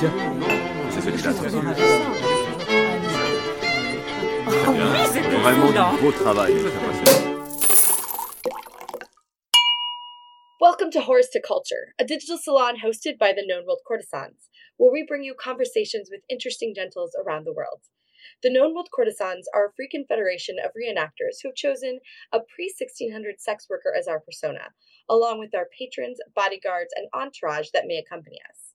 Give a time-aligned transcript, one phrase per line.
[0.00, 0.14] Tiens,
[0.88, 1.30] c'est celui-là.
[5.42, 6.54] Vraiment du beau travail.
[10.58, 14.90] Welcome to Horse to Culture, a digital salon hosted by the Known World Courtesans, where
[14.90, 17.82] we bring you conversations with interesting gentles around the world.
[18.42, 22.00] The Known World Courtesans are a free confederation of reenactors who have chosen
[22.32, 24.72] a pre 1600 sex worker as our persona,
[25.10, 28.69] along with our patrons, bodyguards, and entourage that may accompany us.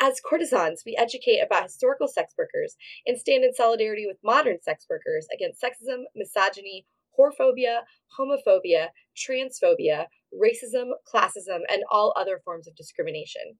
[0.00, 2.76] As courtesans, we educate about historical sex workers
[3.06, 6.86] and stand in solidarity with modern sex workers against sexism, misogyny,
[7.18, 7.82] whorephobia,
[8.18, 13.56] homophobia, transphobia, racism, classism, and all other forms of discrimination.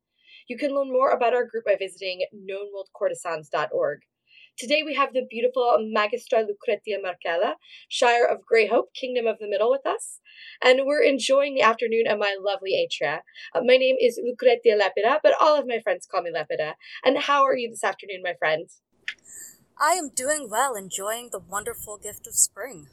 [0.48, 4.00] You can learn more about our group by visiting knownworldcourtesans.org.
[4.56, 7.56] Today we have the beautiful Magistra Lucretia Marcella,
[7.88, 10.20] Shire of Greyhope, Kingdom of the Middle, with us.
[10.62, 13.22] And we're enjoying the afternoon at my lovely atria.
[13.52, 16.74] Uh, my name is Lucretia Lepida, but all of my friends call me Lepida.
[17.04, 18.68] And how are you this afternoon, my friend?
[19.76, 22.86] I am doing well, enjoying the wonderful gift of spring.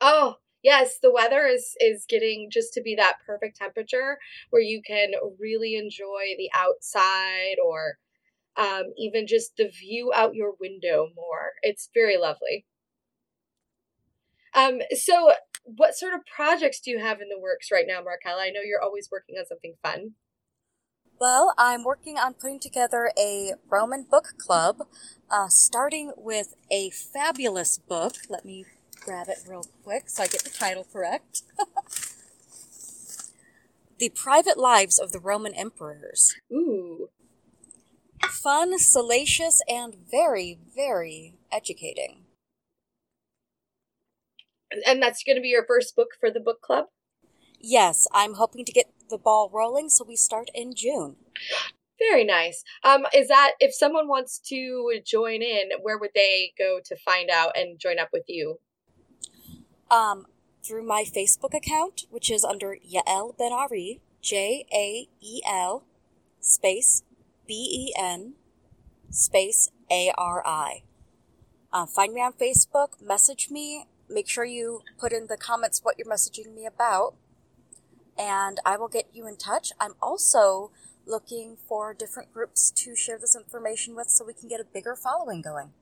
[0.00, 4.16] Oh, yes, the weather is is getting just to be that perfect temperature
[4.48, 7.98] where you can really enjoy the outside or
[8.56, 11.52] um, even just the view out your window more.
[11.62, 12.66] It's very lovely.
[14.54, 15.32] Um, so,
[15.64, 18.42] what sort of projects do you have in the works right now, Markella?
[18.42, 20.12] I know you're always working on something fun.
[21.20, 24.86] Well, I'm working on putting together a Roman book club,
[25.30, 28.14] uh, starting with a fabulous book.
[28.28, 28.66] Let me
[29.00, 31.42] grab it real quick so I get the title correct.
[33.98, 36.34] the Private Lives of the Roman Emperors.
[36.52, 37.08] Ooh
[38.30, 42.24] fun, salacious, and very, very educating.
[44.86, 46.86] And that's going to be your first book for the book club?
[47.60, 51.16] Yes, I'm hoping to get the ball rolling so we start in June.
[51.98, 52.64] Very nice.
[52.82, 57.30] Um, is that if someone wants to join in, where would they go to find
[57.30, 58.58] out and join up with you?
[59.90, 60.26] Um,
[60.62, 65.84] through my Facebook account, which is under Jael Ben Ari, J A E L
[66.40, 67.02] space
[67.46, 68.34] B E N
[69.10, 70.82] space A R I.
[71.72, 75.96] Uh, find me on Facebook, message me, make sure you put in the comments what
[75.98, 77.14] you're messaging me about,
[78.16, 79.72] and I will get you in touch.
[79.80, 80.70] I'm also
[81.06, 84.94] looking for different groups to share this information with so we can get a bigger
[84.94, 85.72] following going.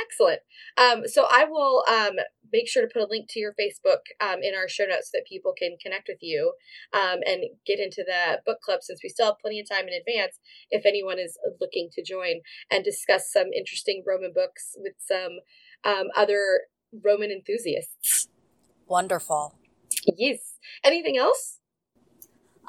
[0.00, 0.40] Excellent.
[0.76, 2.16] Um, so I will um,
[2.52, 5.18] make sure to put a link to your Facebook um, in our show notes so
[5.18, 6.52] that people can connect with you
[6.94, 9.94] um, and get into the book club since we still have plenty of time in
[9.94, 10.38] advance
[10.70, 15.40] if anyone is looking to join and discuss some interesting Roman books with some
[15.84, 16.60] um, other
[17.04, 18.28] Roman enthusiasts.
[18.86, 19.58] Wonderful.
[20.06, 20.38] Yes.
[20.84, 21.58] Anything else?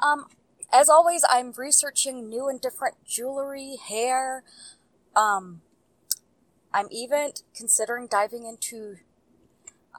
[0.02, 0.26] Um,
[0.72, 4.44] as always, I'm researching new and different jewelry, hair.
[5.16, 5.62] Um,
[6.72, 8.96] I'm even considering diving into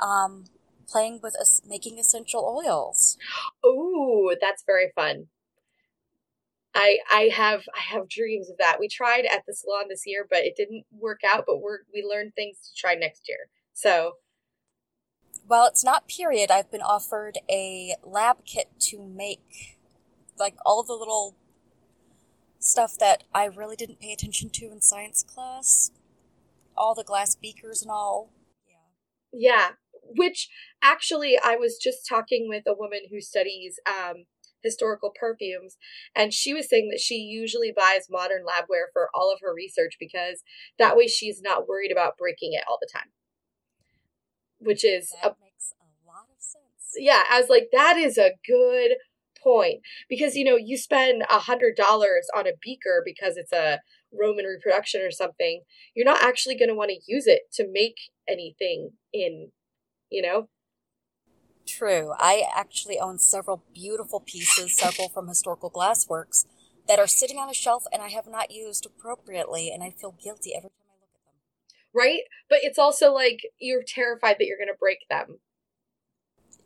[0.02, 0.46] um,
[0.88, 3.18] playing with us making essential oils.
[3.64, 5.28] Oh, that's very fun.
[6.74, 8.78] I I have I have dreams of that.
[8.80, 11.44] We tried at the salon this year, but it didn't work out.
[11.46, 13.50] But we're we learned things to try next year.
[13.74, 14.14] So,
[15.48, 16.50] well, it's not period.
[16.50, 19.78] I've been offered a lab kit to make
[20.40, 21.36] like all the little
[22.60, 25.92] stuff that I really didn't pay attention to in science class.
[26.82, 28.32] All the glass beakers and all.
[29.34, 29.50] Yeah.
[29.50, 29.70] Yeah
[30.16, 30.50] which
[30.82, 34.26] actually I was just talking with a woman who studies um,
[34.64, 35.78] historical perfumes,
[36.16, 39.96] and she was saying that she usually buys modern labware for all of her research
[40.00, 40.44] because
[40.78, 43.10] that way she's not worried about breaking it all the time.
[44.60, 46.96] Which is that a, makes a lot of sense.
[46.98, 48.92] Yeah, I was like, that is a good
[49.42, 53.80] point because you know you spend a hundred dollars on a beaker because it's a
[54.18, 55.62] Roman reproduction or something.
[55.96, 57.96] You're not actually going to want to use it to make
[58.28, 59.52] anything in
[60.12, 60.50] you know?
[61.66, 62.14] True.
[62.20, 66.46] I actually own several beautiful pieces, several from historical glassworks,
[66.88, 70.16] that are sitting on a shelf and I have not used appropriately, and I feel
[70.22, 71.42] guilty every time I look at them.
[71.94, 72.22] Right?
[72.50, 75.40] But it's also like you're terrified that you're going to break them.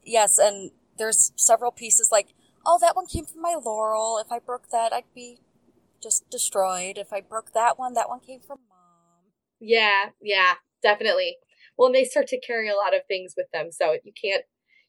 [0.04, 2.30] Yes, and there's several pieces like,
[2.66, 4.18] oh, that one came from my laurel.
[4.24, 5.40] If I broke that, I'd be
[6.06, 7.00] just destroyed.
[7.00, 9.32] If I broke that one, that one came from mom.
[9.60, 10.54] Yeah, yeah,
[10.84, 11.38] definitely.
[11.78, 14.44] Well and they start to carry a lot of things with them so you can't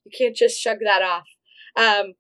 [0.04, 1.24] you can't just shug that off.
[1.76, 2.14] Um,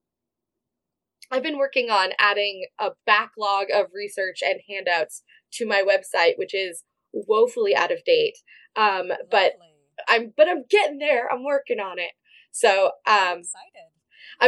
[1.30, 5.22] i've been working on adding a backlog of research and handouts
[5.52, 8.38] to my website which is woefully out of date.
[8.76, 9.52] Um, but
[10.08, 11.30] i'm but i'm getting there.
[11.30, 12.12] I'm working on it.
[12.50, 13.42] So um, I'm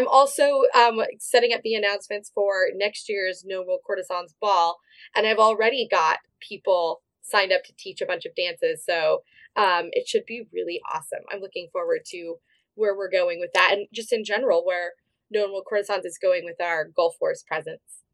[0.06, 4.78] also um, setting up the announcements for next year's Known World Courtesans Ball,
[5.14, 8.84] and I've already got people signed up to teach a bunch of dances.
[8.84, 9.22] So
[9.56, 11.20] um, it should be really awesome.
[11.32, 12.36] I'm looking forward to
[12.74, 14.92] where we're going with that, and just in general, where
[15.30, 18.04] Known World Courtesans is going with our Gulf Wars presence.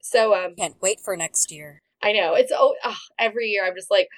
[0.00, 1.82] So um, Can't wait for next year.
[2.02, 4.08] I know it's oh ugh, every year I'm just like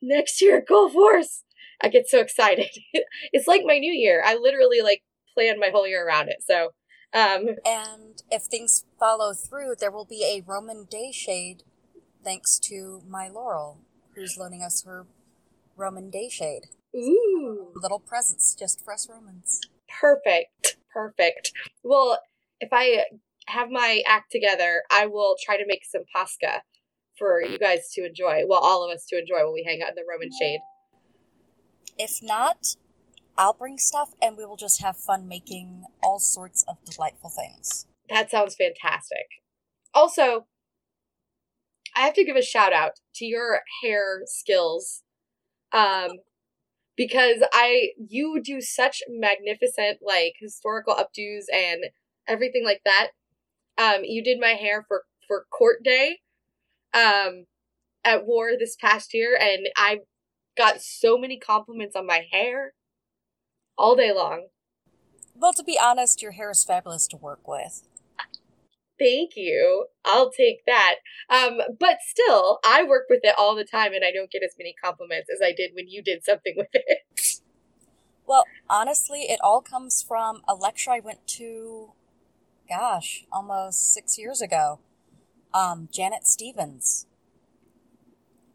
[0.00, 1.42] next year Gulf Wars.
[1.82, 2.70] I get so excited.
[3.32, 4.22] it's like my new year.
[4.24, 5.02] I literally like
[5.36, 6.38] plan my whole year around it.
[6.42, 6.70] So
[7.12, 11.62] um And if things follow through, there will be a Roman day shade
[12.24, 13.78] thanks to my Laurel,
[14.14, 15.06] who's loaning us her
[15.76, 16.66] Roman day shade.
[16.96, 19.60] ooh Little presents just for us Romans.
[20.00, 20.76] perfect.
[20.92, 21.52] Perfect.
[21.84, 22.18] Well,
[22.60, 23.04] if I
[23.48, 26.60] have my act together, I will try to make some posca
[27.18, 28.42] for you guys to enjoy.
[28.48, 30.60] Well, all of us to enjoy when we hang out in the Roman shade.
[31.98, 32.76] If not,
[33.38, 37.86] I'll bring stuff and we will just have fun making all sorts of delightful things.
[38.08, 39.26] That sounds fantastic.
[39.92, 40.46] Also,
[41.94, 45.02] I have to give a shout out to your hair skills.
[45.72, 46.10] Um
[46.96, 51.84] because I you do such magnificent like historical updos and
[52.26, 53.08] everything like that.
[53.78, 56.20] Um you did my hair for for court day
[56.94, 57.44] um
[58.04, 59.98] at war this past year and I
[60.56, 62.72] got so many compliments on my hair
[63.78, 64.48] all day long.
[65.34, 67.82] Well, to be honest, your hair is fabulous to work with.
[68.98, 69.86] Thank you.
[70.04, 70.96] I'll take that.
[71.28, 74.54] Um, but still, I work with it all the time and I don't get as
[74.58, 77.40] many compliments as I did when you did something with it.
[78.26, 81.92] Well, honestly, it all comes from a lecture I went to,
[82.68, 84.80] gosh, almost six years ago.
[85.52, 87.06] Um, Janet Stephens.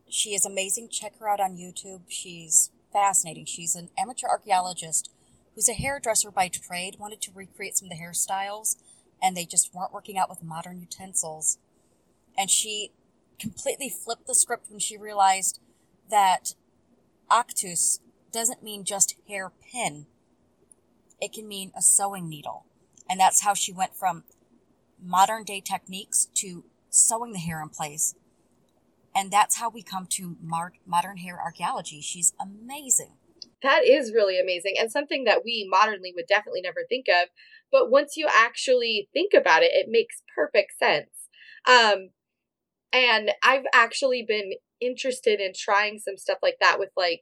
[0.10, 0.90] She is amazing.
[0.90, 2.02] Check her out on YouTube.
[2.10, 3.46] She's fascinating.
[3.46, 5.12] She's an amateur archaeologist
[5.56, 8.78] who's a hairdresser by trade, wanted to recreate some of the hairstyles,
[9.22, 11.58] and they just weren't working out with modern utensils.
[12.38, 12.92] And she
[13.40, 15.60] completely flipped the script when she realized
[16.10, 16.56] that
[17.30, 18.00] octus
[18.32, 20.06] doesn't mean just hairpin.
[21.20, 22.66] It can mean a sewing needle.
[23.10, 24.24] And that's how she went from
[25.04, 28.16] modern day techniques to sewing the hair in place.
[29.16, 32.02] And that's how we come to mar- modern hair archaeology.
[32.02, 33.14] She's amazing.
[33.62, 37.30] That is really amazing and something that we modernly would definitely never think of.
[37.72, 41.10] But once you actually think about it, it makes perfect sense.
[41.68, 42.10] Um,
[42.92, 47.22] and I've actually been interested in trying some stuff like that with like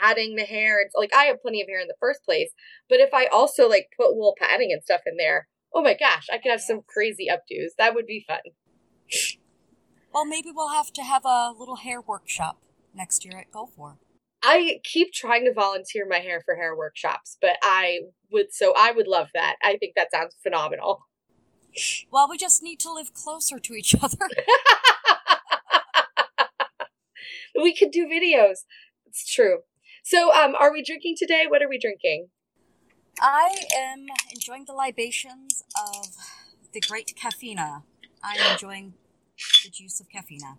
[0.00, 0.80] padding the hair.
[0.80, 2.50] It's like I have plenty of hair in the first place,
[2.88, 6.28] but if I also like put wool padding and stuff in there, oh my gosh,
[6.32, 7.70] I could have some crazy updos.
[7.78, 8.38] That would be fun.
[10.14, 12.58] Well, maybe we'll have to have a little hair workshop
[12.94, 13.98] next year at Gulf War.
[14.44, 18.92] I keep trying to volunteer my hair for hair workshops, but I would so I
[18.92, 19.56] would love that.
[19.60, 21.00] I think that sounds phenomenal.
[22.12, 24.28] Well, we just need to live closer to each other.
[27.60, 28.58] we could do videos.
[29.06, 29.60] It's true.
[30.04, 31.46] So, um, are we drinking today?
[31.48, 32.28] What are we drinking?
[33.20, 36.06] I am enjoying the libations of
[36.72, 37.82] the great caffeina.
[38.22, 38.94] I'm enjoying
[39.64, 40.58] the juice of caffeina.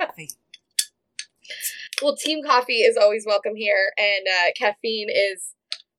[0.00, 0.30] Coffee.
[2.02, 5.54] well, Team Coffee is always welcome here, and uh, caffeine is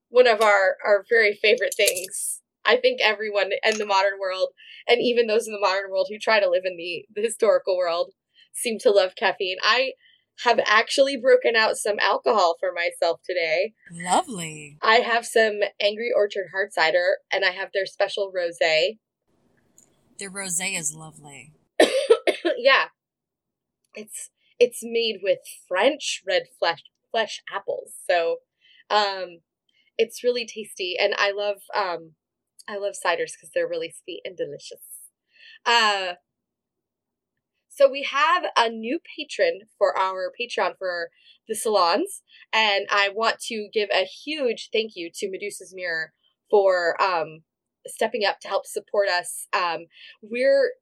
[0.08, 2.40] one of our our very favorite things.
[2.64, 4.48] I think everyone in the modern world,
[4.88, 7.76] and even those in the modern world who try to live in the, the historical
[7.76, 8.12] world,
[8.52, 9.58] seem to love caffeine.
[9.62, 9.92] I
[10.44, 13.72] have actually broken out some alcohol for myself today.
[13.90, 14.76] Lovely.
[14.82, 18.98] I have some Angry Orchard hard cider, and I have their special rosé.
[20.18, 21.52] The rosé is lovely.
[22.56, 22.86] yeah,
[23.94, 28.36] it's it's made with French red flesh flesh apples, so
[28.90, 29.40] um,
[29.98, 32.12] it's really tasty, and I love um,
[32.68, 34.80] I love ciders because they're really sweet and delicious.
[35.64, 36.14] Uh,
[37.68, 41.10] so we have a new patron for our Patreon for
[41.46, 46.12] the salons, and I want to give a huge thank you to Medusa's Mirror
[46.50, 47.42] for um,
[47.86, 49.46] stepping up to help support us.
[49.52, 49.86] Um,
[50.22, 50.72] we're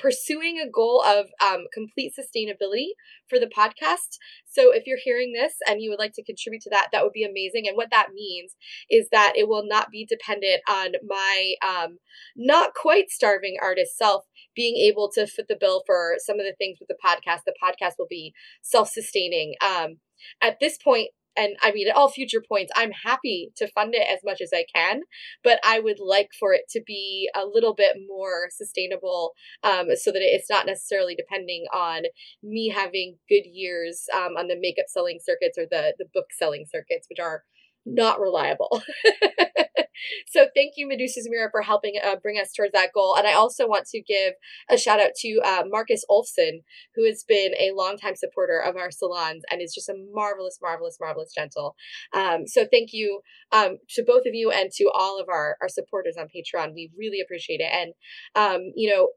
[0.00, 2.88] pursuing a goal of um, complete sustainability
[3.28, 4.18] for the podcast.
[4.46, 7.12] So if you're hearing this and you would like to contribute to that, that would
[7.12, 7.68] be amazing.
[7.68, 8.56] And what that means
[8.88, 11.98] is that it will not be dependent on my um,
[12.36, 14.24] not quite starving artist self
[14.56, 17.40] being able to fit the bill for some of the things with the podcast.
[17.44, 19.54] The podcast will be self sustaining.
[19.64, 19.98] Um,
[20.40, 24.06] at this point, and I mean, at all future points, I'm happy to fund it
[24.12, 25.02] as much as I can,
[25.44, 29.32] but I would like for it to be a little bit more sustainable
[29.62, 32.02] um, so that it's not necessarily depending on
[32.42, 36.64] me having good years um, on the makeup selling circuits or the, the book selling
[36.70, 37.44] circuits, which are
[37.86, 38.82] not reliable.
[40.26, 43.16] so thank you, Medusa's Mirror, for helping uh, bring us towards that goal.
[43.16, 44.34] And I also want to give
[44.68, 46.62] a shout out to uh, Marcus Olson,
[46.94, 50.98] who has been a longtime supporter of our salons and is just a marvelous, marvelous,
[51.00, 51.74] marvelous gentle.
[52.14, 53.20] Um, so thank you
[53.52, 56.74] um, to both of you and to all of our, our supporters on Patreon.
[56.74, 57.72] We really appreciate it.
[57.72, 57.92] And,
[58.34, 59.08] um, you know,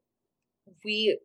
[0.85, 1.19] we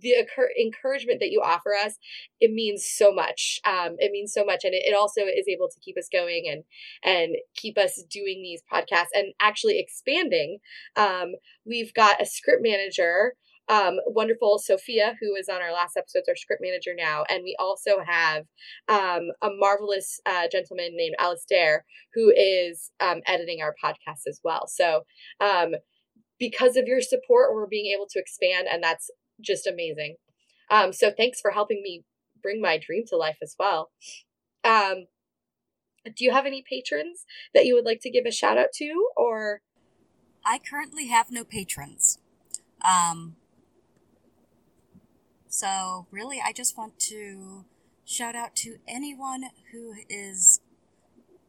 [0.00, 0.14] the
[0.60, 1.96] encouragement that you offer us
[2.40, 5.68] it means so much um, it means so much and it, it, also is able
[5.68, 6.64] to keep us going and
[7.04, 10.58] and keep us doing these podcasts and actually expanding
[10.96, 11.32] um,
[11.64, 13.34] we've got a script manager
[13.68, 17.24] um, wonderful Sophia, who was on our last episode's our script manager now.
[17.28, 18.44] And we also have
[18.88, 24.66] um, a marvelous uh, gentleman named Alistair, who is um, editing our podcast as well.
[24.68, 25.02] So,
[25.40, 25.74] um,
[26.38, 30.16] because of your support, we're being able to expand, and that's just amazing.
[30.70, 32.04] Um, so thanks for helping me
[32.42, 33.90] bring my dream to life as well.
[34.64, 35.06] Um,
[36.04, 37.24] do you have any patrons
[37.54, 39.60] that you would like to give a shout out to or
[40.44, 42.18] I currently have no patrons.
[42.86, 43.34] Um,
[45.48, 47.64] so really I just want to
[48.04, 50.60] shout out to anyone who is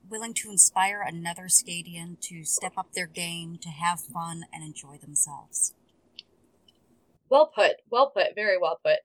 [0.09, 4.97] willing to inspire another Scadian to step up their game, to have fun and enjoy
[4.97, 5.73] themselves.
[7.29, 7.77] Well put.
[7.89, 8.35] Well put.
[8.35, 8.99] Very well put.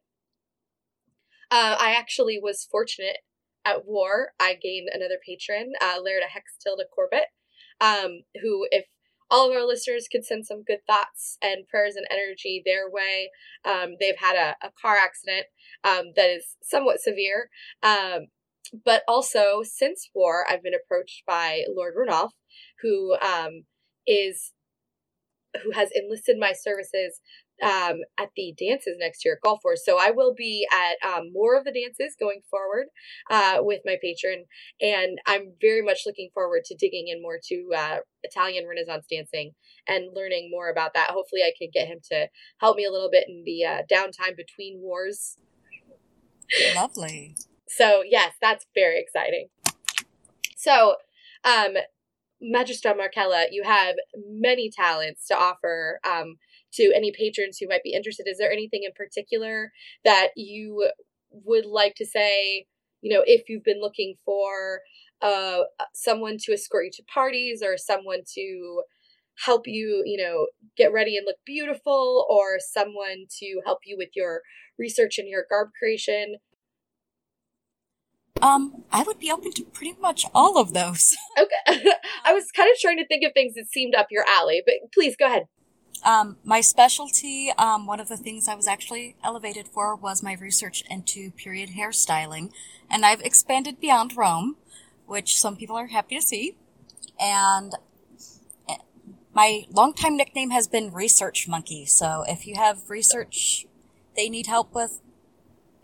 [1.51, 3.19] Uh, I actually was fortunate
[3.65, 4.33] at war.
[4.41, 7.27] I gained another patron, uh, Laird Hextilda Corbett,
[7.81, 8.87] um, who, if
[9.33, 13.31] all of our listeners could send some good thoughts and prayers and energy their way.
[13.65, 15.47] Um, they've had a, a car accident
[15.83, 17.49] um, that is somewhat severe.
[17.83, 18.27] Um,
[18.85, 22.35] but also, since war, I've been approached by Lord Ranulph,
[22.83, 23.65] who um,
[24.07, 24.53] is
[25.63, 27.21] who has enlisted my services
[27.63, 29.83] um, at the dances next year at Gulf Wars.
[29.85, 32.87] So I will be at um, more of the dances going forward
[33.31, 34.45] uh, with my patron,
[34.81, 39.53] and I'm very much looking forward to digging in more to uh, Italian Renaissance dancing
[39.89, 41.11] and learning more about that.
[41.11, 42.29] Hopefully, I can get him to
[42.61, 45.39] help me a little bit in the uh, downtime between wars.
[46.75, 47.37] Lovely.
[47.69, 49.49] So yes, that's very exciting.
[50.57, 50.97] So,
[51.45, 51.75] um,
[52.43, 53.95] Magistra Markella, you have
[54.29, 56.01] many talents to offer.
[56.05, 56.37] Um,
[56.75, 59.73] to any patrons who might be interested, is there anything in particular
[60.05, 60.91] that you
[61.31, 62.67] would like to say?
[63.01, 64.81] You know, if you've been looking for
[65.21, 65.63] uh,
[65.93, 68.83] someone to escort you to parties or someone to
[69.45, 74.11] help you, you know, get ready and look beautiful, or someone to help you with
[74.15, 74.43] your
[74.79, 76.37] research and your garb creation.
[78.41, 81.17] Um, I would be open to pretty much all of those.
[81.39, 81.91] okay.
[82.25, 84.75] I was kind of trying to think of things that seemed up your alley, but
[84.93, 85.45] please go ahead.
[86.05, 90.35] Um, my specialty, um, one of the things I was actually elevated for was my
[90.35, 92.51] research into period hairstyling.
[92.91, 94.57] And I've expanded beyond Rome,
[95.07, 96.57] which some people are happy to see.
[97.21, 97.73] And
[98.69, 98.77] eh,
[99.33, 101.87] my longtime nickname has been Research Monkey.
[101.87, 103.67] So if you have research
[104.17, 105.01] they need help with,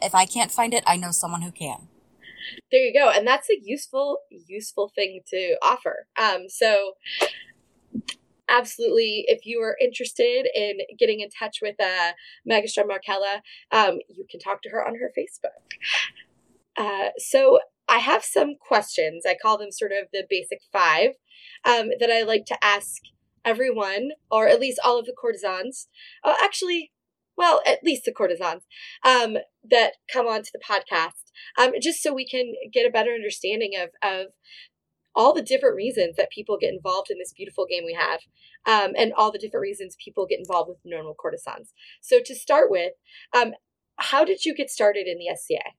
[0.00, 1.88] if I can't find it, I know someone who can.
[2.70, 3.10] There you go.
[3.10, 6.06] And that's a useful, useful thing to offer.
[6.16, 6.92] Um, so
[8.48, 12.12] absolutely, if you are interested in getting in touch with uh,
[12.48, 13.40] Magistra Markella,
[13.72, 15.76] um, you can talk to her on her Facebook.
[16.76, 19.24] Uh, so I have some questions.
[19.26, 21.10] I call them sort of the basic five
[21.64, 23.02] um, that I like to ask
[23.44, 25.88] everyone, or at least all of the courtesans.
[26.22, 26.92] Uh, actually,
[27.36, 28.62] well, at least the courtesans
[29.04, 29.38] um,
[29.70, 33.90] that come onto the podcast, um, just so we can get a better understanding of
[34.02, 34.26] of
[35.18, 38.20] all the different reasons that people get involved in this beautiful game we have,
[38.66, 41.74] um, and all the different reasons people get involved with normal courtesans.
[42.00, 42.92] So to start with,
[43.36, 43.54] um,
[43.96, 45.72] how did you get started in the SCA?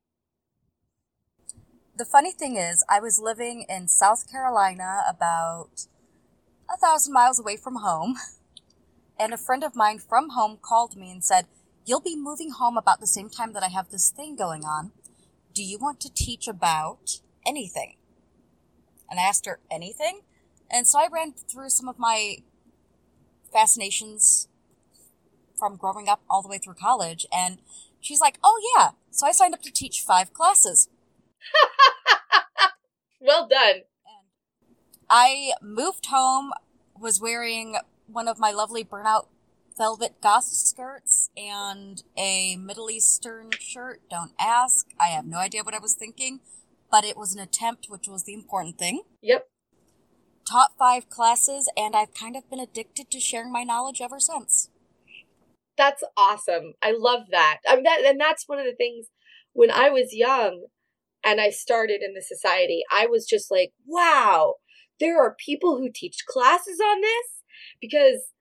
[1.96, 5.88] The funny thing is, I was living in South Carolina, about
[6.69, 8.15] a thousand miles away from home,
[9.17, 11.46] and a friend of mine from home called me and said,
[11.86, 14.91] You'll be moving home about the same time that I have this thing going on.
[15.53, 17.96] Do you want to teach about anything?
[19.10, 20.22] And I asked her anything.
[20.70, 22.38] And so I ran through some of my
[23.51, 24.48] fascinations
[25.58, 27.25] from growing up all the way through college.
[27.32, 27.60] And
[28.00, 28.92] she's like, oh, yeah.
[29.12, 30.89] So I signed up to teach five classes.
[33.20, 33.75] well done.
[33.75, 34.28] And
[35.10, 36.51] I moved home,
[36.98, 39.28] was wearing one of my lovely burnout
[39.78, 44.01] velvet goth skirts and a Middle Eastern shirt.
[44.10, 44.88] Don't ask.
[45.00, 46.42] I have no idea what I was thinking
[46.91, 49.03] but it was an attempt, which was the important thing.
[49.22, 49.48] Yep.
[50.50, 54.69] Taught five classes, and I've kind of been addicted to sharing my knowledge ever since.
[55.77, 56.74] That's awesome.
[56.81, 57.60] I love that.
[57.67, 59.08] I mean, that, and that's one of the things
[59.53, 60.65] when I was young.
[61.24, 64.55] and I started in the society, I was just like, wow,
[65.00, 67.43] there are people who teach classes on this
[67.81, 68.34] because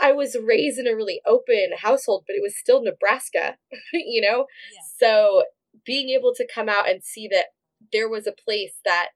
[0.00, 3.56] I was raised in a really open household, but it was still Nebraska,
[3.92, 4.46] you know?
[4.72, 4.80] Yeah.
[4.98, 5.44] So
[5.84, 7.46] being able to come out and see that
[7.94, 9.10] there was a place that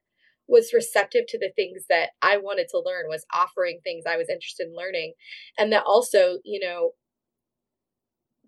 [0.48, 4.30] was receptive to the things that I wanted to learn, was offering things I was
[4.30, 5.12] interested in learning.
[5.58, 6.92] And that also, you know,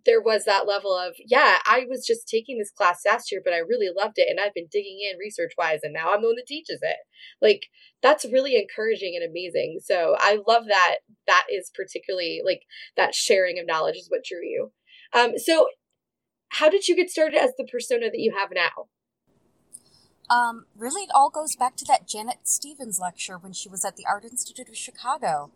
[0.07, 3.53] there was that level of, yeah, I was just taking this class last year, but
[3.53, 4.29] I really loved it.
[4.31, 6.97] And I've been digging in research wise, and now I'm the one that teaches it.
[7.43, 7.67] Like,
[8.03, 9.81] that's really encouraging and amazing.
[9.85, 10.97] So I love that
[11.27, 12.63] that is particularly like
[12.97, 14.73] that sharing of knowledge is what drew you.
[15.13, 15.67] Um, so,
[16.55, 18.89] how did you get started as the persona that you have now?
[20.31, 23.97] Um, really, it all goes back to that Janet Stephens lecture when she was at
[23.97, 25.51] the Art Institute of Chicago.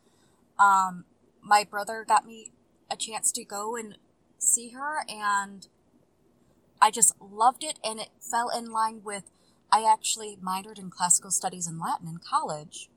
[0.58, 1.04] Um,
[1.40, 2.50] my brother got me
[2.90, 3.96] a chance to go and
[4.38, 5.68] see her, and
[6.82, 9.30] I just loved it, and it fell in line with.
[9.72, 12.90] I actually minored in classical studies and Latin in college,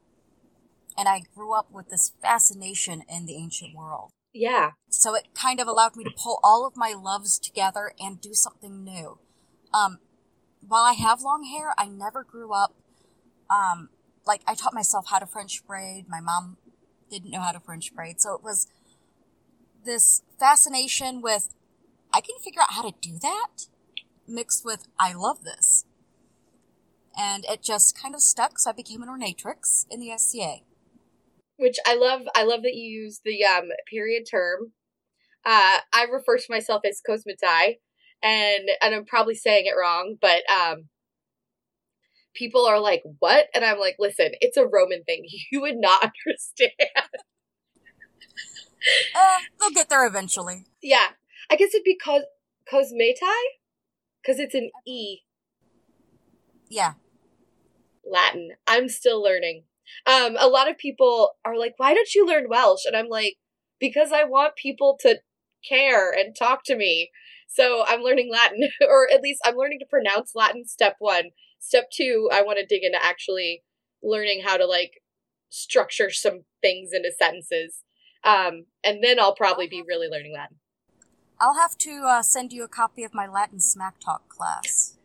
[0.95, 4.11] and I grew up with this fascination in the ancient world.
[4.33, 4.71] Yeah.
[4.89, 8.33] So it kind of allowed me to pull all of my loves together and do
[8.33, 9.17] something new.
[9.73, 9.99] Um,
[10.65, 12.75] while I have long hair, I never grew up.
[13.49, 13.89] Um,
[14.25, 16.05] like I taught myself how to French braid.
[16.09, 16.57] My mom
[17.09, 18.67] didn't know how to French braid, so it was
[19.85, 21.49] this fascination with
[22.13, 23.67] I can figure out how to do that,
[24.27, 25.85] mixed with I love this,
[27.17, 28.59] and it just kind of stuck.
[28.59, 30.57] So I became an ornatrix in the SCA.
[31.57, 32.21] Which I love.
[32.35, 34.73] I love that you use the um period term.
[35.45, 37.77] Uh, I refer to myself as cosmetai,
[38.23, 40.89] and and I'm probably saying it wrong, but um,
[42.35, 45.25] people are like, "What?" And I'm like, "Listen, it's a Roman thing.
[45.51, 46.71] You would not understand."
[49.15, 50.65] Uh, they'll get there eventually.
[50.81, 51.07] yeah,
[51.49, 52.23] I guess it'd be cos
[52.71, 53.43] cosmetai,
[54.21, 55.19] because it's an e
[56.69, 56.93] Yeah.
[58.09, 58.51] Latin.
[58.67, 59.63] I'm still learning.
[60.05, 63.37] Um, a lot of people are like, "Why don't you learn Welsh?" And I'm like,
[63.79, 65.21] "Because I want people to
[65.67, 67.11] care and talk to me."
[67.47, 70.65] So I'm learning Latin, or at least I'm learning to pronounce Latin.
[70.65, 71.29] Step one.
[71.59, 73.63] Step two, I want to dig into actually
[74.03, 75.01] learning how to like
[75.49, 77.83] structure some things into sentences.
[78.23, 80.57] Um, and then I'll probably be really learning Latin.
[81.39, 84.97] I'll have to uh, send you a copy of my Latin smack talk class.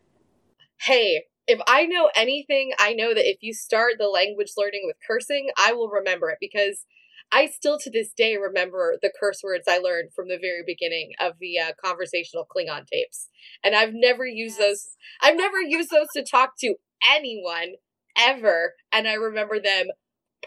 [0.81, 4.97] Hey, if I know anything, I know that if you start the language learning with
[5.05, 6.85] cursing, I will remember it because
[7.33, 11.13] I still to this day remember the curse words I learned from the very beginning
[11.19, 13.29] of the uh, conversational Klingon tapes.
[13.63, 16.75] And I've never used those I've never used those to talk to
[17.11, 17.73] anyone
[18.17, 19.87] ever and I remember them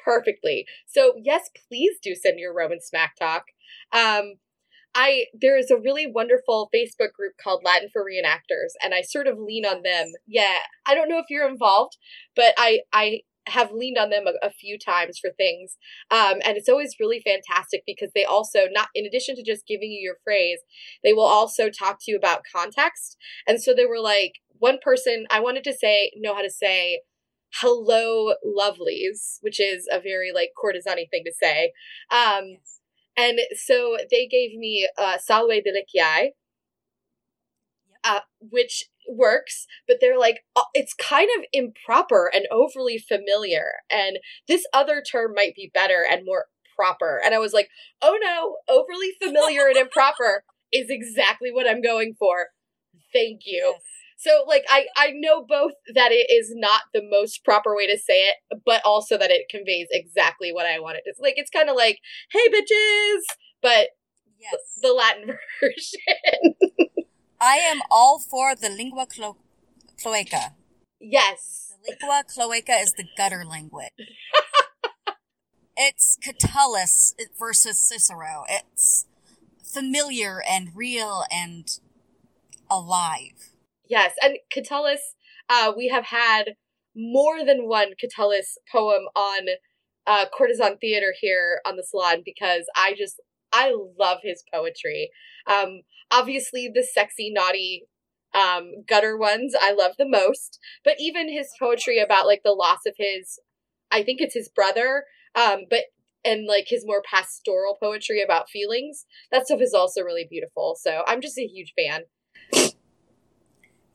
[0.05, 0.67] perfectly.
[0.87, 3.47] So, yes, please do send your Roman smack talk.
[3.93, 4.35] Um
[4.95, 9.27] I there is a really wonderful Facebook group called Latin for Reenactors, and I sort
[9.27, 10.13] of lean on them.
[10.27, 11.99] Yeah, I don't know if you're involved,
[12.35, 15.77] but I I have leaned on them a, a few times for things,
[16.11, 19.91] um, and it's always really fantastic because they also not in addition to just giving
[19.91, 20.59] you your phrase,
[21.05, 23.17] they will also talk to you about context.
[23.47, 27.01] And so they were like one person I wanted to say know how to say
[27.61, 31.73] hello lovelies which is a very like courtesan thing to say.
[32.11, 32.59] Um
[33.17, 36.33] and so they gave me uh, Salve Deliciae,
[38.05, 40.41] uh, which works, but they're like,
[40.75, 43.73] it's kind of improper and overly familiar.
[43.91, 47.21] And this other term might be better and more proper.
[47.25, 47.69] And I was like,
[48.03, 52.49] oh no, overly familiar and improper is exactly what I'm going for.
[53.13, 53.73] Thank you.
[53.75, 53.83] Yes.
[54.19, 57.99] So like I I know both that it is not the most proper way to
[57.99, 61.03] say it, but also that it conveys exactly what I wanted.
[61.05, 61.23] it to.
[61.23, 61.99] Like it's kind of like,
[62.33, 63.21] "Hey bitches,"
[63.63, 63.89] but
[64.39, 64.79] Yes.
[64.83, 65.27] the Latin
[65.61, 66.86] version.
[67.41, 69.37] I am all for the lingua clo-
[70.01, 70.55] cloaca.
[71.01, 71.75] yes.
[71.85, 73.91] The lingua cloaca is the gutter language.
[75.77, 78.45] it's Catullus versus Cicero.
[78.49, 79.07] It's
[79.63, 81.79] familiar and real and
[82.71, 83.53] alive.
[83.89, 85.01] Yes, and Catullus,
[85.49, 86.55] uh, we have had
[86.97, 89.47] more than one Catullus poem on
[90.07, 93.21] uh, courtesan theater here on the salon because I just
[93.57, 95.11] I love his poetry.
[95.47, 97.85] Um, obviously, the sexy, naughty,
[98.35, 102.81] um, gutter ones I love the most, but even his poetry about like the loss
[102.87, 103.39] of his,
[103.91, 105.85] I think it's his brother, um, but
[106.23, 110.77] and like his more pastoral poetry about feelings, that stuff is also really beautiful.
[110.79, 112.03] So I'm just a huge fan.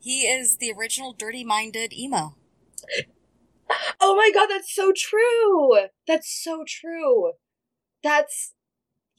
[0.00, 2.34] He is the original dirty minded emo.
[4.00, 5.86] Oh my god, that's so true.
[6.08, 7.32] That's so true.
[8.02, 8.54] That's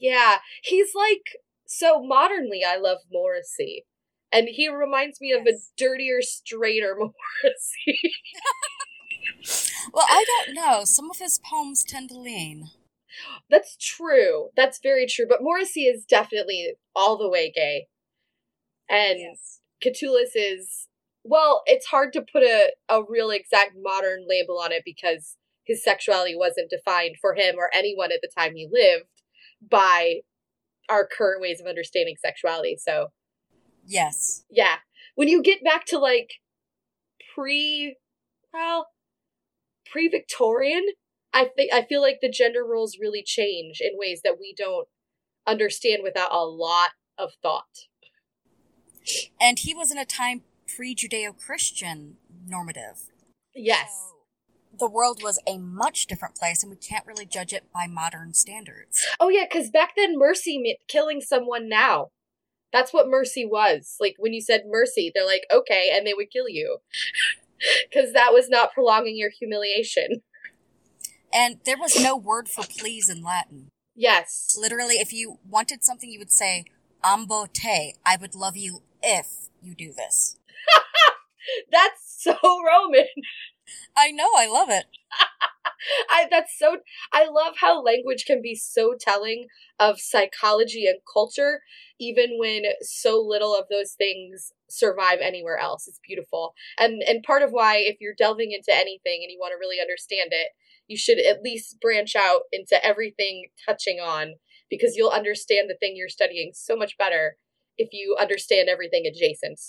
[0.04, 0.38] yeah.
[0.62, 3.84] He's like so modernly I love Morrissey.
[4.32, 8.00] And he reminds me of a dirtier, straighter Morrissey.
[9.92, 10.84] Well, I don't know.
[10.84, 12.70] Some of his poems tend to lean.
[13.48, 14.48] That's true.
[14.56, 15.26] That's very true.
[15.28, 17.86] But Morrissey is definitely all the way gay.
[18.88, 19.60] And Yes.
[19.80, 20.88] Catullus is
[21.26, 25.82] well, it's hard to put a, a real exact modern label on it because his
[25.82, 29.06] sexuality wasn't defined for him or anyone at the time he lived
[29.68, 30.20] by
[30.88, 32.76] our current ways of understanding sexuality.
[32.78, 33.08] So
[33.86, 34.44] Yes.
[34.50, 34.76] yeah.
[35.14, 36.30] When you get back to like
[37.34, 37.96] pre
[38.52, 38.88] well
[39.90, 40.84] pre Victorian,
[41.32, 44.88] I think I feel like the gender roles really change in ways that we don't
[45.46, 47.88] understand without a lot of thought.
[49.40, 50.42] And he was in a time
[50.74, 53.10] pre Judeo Christian normative.
[53.54, 53.90] Yes.
[53.90, 54.13] So
[54.78, 58.34] the world was a much different place, and we can't really judge it by modern
[58.34, 59.06] standards.
[59.20, 62.08] Oh yeah, because back then mercy meant killing someone now.
[62.72, 63.96] That's what mercy was.
[64.00, 66.78] Like when you said mercy, they're like, okay, and they would kill you.
[67.88, 70.22] Because that was not prolonging your humiliation.
[71.32, 73.70] And there was no word for please in Latin.
[73.94, 74.58] Yes.
[74.60, 76.64] Literally, if you wanted something, you would say,
[77.02, 80.38] Amabo te, I would love you if you do this.
[81.72, 83.06] That's so Roman.
[83.96, 84.86] I know, I love it.
[86.10, 86.78] I that's so
[87.12, 89.46] I love how language can be so telling
[89.78, 91.60] of psychology and culture
[92.00, 95.86] even when so little of those things survive anywhere else.
[95.86, 96.54] It's beautiful.
[96.78, 99.80] And and part of why if you're delving into anything and you want to really
[99.80, 100.50] understand it,
[100.86, 104.34] you should at least branch out into everything touching on
[104.70, 107.36] because you'll understand the thing you're studying so much better
[107.76, 109.60] if you understand everything adjacent.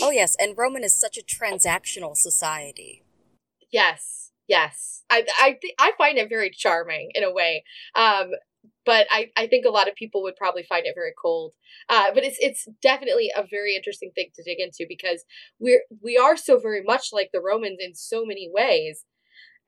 [0.00, 3.02] Oh, yes, and Roman is such a transactional society.
[3.70, 5.04] Yes, yes.
[5.10, 7.64] I I th- I find it very charming in a way.
[7.94, 8.30] Um,
[8.84, 11.52] but I, I think a lot of people would probably find it very cold.
[11.88, 15.24] Uh, but it's it's definitely a very interesting thing to dig into because
[15.58, 19.04] we're we are so very much like the Romans in so many ways.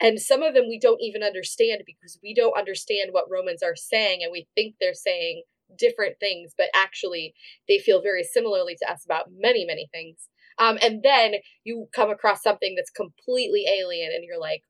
[0.01, 3.77] And some of them we don't even understand because we don't understand what Romans are
[3.77, 5.45] saying and we think they're saying
[5.79, 7.35] different things, but actually
[7.69, 10.29] they feel very similarly to us about many, many things.
[10.59, 11.35] Um, and then
[11.65, 14.63] you come across something that's completely alien and you're like,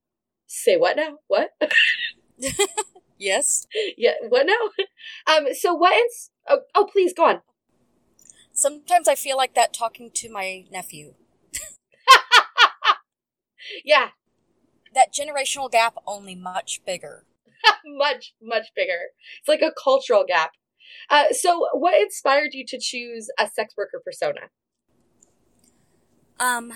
[0.46, 1.18] say what now?
[1.28, 1.50] What?
[3.16, 3.66] Yes?
[3.96, 4.84] yeah, what now?
[5.32, 7.40] Um, so what ins- oh, oh, please go on.
[8.52, 11.14] Sometimes I feel like that talking to my nephew.
[13.84, 14.10] Yeah,
[14.94, 17.24] That generational gap, only much bigger.
[17.84, 19.10] much, much bigger.
[19.38, 20.52] It's like a cultural gap.
[21.10, 24.48] Uh, so what inspired you to choose a sex worker persona?
[26.38, 26.72] Um,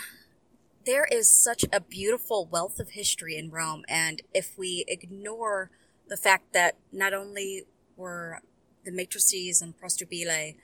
[0.86, 5.70] there is such a beautiful wealth of history in Rome, and if we ignore
[6.08, 7.64] the fact that not only
[7.96, 8.40] were
[8.84, 10.56] the meretrices and prostibulae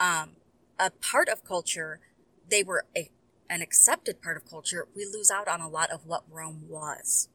[0.00, 0.30] um,
[0.78, 2.00] a part of culture,
[2.48, 3.10] they were a,
[3.48, 7.28] an accepted part of culture, we lose out on a lot of what Rome was.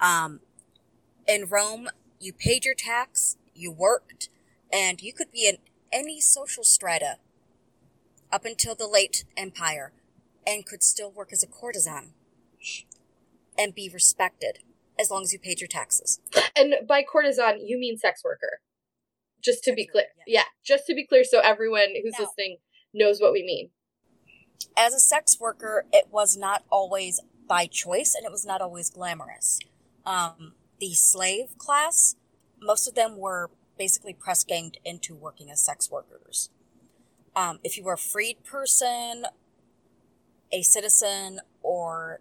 [0.00, 0.40] Um,
[1.28, 4.28] in Rome, you paid your tax, you worked,
[4.72, 5.58] and you could be in
[5.92, 7.16] any social strata
[8.32, 9.92] up until the late empire
[10.46, 12.12] and could still work as a courtesan
[13.58, 14.60] and be respected
[14.98, 16.20] as long as you paid your taxes.
[16.56, 18.60] And by courtesan, you mean sex worker.
[19.42, 20.04] Just to be clear.
[20.04, 22.58] worker, Yeah, just to be clear so everyone who's Now- listening
[22.92, 23.70] knows what we mean.
[24.76, 28.90] As a sex worker, it was not always by choice and it was not always
[28.90, 29.58] glamorous.
[30.04, 32.14] Um, the slave class,
[32.60, 33.50] most of them were
[33.80, 36.50] basically press ganged into working as sex workers.
[37.34, 39.24] Um, if you were a freed person,
[40.52, 42.20] a citizen, or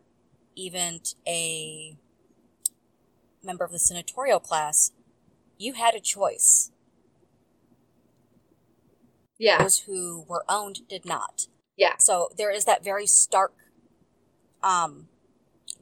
[0.55, 1.97] even a
[3.43, 4.93] member of the senatorial class,
[5.57, 6.71] you had a choice.
[9.37, 9.61] Yeah.
[9.61, 11.47] Those who were owned did not.
[11.75, 11.97] Yeah.
[11.99, 13.51] So there is that very stark
[14.63, 15.09] um,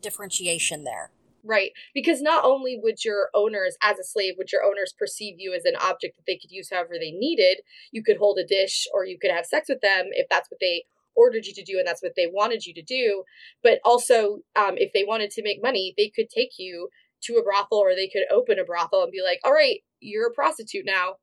[0.02, 1.12] differentiation there.
[1.48, 1.72] Right.
[1.94, 5.64] Because not only would your owners, as a slave, would your owners perceive you as
[5.64, 7.60] an object that they could use however they needed,
[7.92, 10.60] you could hold a dish or you could have sex with them if that's what
[10.60, 10.84] they
[11.16, 13.24] ordered you to do and that's what they wanted you to do.
[13.64, 16.90] But also, um, if they wanted to make money, they could take you
[17.24, 20.28] to a brothel or they could open a brothel and be like, all right, you're
[20.28, 21.16] a prostitute now,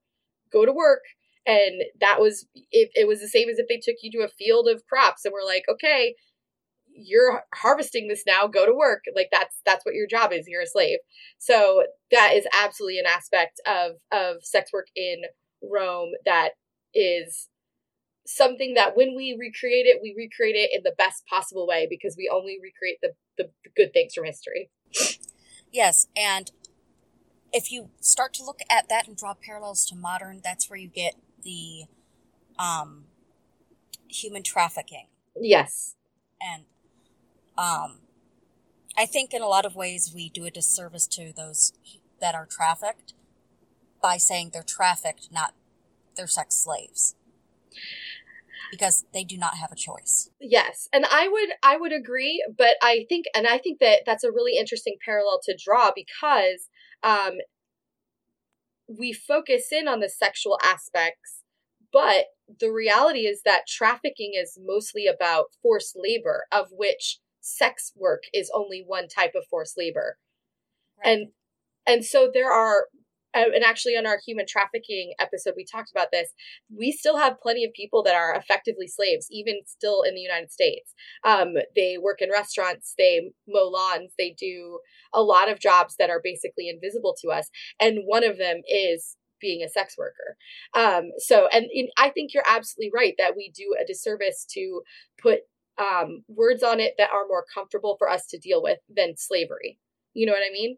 [0.50, 1.02] go to work.
[1.46, 4.28] And that was, it, it was the same as if they took you to a
[4.28, 6.14] field of crops and were like, okay,
[6.96, 10.62] you're harvesting this now go to work like that's that's what your job is you're
[10.62, 10.98] a slave
[11.38, 15.22] so that is absolutely an aspect of of sex work in
[15.62, 16.50] rome that
[16.94, 17.48] is
[18.26, 22.16] something that when we recreate it we recreate it in the best possible way because
[22.16, 24.70] we only recreate the the, the good things from history
[25.74, 26.52] Yes, and
[27.52, 30.86] if you start to look at that and draw parallels to modern, that's where you
[30.86, 31.86] get the
[32.60, 33.06] um,
[34.06, 35.08] human trafficking.
[35.34, 35.96] Yes.
[36.40, 36.62] And
[37.56, 37.98] um,
[38.96, 41.72] I think in a lot of ways we do a disservice to those
[42.20, 43.14] that are trafficked
[44.00, 45.54] by saying they're trafficked, not
[46.16, 47.16] they're sex slaves.
[48.70, 50.30] Because they do not have a choice.
[50.40, 54.24] Yes, and I would I would agree, but I think and I think that that's
[54.24, 56.68] a really interesting parallel to draw because
[57.02, 57.34] um
[58.88, 61.42] we focus in on the sexual aspects,
[61.92, 62.26] but
[62.60, 68.50] the reality is that trafficking is mostly about forced labor, of which sex work is
[68.54, 70.18] only one type of forced labor.
[71.04, 71.12] Right.
[71.12, 71.28] And
[71.86, 72.86] and so there are
[73.34, 76.32] and actually on our human trafficking episode we talked about this
[76.74, 80.52] we still have plenty of people that are effectively slaves even still in the united
[80.52, 84.78] states um, they work in restaurants they mow lawns they do
[85.12, 89.16] a lot of jobs that are basically invisible to us and one of them is
[89.40, 90.36] being a sex worker
[90.74, 94.82] um, so and in, i think you're absolutely right that we do a disservice to
[95.20, 95.40] put
[95.78, 99.78] um, words on it that are more comfortable for us to deal with than slavery
[100.12, 100.76] you know what i mean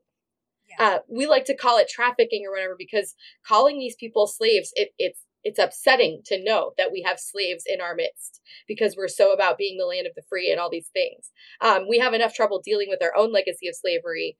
[0.69, 0.87] yeah.
[0.87, 3.15] Uh, we like to call it trafficking or whatever because
[3.47, 7.81] calling these people slaves, it, it's it's upsetting to know that we have slaves in
[7.81, 10.91] our midst because we're so about being the land of the free and all these
[10.93, 11.31] things.
[11.61, 14.37] Um, we have enough trouble dealing with our own legacy of slavery,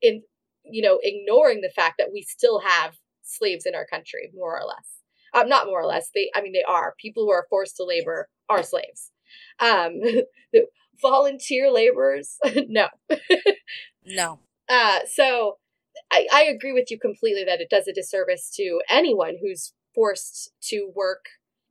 [0.00, 0.22] in
[0.64, 4.66] you know ignoring the fact that we still have slaves in our country, more or
[4.66, 4.86] less.
[5.32, 6.10] Um, not more or less.
[6.12, 9.12] They, I mean, they are people who are forced to labor are slaves.
[9.58, 10.00] Um,
[11.00, 12.36] volunteer laborers,
[12.68, 12.88] no,
[14.04, 14.40] no.
[14.68, 15.58] Uh, so
[16.10, 20.52] I, I agree with you completely that it does a disservice to anyone who's forced
[20.64, 21.24] to work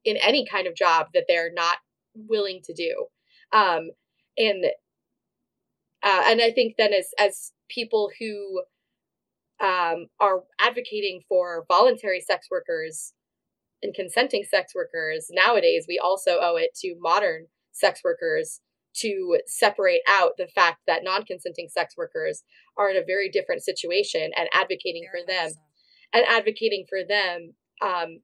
[0.04, 1.78] in any kind of job that they're not
[2.16, 3.08] willing to do.
[3.52, 3.92] Um,
[4.38, 4.66] and
[6.02, 8.64] uh, and I think then as as people who
[9.62, 13.14] um, are advocating for voluntary sex workers
[13.82, 18.62] and consenting sex workers nowadays, we also owe it to modern sex workers
[18.96, 22.44] to separate out the fact that non-consenting sex workers
[22.78, 25.60] are in a very different situation and advocating very for them so.
[26.14, 28.20] and advocating for them um,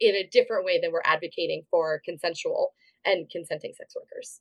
[0.00, 2.72] in a different way than we're advocating for consensual
[3.04, 4.40] and consenting sex workers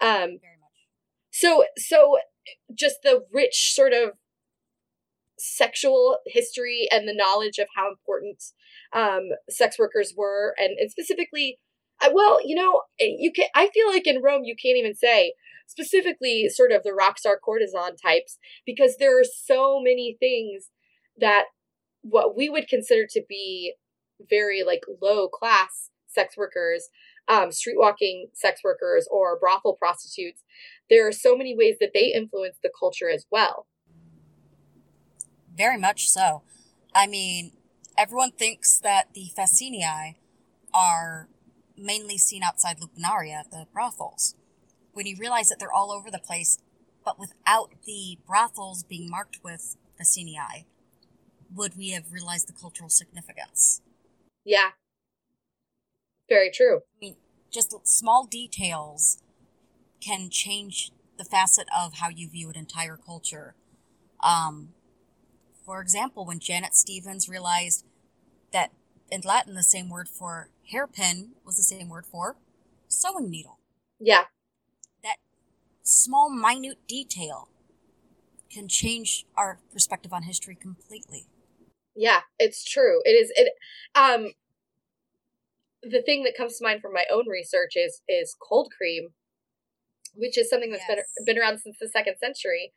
[0.00, 0.88] um, very much
[1.30, 2.18] so so
[2.74, 4.10] just the rich sort of
[5.38, 8.42] sexual history and the knowledge of how important
[8.94, 11.58] um, sex workers were and, and specifically
[12.12, 13.46] well, you know, eh, you can.
[13.54, 15.34] I feel like in Rome, you can't even say
[15.66, 20.70] specifically sort of the rock star courtesan types because there are so many things
[21.18, 21.44] that
[22.02, 23.74] what we would consider to be
[24.28, 26.88] very like low class sex workers,
[27.28, 30.42] um, street walking sex workers, or brothel prostitutes.
[30.90, 33.66] There are so many ways that they influence the culture as well.
[35.56, 36.42] Very much so.
[36.94, 37.52] I mean,
[37.96, 40.16] everyone thinks that the Facinii
[40.72, 41.28] are
[41.76, 44.34] mainly seen outside Lupanaria, the brothels.
[44.92, 46.58] When you realize that they're all over the place,
[47.04, 50.64] but without the brothels being marked with Facinii,
[51.54, 53.80] would we have realized the cultural significance?
[54.44, 54.70] Yeah.
[56.28, 56.78] Very true.
[56.78, 57.16] I mean,
[57.50, 59.22] just small details
[60.00, 63.54] can change the facet of how you view an entire culture.
[64.22, 64.70] Um,
[65.64, 67.84] for example, when Janet Stephens realized
[68.52, 68.72] that
[69.10, 72.36] in Latin, the same word for hairpin was the same word for
[72.88, 73.58] sewing needle.
[73.98, 74.24] Yeah.
[75.02, 75.16] That
[75.82, 77.48] small, minute detail
[78.50, 81.26] can change our perspective on history completely.
[81.96, 83.00] Yeah, it's true.
[83.04, 83.52] It is it
[83.94, 84.32] um
[85.82, 89.10] the thing that comes to mind from my own research is is cold cream,
[90.14, 91.06] which is something that's yes.
[91.18, 92.72] been been around since the second century.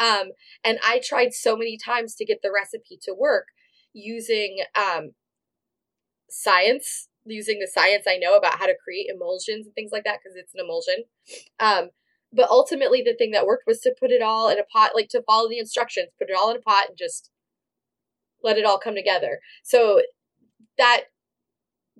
[0.00, 0.30] Um,
[0.64, 3.46] and I tried so many times to get the recipe to work
[3.92, 5.10] using um,
[6.28, 10.18] science using the science I know about how to create emulsions and things like that
[10.22, 11.04] because it's an emulsion.
[11.58, 11.90] Um,
[12.32, 15.08] but ultimately, the thing that worked was to put it all in a pot, like
[15.10, 17.30] to follow the instructions, put it all in a pot and just
[18.42, 19.40] let it all come together.
[19.62, 20.02] So
[20.78, 21.04] that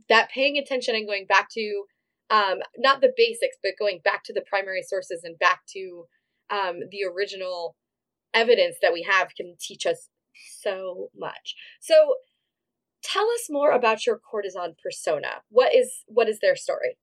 [0.09, 1.85] that paying attention and going back to
[2.31, 6.05] um, not the basics, but going back to the primary sources and back to
[6.49, 7.75] um, the original
[8.33, 10.09] evidence that we have can teach us
[10.61, 11.55] so much.
[11.81, 12.17] So
[13.03, 15.43] tell us more about your courtesan persona.
[15.49, 16.97] What is what is their story?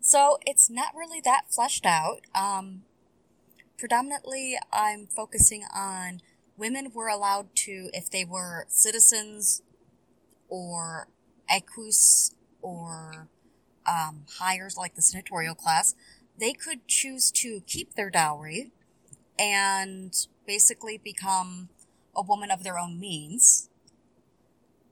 [0.00, 2.20] So it's not really that fleshed out.
[2.34, 2.82] Um,
[3.78, 6.20] predominantly, I'm focusing on
[6.58, 9.62] women were allowed to, if they were citizens
[10.48, 11.08] or
[11.48, 13.28] equus or
[13.86, 15.94] um, hires like the senatorial class,
[16.38, 18.72] they could choose to keep their dowry
[19.38, 20.14] and
[20.46, 21.68] basically become
[22.14, 23.68] a woman of their own means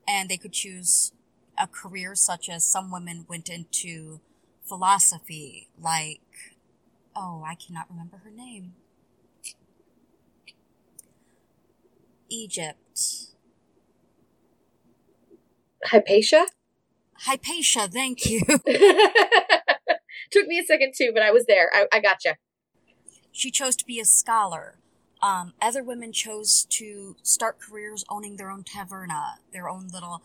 [0.06, 1.12] and they could choose
[1.58, 4.20] a career such as some women went into
[4.66, 6.20] philosophy, like,
[7.14, 8.74] oh, I cannot remember her name.
[12.28, 13.26] Egypt.
[15.84, 16.46] Hypatia?
[17.14, 18.40] Hypatia, thank you.
[20.30, 21.70] Took me a second too, but I was there.
[21.74, 22.36] I, I gotcha.
[23.32, 24.76] She chose to be a scholar.
[25.22, 30.22] Um, other women chose to start careers owning their own taverna, their own little.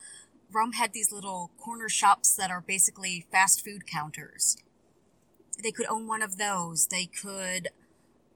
[0.51, 4.57] Rome had these little corner shops that are basically fast food counters.
[5.61, 6.87] They could own one of those.
[6.87, 7.69] They could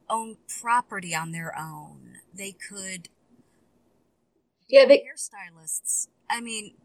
[0.10, 2.18] own property on their own.
[2.34, 3.10] They could.
[4.68, 5.00] Yeah, they.
[5.00, 6.08] Hairstylists.
[6.30, 6.76] I mean,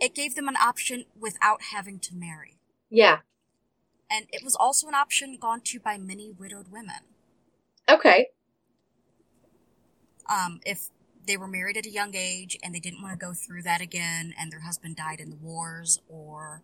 [0.00, 2.58] it gave them an option without having to marry.
[2.90, 3.18] Yeah.
[4.10, 7.00] And it was also an option gone to by many widowed women.
[7.88, 8.28] Okay.
[10.28, 10.88] Um, if
[11.26, 13.80] they were married at a young age and they didn't want to go through that
[13.80, 16.62] again and their husband died in the wars or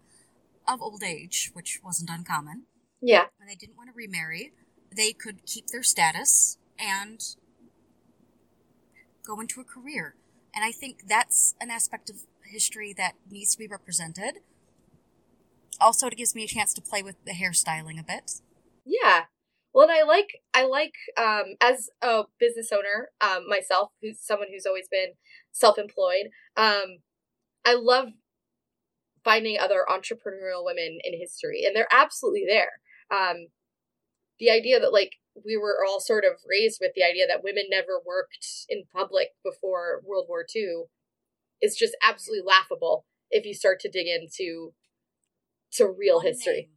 [0.69, 2.65] of old age, which wasn't uncommon,
[3.01, 3.27] Yeah.
[3.41, 4.53] and they didn't want to remarry,
[4.95, 7.21] they could keep their status and
[9.27, 10.15] go into a career.
[10.55, 14.39] And I think that's an aspect of history that needs to be represented.
[15.81, 18.41] Also, it gives me a chance to play with the hairstyling a bit.
[18.85, 19.25] Yeah.
[19.73, 24.49] Well, and I like I like um as a business owner um myself, who's someone
[24.53, 25.13] who's always been
[25.53, 26.29] self-employed.
[26.57, 26.99] Um,
[27.65, 28.09] I love
[29.25, 32.81] finding other entrepreneurial women in history, and they're absolutely there.
[33.11, 33.49] Um,
[34.39, 35.13] the idea that like
[35.45, 39.29] we were all sort of raised with the idea that women never worked in public
[39.45, 40.85] before World War II
[41.63, 44.75] is just absolutely laughable if you start to dig into
[45.75, 46.69] to real One history.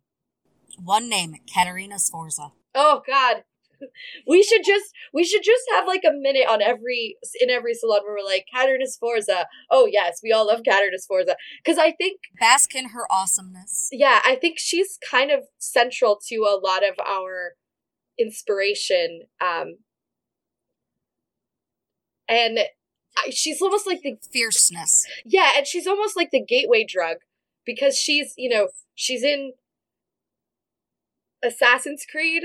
[0.78, 0.86] name.
[0.86, 2.52] One name, Caterina Sforza.
[2.74, 3.44] Oh God.
[4.26, 8.00] We should just we should just have like a minute on every in every salon
[8.06, 9.48] where we're like Caterina Sforza.
[9.70, 13.90] Oh yes, we all love Caterina Sforza because I think Bask in her awesomeness.
[13.92, 17.56] yeah I think she's kind of central to a lot of our
[18.18, 19.24] inspiration.
[19.42, 19.76] Um,
[22.30, 22.60] and
[23.32, 25.06] she's almost like the Fierceness.
[25.26, 27.18] yeah, and she's almost like the gateway drug
[27.66, 29.54] because she's you know she's in
[31.44, 32.44] Assassin's Creed.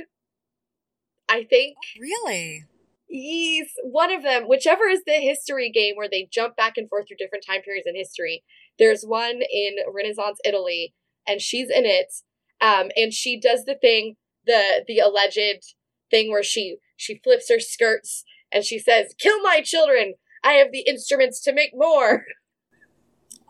[1.28, 2.64] I think Really?
[3.12, 7.08] Yes, one of them, whichever is the history game where they jump back and forth
[7.08, 8.44] through different time periods in history.
[8.78, 10.94] There's one in Renaissance Italy,
[11.26, 12.12] and she's in it.
[12.60, 15.74] Um, and she does the thing, the the alleged
[16.10, 20.14] thing where she she flips her skirts and she says, "Kill my children.
[20.44, 22.24] I have the instruments to make more."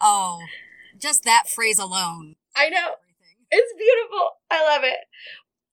[0.03, 0.41] Oh,
[1.01, 2.37] just that phrase alone.
[2.57, 2.95] I know.
[3.51, 4.31] It's beautiful.
[4.51, 4.99] I love it.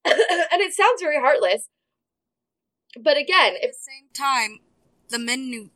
[0.51, 1.69] and it sounds very heartless.
[2.99, 4.59] But again, At if the same time,
[5.09, 5.69] the men knew,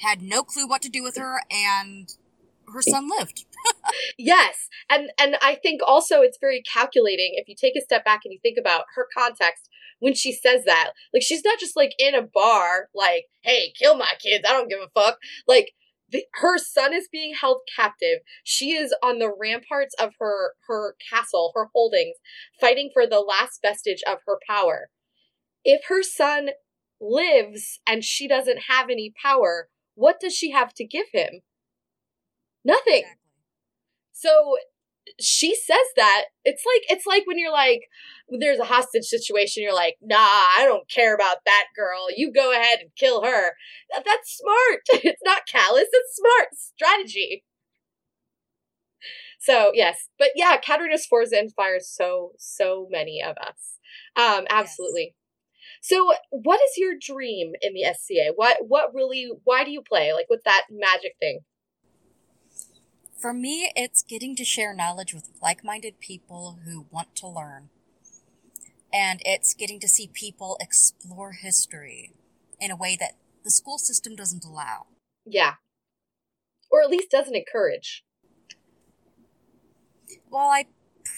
[0.00, 2.12] had no clue what to do with her, and
[2.72, 3.44] her son lived.
[4.18, 8.20] Yes, and and I think also it's very calculating if you take a step back
[8.24, 9.68] and you think about her context
[10.00, 10.90] when she says that.
[11.14, 14.44] Like she's not just like in a bar like, "Hey, kill my kids.
[14.48, 15.72] I don't give a fuck." Like
[16.10, 18.20] the, her son is being held captive.
[18.44, 22.16] She is on the ramparts of her her castle, her holdings,
[22.60, 24.90] fighting for the last vestige of her power.
[25.64, 26.50] If her son
[27.00, 31.40] lives and she doesn't have any power, what does she have to give him?
[32.64, 33.04] Nothing.
[33.04, 33.22] Exactly.
[34.12, 34.56] So
[35.20, 37.82] she says that it's like it's like when you're like
[38.40, 42.06] there's a hostage situation you're like nah i don't care about that girl.
[42.14, 43.52] You go ahead and kill her.
[43.92, 44.80] That- that's smart.
[45.04, 47.44] It's not callous it's smart strategy.
[49.38, 50.08] So yes.
[50.18, 53.78] But yeah Caterina Sforza inspires so so many of us.
[54.16, 55.14] Um absolutely.
[55.82, 60.12] So what is your dream in the sca what what really why do you play?
[60.12, 61.40] Like what's that magic thing
[63.18, 67.70] For me, it's getting to share knowledge with like minded people who want to learn.
[68.92, 72.12] And it's getting to see people explore history
[72.60, 74.86] in a way that the school system doesn't allow.
[75.24, 75.54] yeah
[76.70, 78.04] or at least doesn't encourage
[80.30, 80.66] Well, I'm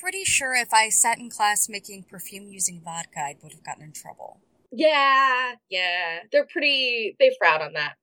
[0.01, 3.85] pretty sure if I sat in class making perfume using vodka, I would have gotten
[3.85, 4.41] in trouble.
[4.71, 6.21] Yeah, yeah.
[6.31, 7.95] They're pretty, they frown on that.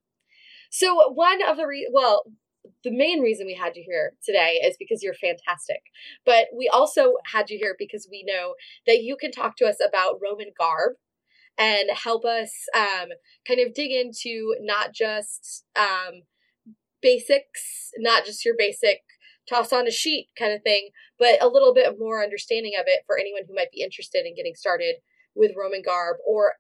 [0.72, 2.24] So, one of the, re- well,
[2.86, 5.82] the main reason we had you here today is because you're fantastic.
[6.26, 8.54] But we also had you here because we know
[8.86, 10.94] that you can talk to us about Roman garb
[11.58, 13.10] and help us um,
[13.48, 16.22] kind of dig into not just um,
[17.02, 19.02] basics, not just your basic
[19.50, 23.02] toss on a sheet kind of thing, but a little bit more understanding of it
[23.08, 24.96] for anyone who might be interested in getting started
[25.36, 26.54] with Roman garb or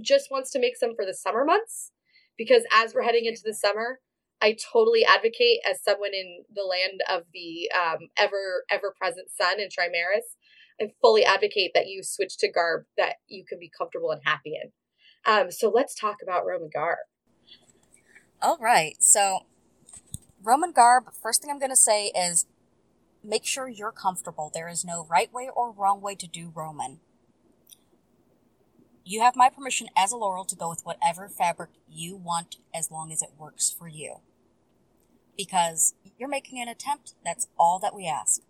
[0.00, 1.90] just wants to make some for the summer months.
[2.36, 4.00] Because as we're heading into the summer,
[4.44, 9.58] I totally advocate as someone in the land of the um, ever ever present sun
[9.58, 10.36] in Trimaris.
[10.78, 14.52] I fully advocate that you switch to garb that you can be comfortable and happy
[14.62, 14.72] in.
[15.24, 16.98] Um, so let's talk about Roman garb.
[18.42, 18.96] All right.
[19.02, 19.46] So,
[20.42, 22.44] Roman garb, first thing I'm going to say is
[23.22, 24.50] make sure you're comfortable.
[24.52, 27.00] There is no right way or wrong way to do Roman.
[29.06, 32.90] You have my permission as a Laurel to go with whatever fabric you want as
[32.90, 34.16] long as it works for you.
[35.36, 38.42] Because you're making an attempt, that's all that we ask.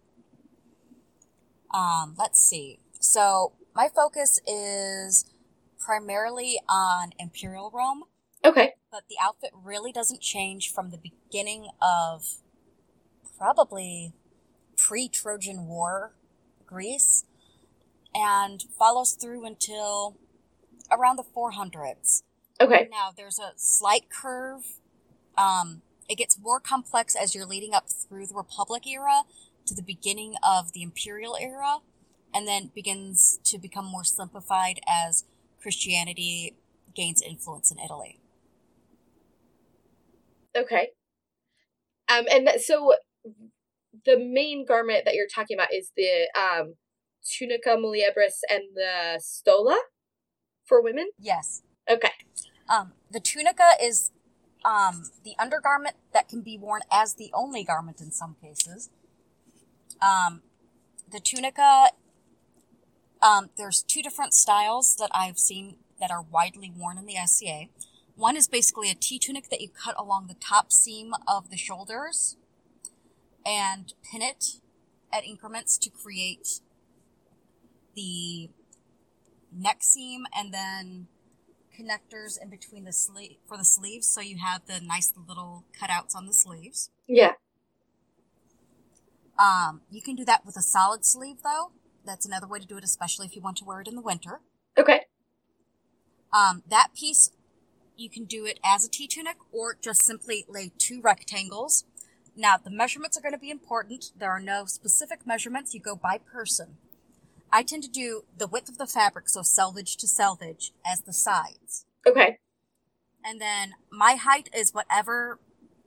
[1.72, 2.78] Um, let's see.
[3.00, 5.24] So, my focus is
[5.78, 8.04] primarily on Imperial Rome.
[8.44, 8.74] Okay.
[8.90, 12.24] But the outfit really doesn't change from the beginning of
[13.36, 14.12] probably
[14.76, 16.14] pre Trojan War
[16.66, 17.24] Greece
[18.14, 20.16] and follows through until
[20.90, 22.22] around the 400s.
[22.60, 22.88] Okay.
[22.90, 24.64] Now, there's a slight curve.
[25.36, 29.22] Um, it gets more complex as you're leading up through the Republic era
[29.66, 31.78] to the beginning of the Imperial era,
[32.34, 35.24] and then begins to become more simplified as
[35.60, 36.54] Christianity
[36.94, 38.20] gains influence in Italy.
[40.56, 40.90] Okay.
[42.08, 42.94] Um, and so
[44.04, 46.74] the main garment that you're talking about is the um,
[47.24, 49.78] tunica muliebris and the stola
[50.66, 51.08] for women.
[51.18, 51.62] Yes.
[51.88, 52.10] Okay.
[52.68, 54.10] Um, the tunica is
[54.64, 58.90] um, the undergarment that can be worn as the only garment in some cases.
[60.00, 60.42] Um,
[61.10, 61.88] the tunica,
[63.22, 67.66] um, there's two different styles that I've seen that are widely worn in the SCA.
[68.16, 71.56] One is basically a T tunic that you cut along the top seam of the
[71.56, 72.36] shoulders
[73.44, 74.60] and pin it
[75.12, 76.60] at increments to create
[77.94, 78.50] the
[79.52, 81.06] neck seam and then
[81.78, 86.14] connectors in between the sleeve for the sleeves so you have the nice little cutouts
[86.14, 86.90] on the sleeves.
[87.06, 87.32] Yeah.
[89.38, 91.72] Um, you can do that with a solid sleeve though.
[92.04, 94.02] That's another way to do it, especially if you want to wear it in the
[94.02, 94.40] winter.
[94.76, 95.02] Okay.
[96.32, 97.30] Um, that piece,
[97.96, 101.84] you can do it as a T tunic or just simply lay two rectangles.
[102.36, 104.06] Now, the measurements are going to be important.
[104.18, 105.72] There are no specific measurements.
[105.72, 106.76] You go by person.
[107.54, 111.12] I tend to do the width of the fabric, so selvage to selvage, as the
[111.12, 111.86] sides.
[112.04, 112.38] Okay.
[113.24, 115.38] And then my height is whatever,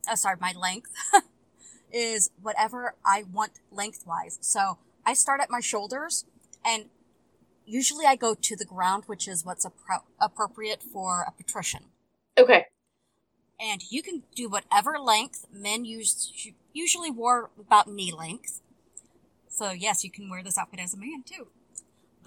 [0.09, 0.91] oh, sorry, my length
[1.91, 4.39] is whatever I want lengthwise.
[4.39, 6.23] So I start at my shoulders
[6.65, 6.85] and
[7.65, 11.87] usually I go to the ground, which is what's appro- appropriate for a patrician.
[12.39, 12.67] Okay.
[13.59, 16.31] And you can do whatever length men use,
[16.71, 18.61] usually wore about knee length.
[19.49, 21.47] So yes, you can wear this outfit as a man too.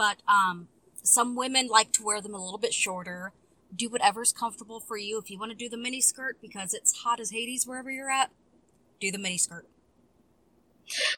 [0.01, 0.69] But um,
[1.03, 3.35] some women like to wear them a little bit shorter.
[3.77, 5.19] Do whatever's comfortable for you.
[5.19, 8.11] If you want to do the mini skirt because it's hot as Hades wherever you're
[8.11, 8.31] at,
[8.99, 9.67] do the mini skirt.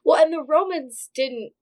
[0.05, 1.53] Well, and the Romans didn't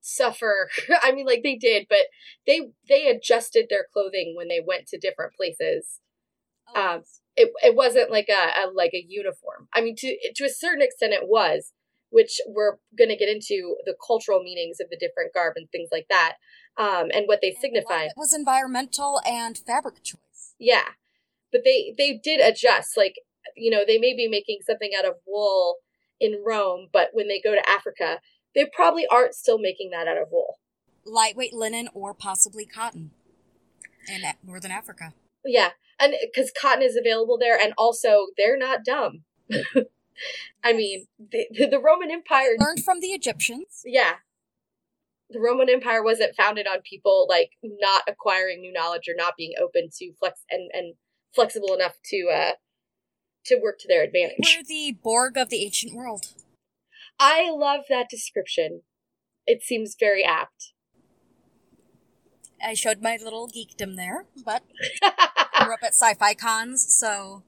[0.00, 0.68] suffer.
[1.02, 2.06] I mean, like they did, but
[2.44, 6.00] they they adjusted their clothing when they went to different places.
[6.74, 7.02] Oh, Um,
[7.36, 9.68] It it wasn't like a, a like a uniform.
[9.72, 11.72] I mean, to to a certain extent, it was,
[12.10, 15.88] which we're going to get into the cultural meanings of the different garb and things
[15.92, 16.34] like that,
[16.76, 18.04] um, and what they And a lot of signify.
[18.04, 20.54] It was environmental and fabric choice.
[20.58, 20.94] Yeah,
[21.52, 22.96] but they they did adjust.
[22.96, 23.14] Like
[23.56, 25.76] you know, they may be making something out of wool
[26.20, 28.20] in Rome, but when they go to Africa,
[28.54, 30.58] they probably aren't still making that out of wool.
[31.04, 33.12] Lightweight linen or possibly cotton
[34.08, 35.12] in northern Africa.
[35.44, 39.24] Yeah, and because cotton is available there, and also they're not dumb.
[40.64, 42.56] I mean, the, the Roman Empire.
[42.58, 43.82] Learned from the Egyptians.
[43.84, 44.14] Yeah,
[45.30, 49.54] the Roman Empire wasn't founded on people like not acquiring new knowledge or not being
[49.60, 50.94] open to flex and and
[51.34, 52.52] flexible enough to uh
[53.46, 54.56] to work to their advantage.
[54.56, 56.32] We're the Borg of the ancient world.
[57.18, 58.82] I love that description.
[59.46, 60.72] It seems very apt.
[62.64, 64.62] I showed my little geekdom there, but
[65.02, 67.42] I grew up at sci-fi cons, so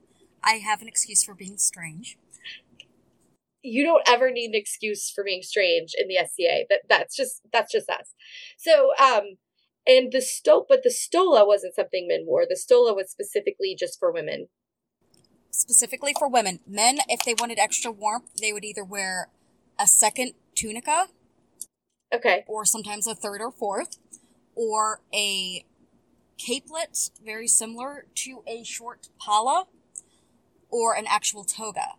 [0.45, 2.19] I have an excuse for being strange.
[3.69, 6.65] You don't ever need an excuse for being strange in the SCA.
[6.71, 8.15] That that's just that's just us.
[8.59, 9.39] So um
[9.87, 12.45] and the sto but the stola wasn't something men wore.
[12.49, 14.49] The stola was specifically just for women.
[15.51, 16.61] Specifically for women.
[16.67, 19.29] Men, if they wanted extra warmth, they would either wear
[19.79, 21.09] a second tunica,
[22.15, 22.45] Okay.
[22.47, 23.99] or sometimes a third or fourth,
[24.55, 25.65] or a
[26.39, 29.67] capelet, very similar to a short pala,
[30.71, 31.95] or an actual toga.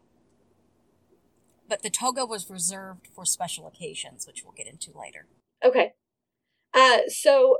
[1.70, 5.28] But the toga was reserved for special occasions, which we'll get into later.
[5.64, 5.94] Okay.
[6.74, 7.58] Uh so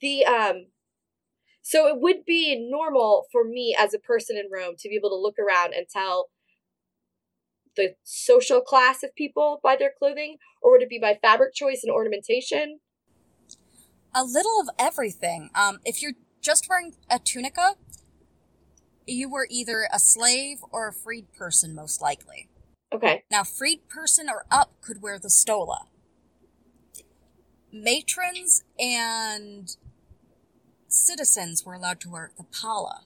[0.00, 0.66] the um
[1.62, 5.10] So it would be normal for me as a person in Rome to be able
[5.10, 6.28] to look around and tell
[7.76, 11.80] the social class of people by their clothing, or would it be by fabric choice
[11.82, 12.80] and ornamentation?
[14.14, 15.50] A little of everything.
[15.54, 17.74] Um, if you're just wearing a tunica,
[19.06, 22.48] you were either a slave or a freed person, most likely.
[22.94, 23.24] Okay.
[23.30, 25.86] Now, freed person or up could wear the stola.
[27.72, 29.76] Matrons and
[30.88, 33.02] citizens were allowed to wear the palla.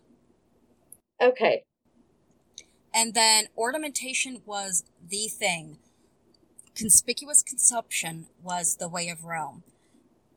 [1.21, 1.65] Okay.
[2.95, 5.79] And then ornamentation was the thing.
[6.75, 9.65] Conspicuous consumption was the way of Rome.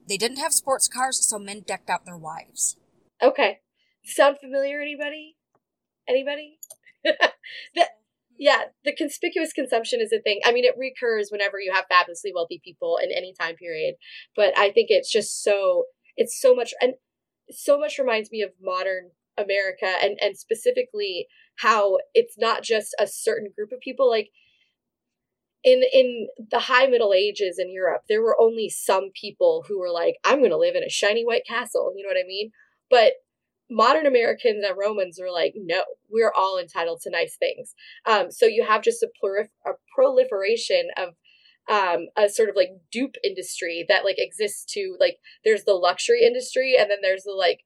[0.07, 2.77] They didn't have sports cars, so men decked out their wives.
[3.21, 3.59] Okay.
[4.03, 5.37] Sound familiar, anybody?
[6.07, 6.59] Anybody?
[7.03, 7.87] the,
[8.37, 10.39] yeah, the conspicuous consumption is a thing.
[10.45, 13.95] I mean, it recurs whenever you have fabulously wealthy people in any time period.
[14.35, 15.85] But I think it's just so,
[16.17, 16.93] it's so much, and
[17.49, 21.27] so much reminds me of modern America and, and specifically
[21.57, 24.09] how it's not just a certain group of people.
[24.09, 24.29] Like,
[25.63, 29.91] in in the high middle ages in Europe, there were only some people who were
[29.91, 31.93] like, I'm going to live in a shiny white castle.
[31.95, 32.51] You know what I mean?
[32.89, 33.13] But
[33.73, 37.73] modern Americans and Romans are like, no, we're all entitled to nice things.
[38.05, 41.09] Um, so you have just a, plurif- a proliferation of
[41.69, 46.23] um, a sort of like dupe industry that like exists to like there's the luxury
[46.23, 47.61] industry and then there's the like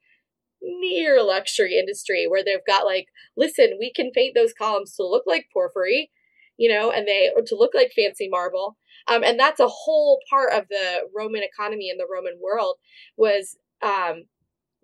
[0.61, 5.23] near luxury industry where they've got like listen we can paint those columns to look
[5.25, 6.11] like porphyry
[6.57, 8.77] you know and they to look like fancy marble
[9.07, 12.75] um, and that's a whole part of the roman economy and the roman world
[13.17, 14.25] was um,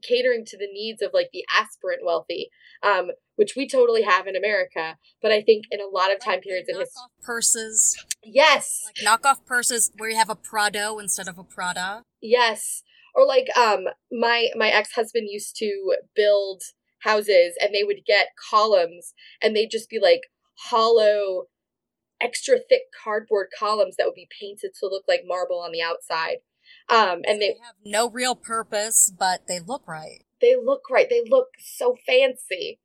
[0.07, 2.49] catering to the needs of like the aspirant wealthy,
[2.81, 4.97] um, which we totally have in America.
[5.21, 9.21] But I think in a lot of time Like periods in history, purses, yes, like
[9.21, 12.03] knockoff purses where you have a Prado instead of a Prada.
[12.21, 12.83] yes,
[13.15, 16.61] or like um, my my ex husband used to build
[16.99, 20.21] houses, and they would get columns, and they'd just be like
[20.69, 21.45] hollow.
[22.21, 26.37] Extra thick cardboard columns that would be painted to look like marble on the outside,
[26.89, 30.23] um, and they have no real purpose, but they look right.
[30.41, 31.09] they look right.
[31.09, 32.79] They look so fancy.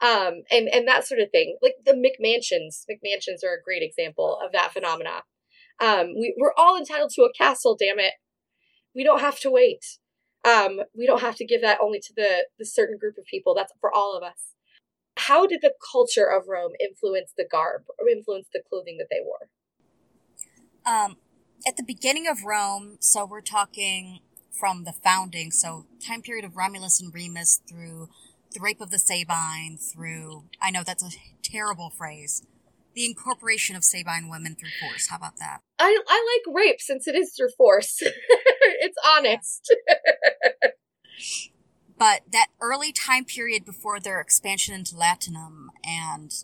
[0.00, 1.56] Um, and, and that sort of thing.
[1.62, 2.84] Like the McMansions.
[2.90, 5.22] McMansions are a great example of that phenomena.
[5.80, 8.14] Um, we, we're all entitled to a castle, damn it.
[8.94, 9.84] We don't have to wait.
[10.44, 13.54] Um, we don't have to give that only to the, the certain group of people.
[13.54, 14.54] That's for all of us.
[15.16, 19.20] How did the culture of Rome influence the garb or influence the clothing that they
[19.22, 19.48] wore?
[20.84, 21.16] Um,
[21.66, 26.56] at the beginning of Rome, so we're talking from the founding, so time period of
[26.56, 28.08] Romulus and Remus through
[28.52, 31.10] the rape of the Sabine, through, I know that's a
[31.42, 32.42] terrible phrase,
[32.94, 35.08] the incorporation of Sabine women through force.
[35.08, 35.60] How about that?
[35.78, 37.98] I, I like rape since it is through force.
[38.02, 39.74] it's honest.
[42.02, 46.34] But that early time period before their expansion into Latinum and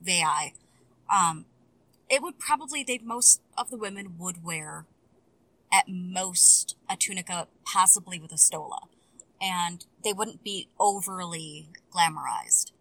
[0.00, 0.54] Veii,
[1.12, 1.46] um,
[2.08, 4.86] it would probably they most of the women would wear
[5.72, 8.80] at most a tunica, possibly with a stola,
[9.40, 12.72] and they wouldn't be overly glamorized.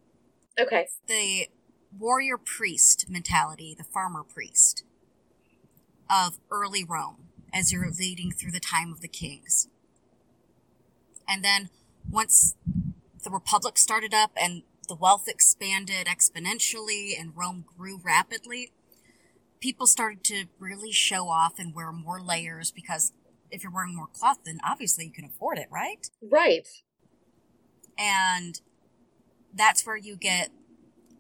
[0.60, 0.88] okay.
[1.08, 1.48] The
[1.98, 4.84] warrior priest mentality, the farmer priest
[6.10, 9.68] of early Rome, as you're leading through the time of the kings.
[11.28, 11.70] And then
[12.10, 12.56] once
[13.24, 18.72] the Republic started up and the wealth expanded exponentially and Rome grew rapidly,
[19.64, 23.14] people started to really show off and wear more layers because
[23.50, 26.10] if you're wearing more cloth, then obviously you can afford it, right?
[26.22, 26.68] Right.
[27.98, 28.60] And
[29.56, 30.50] that's where you get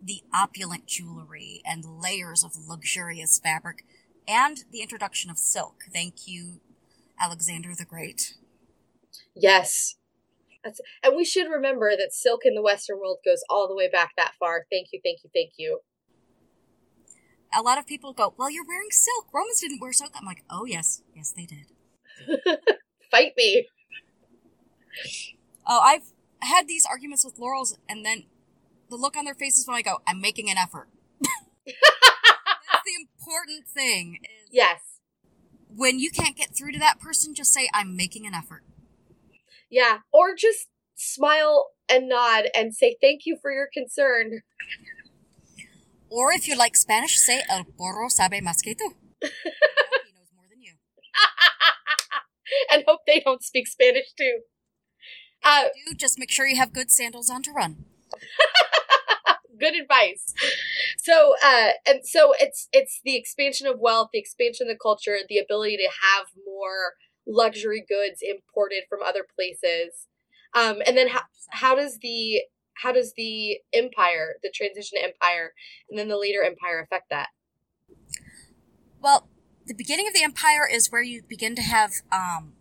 [0.03, 3.85] the opulent jewelry and layers of luxurious fabric
[4.27, 5.85] and the introduction of silk.
[5.93, 6.59] Thank you,
[7.17, 8.33] Alexander the Great.
[9.33, 9.95] Yes.
[10.65, 13.89] That's, and we should remember that silk in the Western world goes all the way
[13.89, 14.65] back that far.
[14.69, 15.79] Thank you, thank you, thank you.
[17.57, 19.27] A lot of people go, Well, you're wearing silk.
[19.33, 20.11] Romans didn't wear silk.
[20.15, 21.01] I'm like, Oh, yes.
[21.15, 21.67] Yes, they did.
[23.11, 23.67] Fight me.
[25.67, 28.25] Oh, I've had these arguments with Laurels, and then
[28.89, 30.89] the look on their faces when I go, I'm making an effort.
[31.65, 34.19] That's the important thing.
[34.23, 34.79] Is Yes.
[35.75, 38.63] When you can't get through to that person, just say, I'm making an effort.
[39.69, 39.99] Yeah.
[40.11, 44.41] Or just smile and nod and say thank you for your concern.
[46.13, 48.93] Or if you like Spanish, say El burro sabe más que tú.
[49.19, 50.73] he knows more than you.
[52.71, 54.41] and hope they don't speak Spanish too.
[55.43, 57.85] Uh, Do just make sure you have good sandals on to run.
[59.59, 60.33] good advice.
[60.99, 65.17] So, uh, and so it's it's the expansion of wealth, the expansion of the culture,
[65.27, 66.93] the ability to have more
[67.25, 70.07] luxury goods imported from other places.
[70.53, 72.41] Um, and then how how does the
[72.81, 75.53] how does the empire, the transition empire,
[75.89, 77.29] and then the later empire affect that?
[79.01, 79.27] Well,
[79.65, 82.53] the beginning of the empire is where you begin to have um,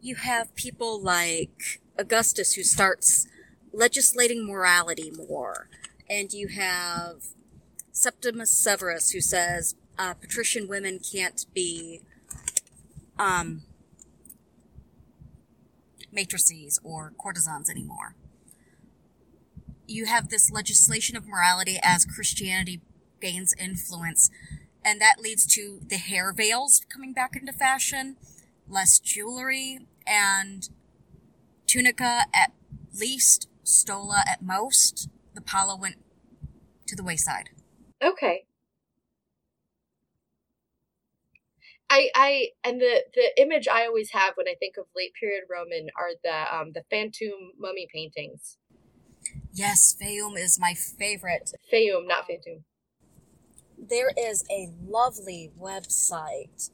[0.00, 3.26] you have people like Augustus who starts
[3.72, 5.68] legislating morality more,
[6.08, 7.24] and you have
[7.92, 12.00] Septimus Severus who says uh, patrician women can't be
[13.18, 13.62] um,
[16.14, 18.14] meretrices or courtesans anymore.
[19.86, 22.80] You have this legislation of morality as Christianity
[23.20, 24.30] gains influence,
[24.84, 28.16] and that leads to the hair veils coming back into fashion,
[28.68, 30.68] less jewelry, and
[31.66, 32.52] tunica at
[32.98, 35.08] least, stola at most.
[35.34, 35.96] The palla went
[36.86, 37.50] to the wayside.
[38.02, 38.44] Okay.
[41.90, 45.44] I I and the the image I always have when I think of late period
[45.50, 48.56] Roman are the um the Phantom mummy paintings.
[49.54, 51.52] Yes, Fayum is my favorite.
[51.72, 52.64] Fayum, not Phantom.
[53.78, 56.70] There is a lovely website.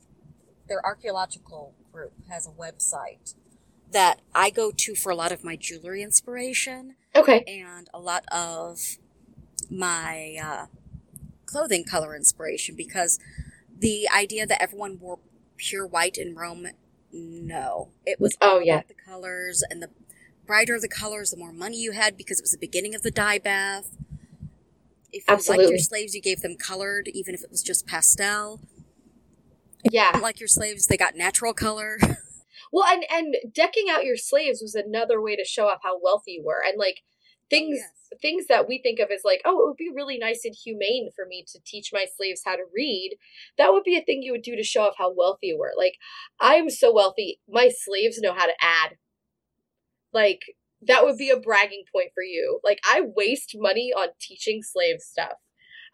[0.67, 3.35] Their archaeological group has a website
[3.93, 7.43] that I go to for a lot of my jewelry inspiration Okay.
[7.47, 8.79] and a lot of
[9.69, 10.67] my uh,
[11.45, 13.19] clothing color inspiration because
[13.77, 15.19] the idea that everyone wore
[15.57, 16.69] pure white in Rome,
[17.13, 17.91] no.
[18.07, 18.83] It was Oh, yeah.
[18.89, 19.91] the colors, and the
[20.51, 23.11] brighter the colors, the more money you had because it was the beginning of the
[23.13, 23.97] dye bath.
[25.13, 25.67] If you liked Absolutely.
[25.69, 28.59] your slaves, you gave them colored, even if it was just pastel.
[29.85, 30.19] Yeah.
[30.21, 31.99] Like your slaves, they got natural color.
[32.73, 36.35] Well, and and decking out your slaves was another way to show off how wealthy
[36.35, 38.21] you were, and like oh, things yes.
[38.23, 41.11] things that we think of as like, oh, it would be really nice and humane
[41.17, 43.17] for me to teach my slaves how to read.
[43.59, 45.73] That would be a thing you would do to show off how wealthy you were.
[45.77, 45.95] Like,
[46.41, 48.99] I'm so wealthy, my slaves know how to add.
[50.13, 50.41] Like
[50.83, 52.61] that would be a bragging point for you.
[52.65, 55.35] Like I waste money on teaching slaves stuff.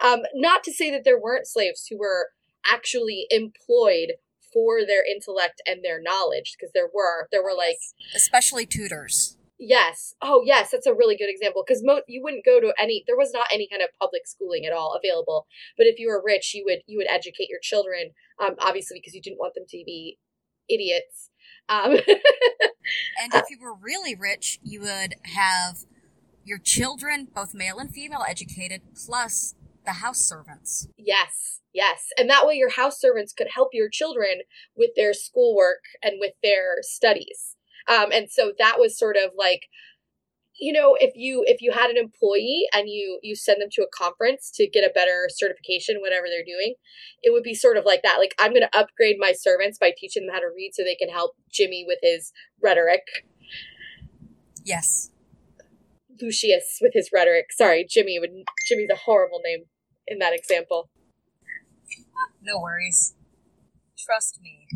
[0.01, 2.29] Um, not to say that there weren't slaves who were
[2.71, 4.13] actually employed
[4.53, 7.29] for their intellect and their knowledge, because there were.
[7.31, 7.77] There were like
[8.15, 9.37] Especially tutors.
[9.59, 10.15] Yes.
[10.21, 10.71] Oh, yes.
[10.71, 13.05] That's a really good example because mo- you wouldn't go to any.
[13.07, 15.47] There was not any kind of public schooling at all available.
[15.79, 18.11] But if you were rich, you would you would educate your children.
[18.39, 20.19] Um, obviously because you didn't want them to be
[20.69, 21.31] idiots.
[21.69, 21.97] Um,
[23.23, 25.79] And if you were really rich, you would have
[26.45, 30.89] your children, both male and female, educated, plus the house servants.
[30.97, 31.61] yes.
[31.73, 32.07] Yes.
[32.17, 34.41] And that way, your house servants could help your children
[34.75, 37.55] with their schoolwork and with their studies.
[37.87, 39.69] Um, and so that was sort of like
[40.59, 43.83] you know if you if you had an employee and you you send them to
[43.83, 46.75] a conference to get a better certification whatever they're doing
[47.23, 49.93] it would be sort of like that like i'm going to upgrade my servants by
[49.97, 52.33] teaching them how to read so they can help jimmy with his
[52.63, 53.03] rhetoric
[54.65, 55.11] Yes.
[56.21, 58.31] lucius with his rhetoric sorry jimmy would
[58.67, 59.65] jimmy's a horrible name
[60.07, 60.91] in that example
[62.43, 63.15] No worries.
[63.99, 64.69] Trust me.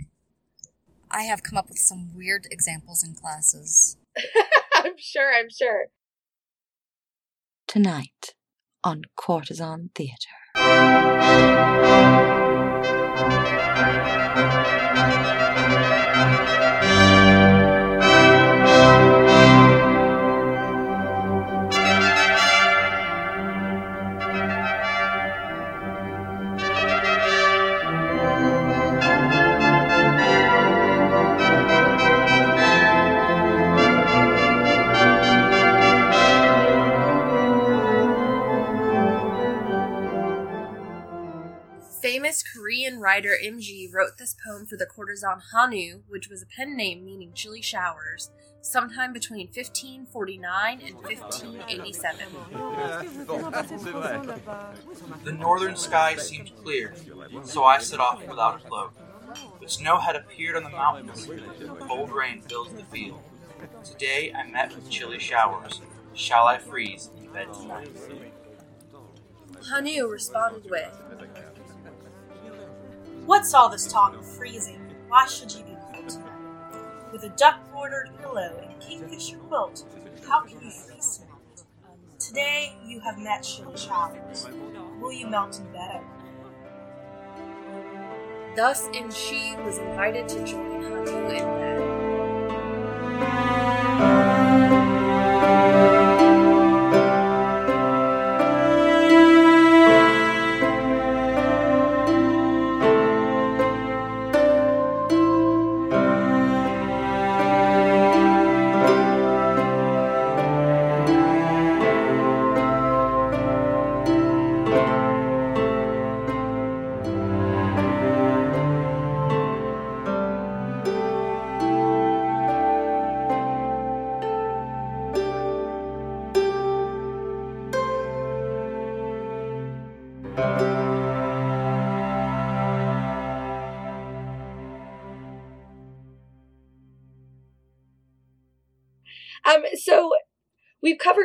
[1.10, 3.96] I have come up with some weird examples in classes.
[4.74, 5.86] i'm sure i'm sure
[7.70, 8.34] Tonight
[8.82, 10.26] on Courtesan Theatre.
[42.40, 46.46] Famous Korean writer Im Je wrote this poem for the courtesan Hanu, which was a
[46.46, 48.30] pen name meaning chilly showers,
[48.62, 52.26] sometime between 1549 and 1587.
[55.24, 56.94] The northern sky seemed clear,
[57.42, 58.94] so I set off without a cloak.
[59.58, 61.28] But snow had appeared on the mountains,
[61.80, 63.20] cold rain fills the field.
[63.84, 65.82] Today I met with chilly showers.
[66.14, 67.90] Shall I freeze in bed tonight?
[69.68, 70.96] Hanu responded with,
[73.30, 74.80] What's all this talk of freezing?
[75.06, 76.32] Why should you be cold tonight?
[77.12, 79.84] With a duck bordered pillow and a kingfisher quilt,
[80.28, 81.62] how can you freeze tonight?
[82.18, 84.48] Today you have met chilly showers.
[85.00, 86.02] Will you melt in bed?
[88.56, 93.59] Thus Im Je was invited to join Hanu in bed.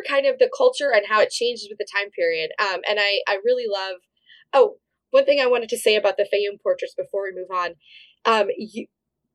[0.08, 2.52] Kind of the culture and how it changes with the time period.
[2.60, 3.98] Um, and I, I really love.
[4.54, 4.78] Oh,
[5.12, 7.76] one thing I wanted to say about the Fayum portraits before we move on.
[8.26, 8.88] Um, you,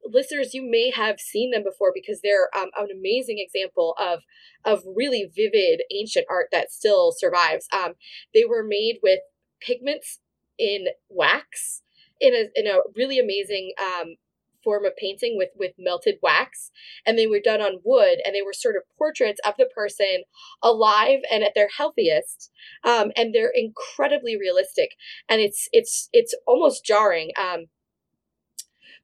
[0.05, 4.21] listeners, you may have seen them before because they're um, an amazing example of
[4.65, 7.67] of really vivid ancient art that still survives.
[7.73, 7.95] Um,
[8.35, 9.21] they were made with
[9.61, 10.21] pigments
[10.59, 11.83] in wax
[12.21, 14.17] in a in a really amazing um,
[14.63, 16.71] form of painting with with melted wax
[17.07, 20.25] and they were done on wood and they were sort of portraits of the person
[20.63, 22.51] alive and at their healthiest
[22.85, 24.91] um, and they're incredibly realistic.
[25.29, 27.31] And it's it's it's almost jarring.
[27.39, 27.67] Um,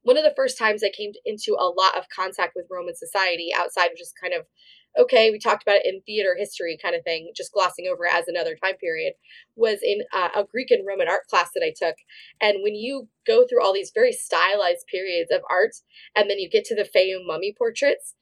[0.02, 3.50] one of the first times I came into a lot of contact with Roman society
[3.56, 4.46] outside of just kind of
[4.98, 8.28] okay, we talked about it in theater history kind of thing, just glossing over as
[8.28, 9.14] another time period,
[9.54, 11.96] was in uh, a Greek and Roman art class that I took.
[12.40, 15.72] And when you go through all these very stylized periods of art,
[16.14, 18.14] and then you get to the Fayum mummy portraits,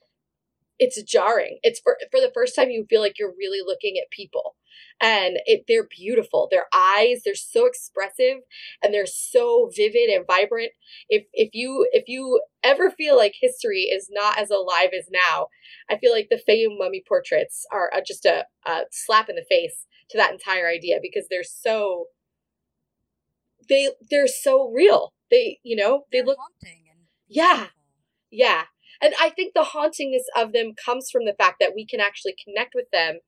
[0.79, 1.59] it's jarring.
[1.63, 4.57] It's for, for the first time you feel like you're really looking at people
[5.01, 6.49] and it, they're beautiful.
[6.51, 8.39] Their eyes, they're so expressive
[8.83, 10.73] and they're so vivid and vibrant.
[11.09, 15.49] If if you if you ever feel like history is not as alive as now,
[15.91, 19.87] I feel like the Fayum mummy portraits are just a, a slap in the face
[20.11, 22.07] to that entire idea because they're so
[23.69, 25.13] they they're so real.
[25.31, 27.69] They you know they They're look haunting and Yeah.
[28.31, 28.65] yeah.
[29.01, 32.35] And I think the hauntingness of them comes from the fact that we can actually
[32.43, 33.21] connect with them,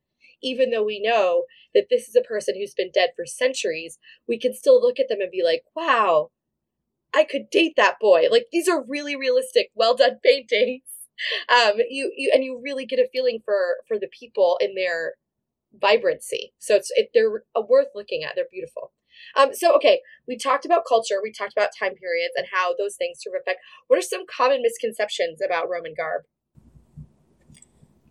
[0.43, 1.45] even though we know
[1.75, 3.99] that this is a person who's been dead for centuries.
[4.29, 6.31] We can still look at them and be like, wow,
[7.15, 8.27] I could date that boy.
[8.31, 10.83] Like these are really realistic, well done paintings.
[11.49, 15.15] Um, you, you and you really get a feeling for for the people in their
[15.81, 16.53] vibrancy.
[16.59, 18.33] So it's it, they're uh, worth looking at.
[18.35, 18.93] They're beautiful.
[19.37, 22.97] Um, so okay, we talked about culture, we talked about time periods and how those
[22.97, 23.61] things sort of affect.
[23.89, 26.23] What are some common misconceptions about Roman garb?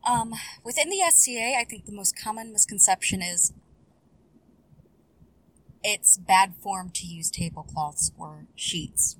[0.05, 0.33] Um,
[0.63, 3.53] within the SCA, I think the most common misconception is
[5.83, 9.17] it's bad form to use tablecloths or sheets.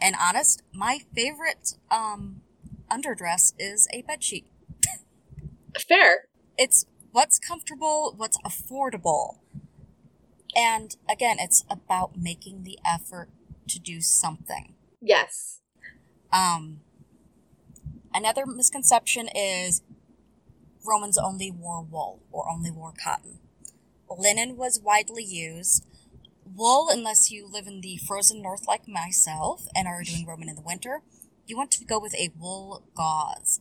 [0.00, 2.42] And honest, my favorite um,
[2.90, 4.46] underdress is a bed sheet.
[5.78, 6.28] Fair.
[6.56, 9.38] It's what's comfortable, what's affordable.
[10.58, 13.28] And again, it's about making the effort
[13.68, 14.74] to do something.
[15.00, 15.60] Yes.
[16.32, 16.80] Um,
[18.12, 19.82] another misconception is
[20.84, 23.38] Romans only wore wool or only wore cotton.
[24.10, 25.86] Linen was widely used.
[26.44, 30.56] Wool, unless you live in the frozen north like myself and are doing Roman in
[30.56, 31.02] the winter,
[31.46, 33.60] you want to go with a wool gauze.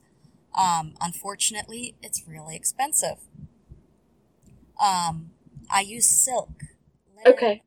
[0.57, 3.19] Um, unfortunately, it's really expensive.
[4.81, 5.29] Um,
[5.71, 6.63] I use silk.
[7.17, 7.63] Linen, Okay.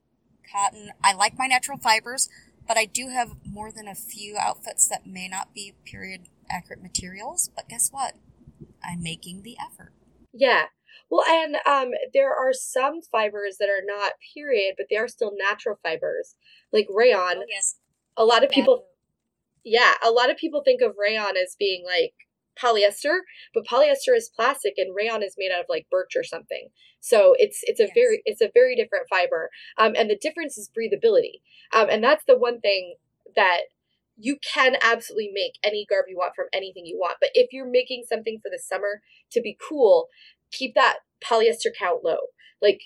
[0.51, 0.93] cotton.
[1.03, 2.29] I like my natural fibers,
[2.67, 6.83] but I do have more than a few outfits that may not be period accurate
[6.83, 7.51] materials.
[7.55, 8.15] But guess what?
[8.83, 9.93] I'm making the effort.
[10.33, 10.65] Yeah.
[11.11, 15.33] Well, and um, there are some fibers that are not period, but they are still
[15.37, 16.37] natural fibers,
[16.73, 17.43] like rayon.
[17.49, 17.77] yes.
[18.17, 18.85] A lot of people,
[19.65, 22.15] yeah, a lot of people think of rayon as being like
[22.63, 23.21] polyester,
[23.55, 26.69] but polyester is plastic, and rayon is made out of like birch or something.
[27.01, 27.93] So it's it's a Yes.
[27.95, 31.41] very it's a very different fiber, um, and the difference is breathability,
[31.73, 32.95] um, and that's the one thing
[33.37, 33.61] that
[34.17, 37.17] you can absolutely make any garb you want from anything you want.
[37.21, 39.03] But if you're making something for the summer
[39.33, 40.09] to be cool,
[40.53, 42.19] keep that polyester count low.
[42.61, 42.83] Like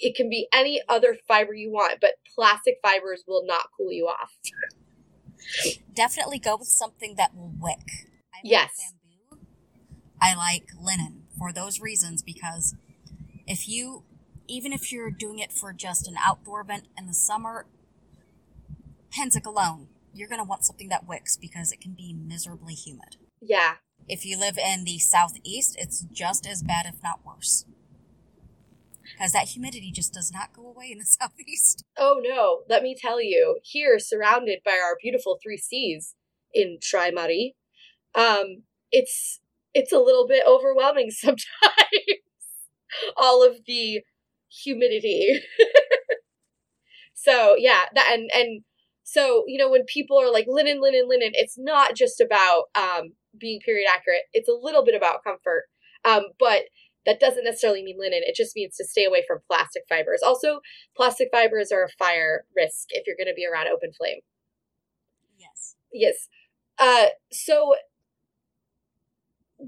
[0.00, 4.06] it can be any other fiber you want, but plastic fibers will not cool you
[4.06, 4.32] off.
[5.94, 7.78] Definitely go with something that will wick.
[8.34, 8.94] I like Yes.
[10.22, 12.76] I like linen for those reasons because
[13.44, 14.04] if you,
[14.46, 17.66] even if you're doing it for just an outdoor event in the summer,
[19.12, 23.16] Pennsic alone, you're going to want something that wicks because it can be miserably humid.
[23.40, 23.74] Yeah.
[24.08, 27.64] If you live in the southeast, it's just as bad, if not worse.
[29.02, 31.84] Because that humidity just does not go away in the southeast.
[31.98, 36.14] Oh no, let me tell you, here surrounded by our beautiful three seas
[36.54, 37.56] in Tri-Mari,
[38.14, 38.62] um,
[38.92, 39.40] it's
[39.74, 41.46] it's a little bit overwhelming sometimes.
[43.16, 44.02] All of the
[44.50, 45.40] humidity.
[47.14, 48.62] so yeah, that and and
[49.02, 53.12] so you know when people are like linen, linen, linen, it's not just about um,
[53.38, 54.22] being period accurate.
[54.32, 55.64] It's a little bit about comfort,
[56.04, 56.64] um, but
[57.06, 58.20] that doesn't necessarily mean linen.
[58.22, 60.22] It just means to stay away from plastic fibers.
[60.24, 60.60] Also,
[60.96, 64.20] plastic fibers are a fire risk if you're going to be around open flame.
[65.38, 65.76] Yes.
[65.92, 66.28] Yes.
[66.78, 67.74] Uh, so,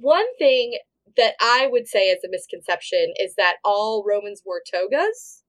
[0.00, 0.78] one thing
[1.16, 5.42] that I would say is a misconception is that all Romans wore togas.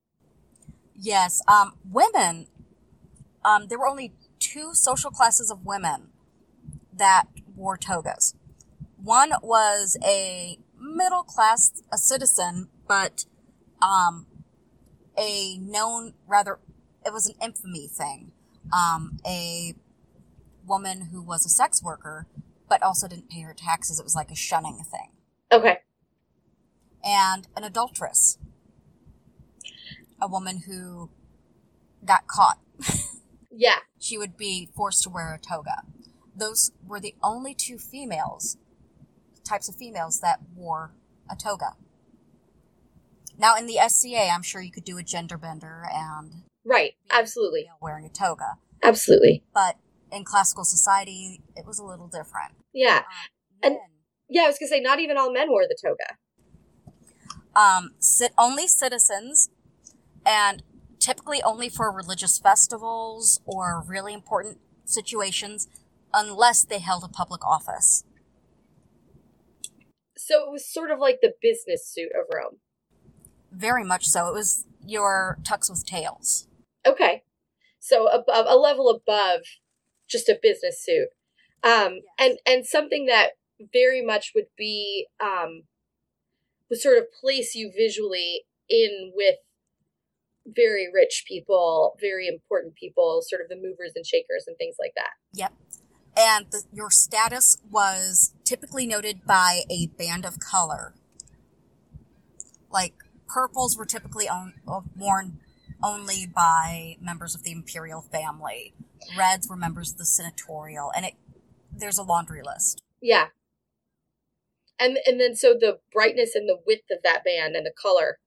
[0.93, 2.47] Yes, um, women.
[3.43, 6.09] Um, there were only two social classes of women
[6.93, 7.25] that
[7.55, 8.35] wore togas.
[9.01, 13.25] One was a middle class, a citizen, but
[13.81, 14.25] um,
[15.17, 16.59] a known, rather,
[17.05, 18.31] it was an infamy thing.
[18.73, 19.75] Um, a
[20.65, 22.27] woman who was a sex worker,
[22.69, 23.99] but also didn't pay her taxes.
[23.99, 25.11] It was like a shunning thing.
[25.51, 25.79] Okay.
[27.03, 28.37] And an adulteress,
[30.21, 31.09] a woman who
[32.03, 32.59] got caught.
[33.57, 33.77] Yeah.
[34.01, 35.83] she would be forced to wear a toga.
[36.35, 38.57] Those were the only two females,
[39.45, 40.91] types of females that wore
[41.31, 41.75] a toga.
[43.37, 46.95] Now in the SCA, I'm sure you could do a gender bender and Right.
[47.09, 47.69] Absolutely.
[47.81, 49.45] wearing a toga, Absolutely.
[49.53, 49.77] but
[50.11, 52.53] in classical society, it was a little different.
[52.73, 52.97] Yeah.
[52.99, 53.03] Um,
[53.63, 53.77] And-
[54.27, 56.17] Yeah, I was gonna say not even all men wore the toga.
[57.57, 59.49] um, sit only citizens,
[60.25, 60.61] and
[60.99, 65.69] typically only for religious festivals or really important situations,
[66.13, 68.03] unless they held a public office.
[70.17, 72.59] So it was sort of like the business suit of Rome.
[73.51, 74.27] Very much so.
[74.27, 76.47] It was your tux with tails.
[76.85, 77.23] Okay.
[77.79, 79.41] So above a level above
[80.09, 81.09] just a business suit.
[81.63, 83.31] Um and and something that
[83.73, 85.63] very much would be um
[86.69, 89.35] would sort of place you visually in with
[90.47, 94.93] very rich people, very important people, sort of the movers and shakers and things like
[94.95, 95.11] that.
[95.33, 95.53] Yep.
[96.17, 100.93] And the, your status was typically noted by a band of color.
[102.71, 102.93] Like
[103.27, 104.53] purples were typically on,
[104.95, 105.39] worn
[105.83, 108.73] only by members of the imperial family.
[109.17, 111.13] Reds were members of the senatorial, and it
[111.71, 112.81] there's a laundry list.
[113.01, 113.27] Yeah.
[114.79, 118.19] And and then so the brightness and the width of that band and the color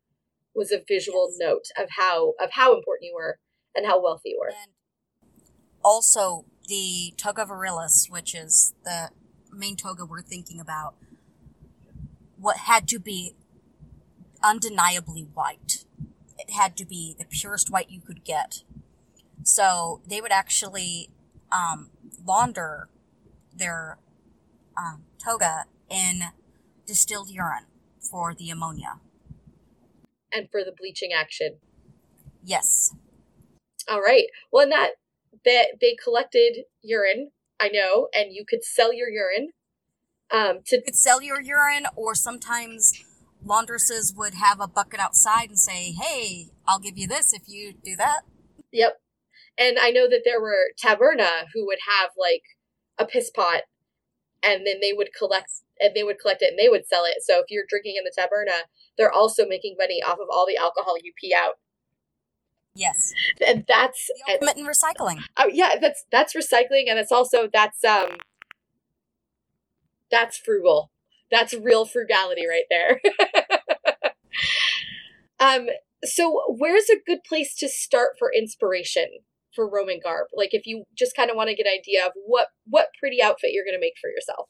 [0.54, 1.38] was a visual Yes.
[1.48, 3.38] note of how of how important you were
[3.74, 4.48] and how wealthy you were.
[4.48, 4.72] And
[5.84, 9.10] also the toga virilis, which is the
[9.52, 10.94] main toga we're thinking about,
[12.36, 13.34] what had to be
[14.42, 15.84] undeniably white.
[16.38, 18.62] It had to be the purest white you could get.
[19.48, 21.08] So they would actually
[21.50, 21.88] um,
[22.22, 22.90] launder
[23.56, 23.96] their
[24.76, 26.20] um, toga in
[26.86, 27.64] distilled urine
[27.98, 29.00] for the ammonia.
[30.30, 31.56] And for the bleaching action.
[32.44, 32.94] Yes.
[33.88, 34.26] All right.
[34.52, 34.90] Well, and that
[35.46, 39.52] that they collected urine, I know, and you could sell your urine
[40.30, 43.02] um to You could sell your urine, or sometimes
[43.42, 47.72] laundresses would have a bucket outside and say, "Hey, I'll give you this if you
[47.72, 48.24] do that."
[48.72, 49.00] Yep.
[49.58, 52.42] And I know that there were taberna who would have like
[52.98, 53.62] a piss pot
[54.42, 55.50] and then they would collect
[55.80, 57.16] and they would collect it and they would sell it.
[57.22, 60.56] So if you're drinking in the taberna, they're also making money off of all the
[60.56, 61.54] alcohol you pee out.
[62.74, 63.12] Yes,
[63.44, 65.18] And that's the ultimate in recycling.
[65.36, 68.18] uh, yeah, that's that's recycling and it's also that's um
[70.10, 70.90] that's frugal.
[71.30, 73.00] That's real frugality right there.
[75.40, 75.66] um
[76.04, 79.06] so where's a good place to start for inspiration
[79.58, 80.28] for Roman garb?
[80.32, 83.20] Like if you just kind of want to get an idea of what what pretty
[83.20, 84.48] outfit you're going to make for yourself.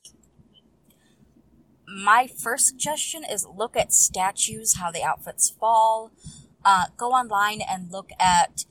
[1.87, 6.13] My first suggestion is look at statues, how the outfits fall.
[6.63, 8.67] Uh, go online and look at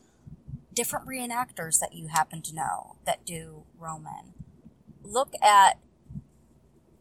[0.71, 4.35] different reenactors that you happen to know that do Roman.
[5.01, 5.79] Look at,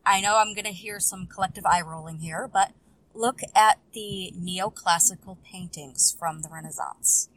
[0.07, 2.73] I know I'm going to hear some collective eye rolling here, but
[3.13, 7.29] look at the neoclassical paintings from the Renaissance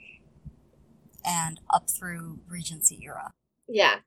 [1.26, 3.32] and up through Regency era.
[3.67, 3.97] Yeah.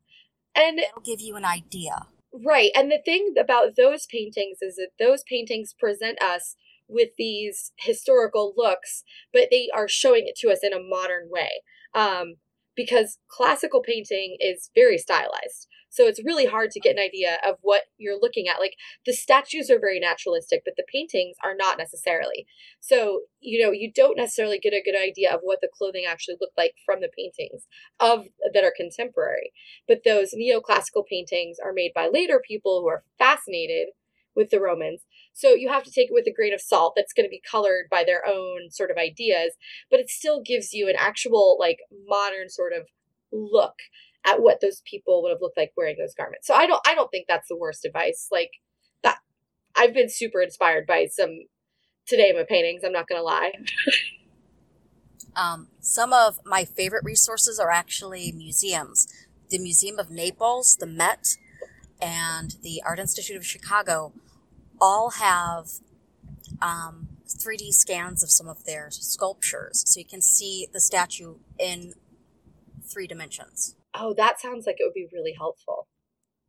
[0.54, 2.06] And It'll give you an idea.
[2.32, 2.70] Right.
[2.74, 6.56] And the thing about those paintings is that those paintings present us
[6.88, 11.62] with these historical looks, but they are showing it to us in a modern way.
[11.94, 12.36] Um,
[12.74, 15.68] because classical painting is very stylized.
[15.92, 18.58] So it's really hard to get an idea of what you're looking at.
[18.58, 22.46] Like the statues are very naturalistic, but the paintings are not necessarily.
[22.80, 26.36] So, you know, you don't necessarily get a good idea of what the clothing actually
[26.40, 27.66] looked like from the paintings
[28.00, 28.24] of
[28.54, 29.52] that are contemporary.
[29.86, 33.88] But those neoclassical paintings are made by later people who are fascinated
[34.34, 35.02] with the Romans.
[35.34, 37.42] So you have to take it with a grain of salt that's going to be
[37.48, 39.56] colored by their own sort of ideas,
[39.90, 42.86] but it still gives you an actual like modern sort of
[43.30, 43.74] look
[44.24, 46.46] at what those people would have looked like wearing those garments.
[46.46, 48.28] So I don't I don't think that's the worst advice.
[48.30, 48.50] Like
[49.02, 49.18] that
[49.76, 51.46] I've been super inspired by some
[52.10, 53.52] Tadema paintings, I'm not to lie.
[55.34, 59.08] Um, some of my favorite resources are actually museums.
[59.48, 61.36] The Museum of Naples, the Met,
[62.00, 64.12] and the Art Institute of Chicago
[64.80, 65.68] all have
[66.60, 71.94] um, 3D scans of some of their sculptures, so you can see the statue in
[72.84, 73.76] three dimensions.
[73.94, 75.88] Oh, that sounds like it would be really helpful.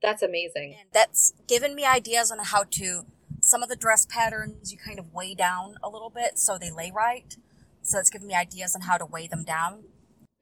[0.02, 0.76] That's amazing.
[0.80, 3.06] And that's given me ideas on how to.
[3.42, 6.72] Some of the dress patterns you kind of weigh down a little bit so they
[6.72, 7.36] lay right.
[7.82, 9.84] So it's given me ideas on how to weigh them down.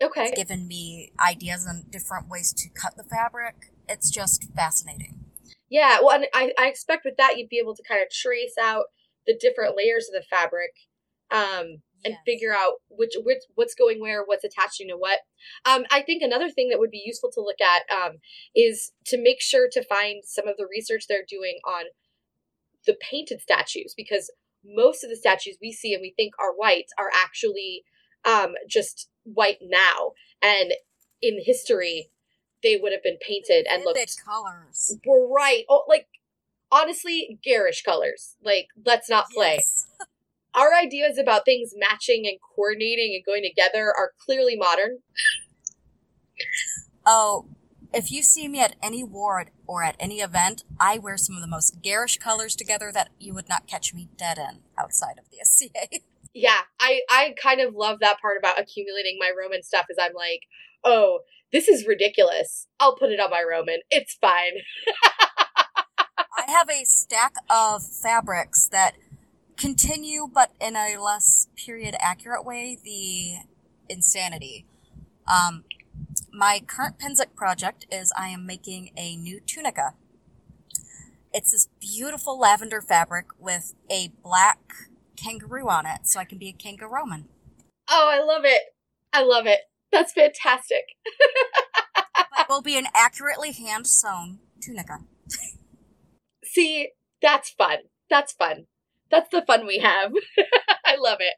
[0.01, 0.25] Okay.
[0.25, 3.71] It's given me ideas on different ways to cut the fabric.
[3.89, 5.25] It's just fascinating.
[5.69, 8.55] Yeah, well, and I, I expect with that you'd be able to kind of trace
[8.61, 8.85] out
[9.25, 10.71] the different layers of the fabric,
[11.31, 12.21] um, and Yes.
[12.25, 15.19] figure out which which what's going where, what's attaching to what.
[15.65, 18.17] Um, I think another thing that would be useful to look at um,
[18.55, 21.85] is to make sure to find some of the research they're doing on
[22.85, 24.31] the painted statues because
[24.63, 27.83] most of the statues we see and we think are white are actually
[28.25, 30.73] um, just white now, and
[31.21, 32.09] in history
[32.63, 34.97] they would have been painted and looked colors.
[35.05, 35.63] were right.
[35.69, 36.07] Oh, like
[36.71, 38.35] honestly, garish colors.
[38.43, 39.55] Like let's not play.
[39.59, 39.87] Yes.
[40.53, 44.99] Our ideas about things matching and coordinating and going together are clearly modern.
[47.05, 47.47] Oh,
[47.93, 51.41] if you see me at any ward or at any event, I wear some of
[51.41, 55.25] the most garish colors together that you would not catch me dead in outside of
[55.29, 55.99] the SCA.
[56.33, 59.87] Yeah, I I kind of love that part about accumulating my Roman stuff.
[59.89, 60.43] Is I'm like,
[60.83, 61.19] oh,
[61.51, 62.67] this is ridiculous.
[62.79, 63.79] I'll put it on my Roman.
[63.89, 64.53] It's fine.
[66.37, 68.95] I have a stack of fabrics that
[69.61, 73.35] continue, but in a less period accurate way, the
[73.87, 74.65] insanity.
[75.31, 75.63] Um,
[76.33, 79.93] my current Pennsic project is I am making a new tunica.
[81.31, 84.59] It's this beautiful lavender fabric with a black
[85.15, 87.25] kangaroo on it, so I can be a kangaroo Roman.
[87.89, 88.63] Oh, I love it.
[89.13, 89.59] I love it.
[89.91, 90.83] That's fantastic.
[92.39, 94.99] It will be an accurately hand sewn tunica.
[96.43, 96.89] See,
[97.21, 97.77] that's fun.
[98.09, 98.65] That's fun.
[99.11, 100.13] That's the fun we have.
[100.85, 101.35] I love it.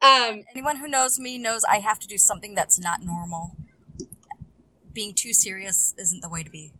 [0.00, 3.56] Um, Anyone who knows me knows I have to do something that's not normal.
[4.92, 6.72] Being too serious isn't the way to be.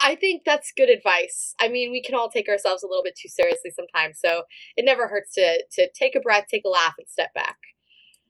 [0.00, 1.54] I think that's good advice.
[1.58, 4.42] I mean, we can all take ourselves a little bit too seriously sometimes, so
[4.76, 7.56] it never hurts to to take a breath, take a laugh, and step back.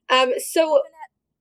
[0.08, 0.82] Um, so, at,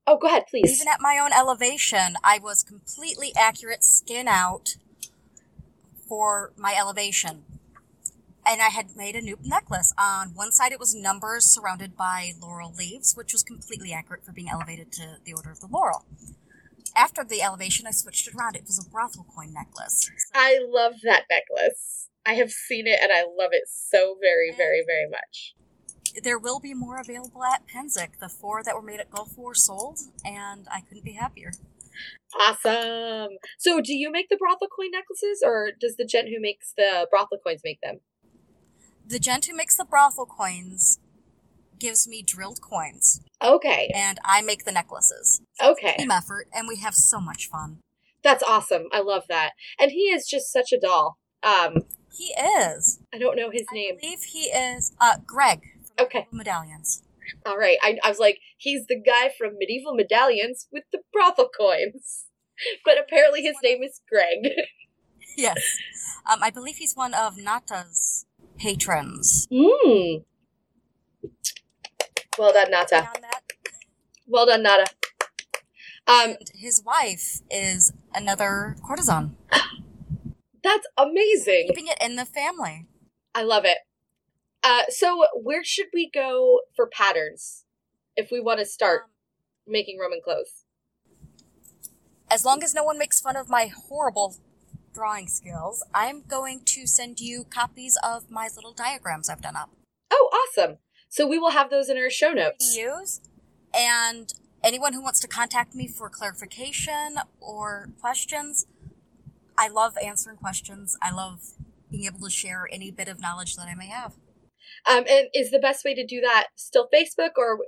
[0.08, 0.74] oh, go ahead, please.
[0.74, 4.78] even at my own elevation, I was completely accurate skin out
[6.08, 7.44] for my elevation.
[8.54, 9.96] And I had made a new necklace.
[9.98, 14.32] On one side, it was numbers surrounded by laurel leaves, which was completely accurate for
[14.32, 16.06] being elevated to the Order of the Laurel.
[16.96, 18.56] After the elevation, I switched it around.
[18.56, 20.08] It was a brothel coin necklace.
[20.18, 22.10] So I love that necklace.
[22.28, 25.56] I have seen it and I love it so very, very, very much.
[26.24, 28.20] there will be more available at Pennsic.
[28.20, 31.54] The four that were made at Gulf War sold, and I couldn't be happier.
[32.40, 33.38] Awesome.
[33.58, 37.08] So, do you make the brothel coin necklaces, or does the gent who makes the
[37.10, 38.02] brothel coins make them?
[39.06, 41.00] The gent who makes the brothel coins
[41.80, 43.92] gives me drilled coins, Okay.
[43.94, 45.42] and I make the necklaces.
[45.62, 45.96] Okay.
[45.98, 47.80] Team effort, and we have so much fun.
[48.24, 48.84] That's awesome.
[48.94, 49.52] I love that.
[49.80, 51.18] And he is just such a doll.
[51.44, 51.80] Um,
[52.18, 53.00] He is.
[53.14, 53.96] I don't know his I name.
[53.98, 55.62] I believe he is uh, Greg
[55.98, 56.28] from Okay.
[56.32, 57.04] Medallions.
[57.46, 57.78] All right.
[57.82, 62.26] I, I was like, he's the guy from Medieval Medallions with the brothel coins.
[62.86, 64.54] But apparently his name is Greg.
[65.36, 65.58] Yes.
[66.32, 68.28] Um, I believe he's one of Nata's
[68.64, 69.46] patrons.
[69.52, 70.24] Mmm.
[72.38, 73.10] Well done, Nata.
[74.26, 74.86] Well done, Nata.
[76.08, 79.36] Um, his wife is another courtesan,
[80.64, 81.66] that's amazing.
[81.68, 82.88] keeping it in the family.
[83.36, 83.78] I love it.
[84.64, 87.64] Uh, so where should we go for patterns
[88.18, 89.10] if we want to start Um,
[89.68, 90.64] making Roman clothes?
[92.30, 94.36] as long as no one makes fun of my horrible
[94.94, 99.72] drawing skills, I'm going to send you copies of my little diagrams I've done up
[100.12, 100.78] Oh, awesome.
[101.10, 102.76] So we will have those in our show notes.
[102.78, 103.22] use.
[103.76, 104.32] And
[104.64, 108.68] anyone who wants to contact me for clarification or questions,
[109.58, 110.96] I love answering questions.
[111.02, 111.40] I love
[111.90, 114.14] being able to share any bit of knowledge that I may have.
[114.88, 117.60] Um, and is the best way to do that still Facebook or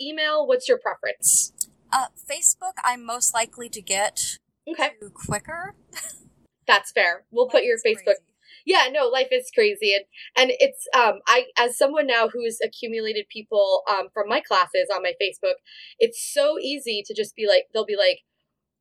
[0.00, 0.46] email?
[0.46, 1.52] What's your preference?
[1.92, 5.74] Uh, Facebook, I'm most likely to get Okay, to quicker.
[6.66, 7.24] that's fair.
[7.30, 8.04] We'll put your Facebook.
[8.04, 8.20] crazy.
[8.64, 10.04] Yeah, no, life is crazy, and
[10.36, 15.02] and it's um I as someone now who's accumulated people um from my classes on
[15.02, 15.54] my Facebook,
[15.98, 18.20] it's so easy to just be like they'll be like,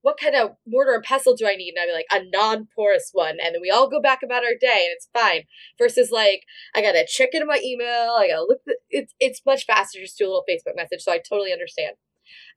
[0.01, 1.73] what kind of mortar and pestle do I need?
[1.75, 4.55] And I'll be like a non-porous one, and then we all go back about our
[4.59, 5.43] day, and it's fine.
[5.77, 6.43] Versus like
[6.75, 8.59] I gotta check into my email, I gotta look.
[8.65, 11.95] The, it's it's much faster just do a little Facebook message, so I totally understand.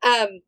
[0.02, 0.40] Um,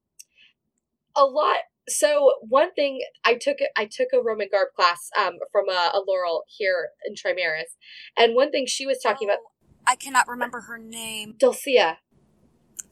[1.16, 1.56] a lot
[1.88, 6.02] so one thing I took I took a Roman garb class um, from a, a
[6.06, 7.76] Laurel here in Trimaris,
[8.18, 9.38] and one thing she was talking about.
[9.42, 9.52] Oh,
[9.86, 11.34] I cannot remember her name.
[11.38, 11.98] Dulcia.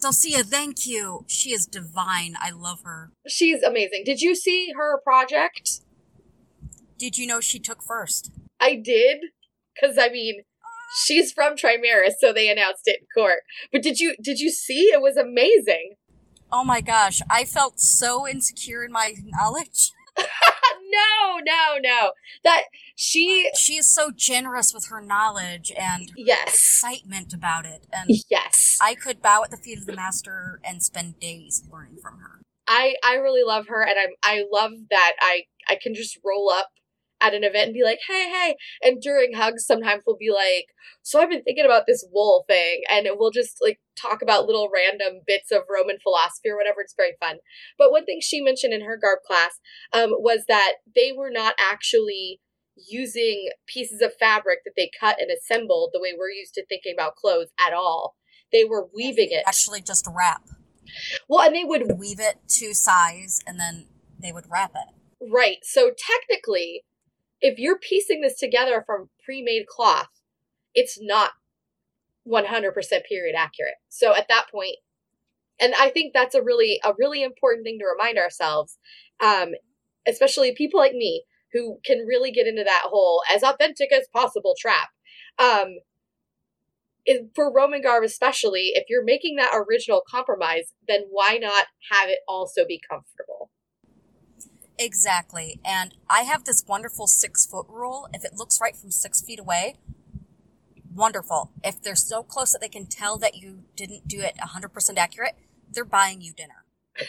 [0.00, 1.24] Dulcia, thank you.
[1.28, 2.36] She is divine.
[2.40, 3.10] I love her.
[3.26, 4.02] She's amazing.
[4.04, 5.80] Did you see her project?
[6.98, 8.30] Did you know she took first?
[8.60, 9.18] I did,
[9.74, 10.42] because I mean,
[11.04, 13.40] she's from Trimaris, so they announced it in court.
[13.72, 14.90] But did you did you see?
[14.92, 15.94] It was amazing.
[16.56, 19.90] Oh my gosh, I felt so insecure in my knowledge.
[20.16, 22.12] no, no, no.
[22.44, 27.88] That she She is so generous with her knowledge and yes, excitement about it.
[27.92, 28.78] And yes.
[28.80, 32.40] I could bow at the feet of the master and spend days learning from her.
[32.68, 36.52] I I really love her, and I'm I love that I I can just roll
[36.52, 36.68] up
[37.20, 38.56] at an event and be like, hey, hey.
[38.80, 40.66] And during hugs, sometimes we'll be like,
[41.02, 44.70] so I've been thinking about this wool thing, and we'll just like talk about little
[44.74, 46.80] random bits of Roman philosophy or whatever.
[46.80, 47.36] It's very fun.
[47.78, 49.60] But one thing she mentioned in her garb class
[49.92, 52.40] um, was that they were not actually
[52.76, 56.94] using pieces of fabric that they cut and assembled the way we're used to thinking
[56.96, 58.16] about clothes at all.
[58.52, 59.44] They were weaving it.
[59.46, 60.42] Actually, just wrap.
[61.28, 63.86] Well, and they would Weave it to size and then
[64.20, 64.94] they would wrap it.
[65.32, 65.58] Right.
[65.62, 66.84] So technically,
[67.40, 70.08] if you're piecing this together from pre-made cloth,
[70.74, 71.32] it's not
[72.26, 72.72] 100%
[73.08, 73.74] period accurate.
[73.88, 74.76] So at that point,
[75.60, 78.78] and I think that's a really a really important thing to remind ourselves,
[79.22, 79.50] um,
[80.06, 84.54] especially people like me who can really get into that whole as authentic as possible
[84.58, 84.88] trap.
[85.38, 85.76] Um,
[87.34, 92.20] for Roman garb, especially, if you're making that original compromise, then why not have it
[92.26, 93.50] also be comfortable?
[94.78, 95.60] Exactly.
[95.64, 98.08] And I have this wonderful six foot rule.
[98.12, 99.76] If it looks right from six feet away,
[100.94, 101.50] wonderful.
[101.62, 105.34] If they're so close that they can tell that you didn't do it 100% accurate,
[105.70, 106.64] they're buying you dinner.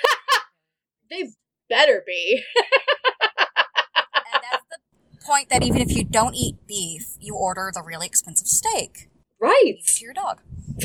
[1.10, 1.32] They
[1.70, 2.44] better be.
[2.56, 8.08] And that's the point that even if you don't eat beef, you order the really
[8.08, 9.10] expensive steak
[9.40, 9.76] right.
[9.86, 10.42] to your dog.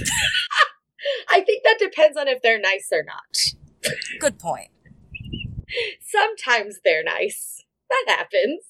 [1.30, 3.94] I think that depends on if they're nice or not.
[4.18, 4.68] Good point.
[6.06, 7.64] Sometimes they're nice.
[7.88, 8.62] That happens.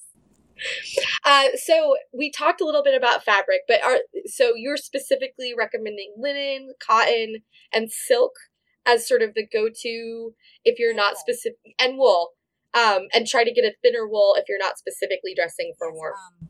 [1.25, 6.15] Uh, so we talked a little bit about fabric, but are so you're specifically recommending
[6.19, 7.43] linen, cotton,
[7.73, 8.33] and silk
[8.87, 10.35] as sort of the go-to
[10.65, 12.31] if you're not specific and wool.
[12.73, 16.17] Um, and try to get a thinner wool if you're not specifically dressing for warmth.
[16.41, 16.49] Um,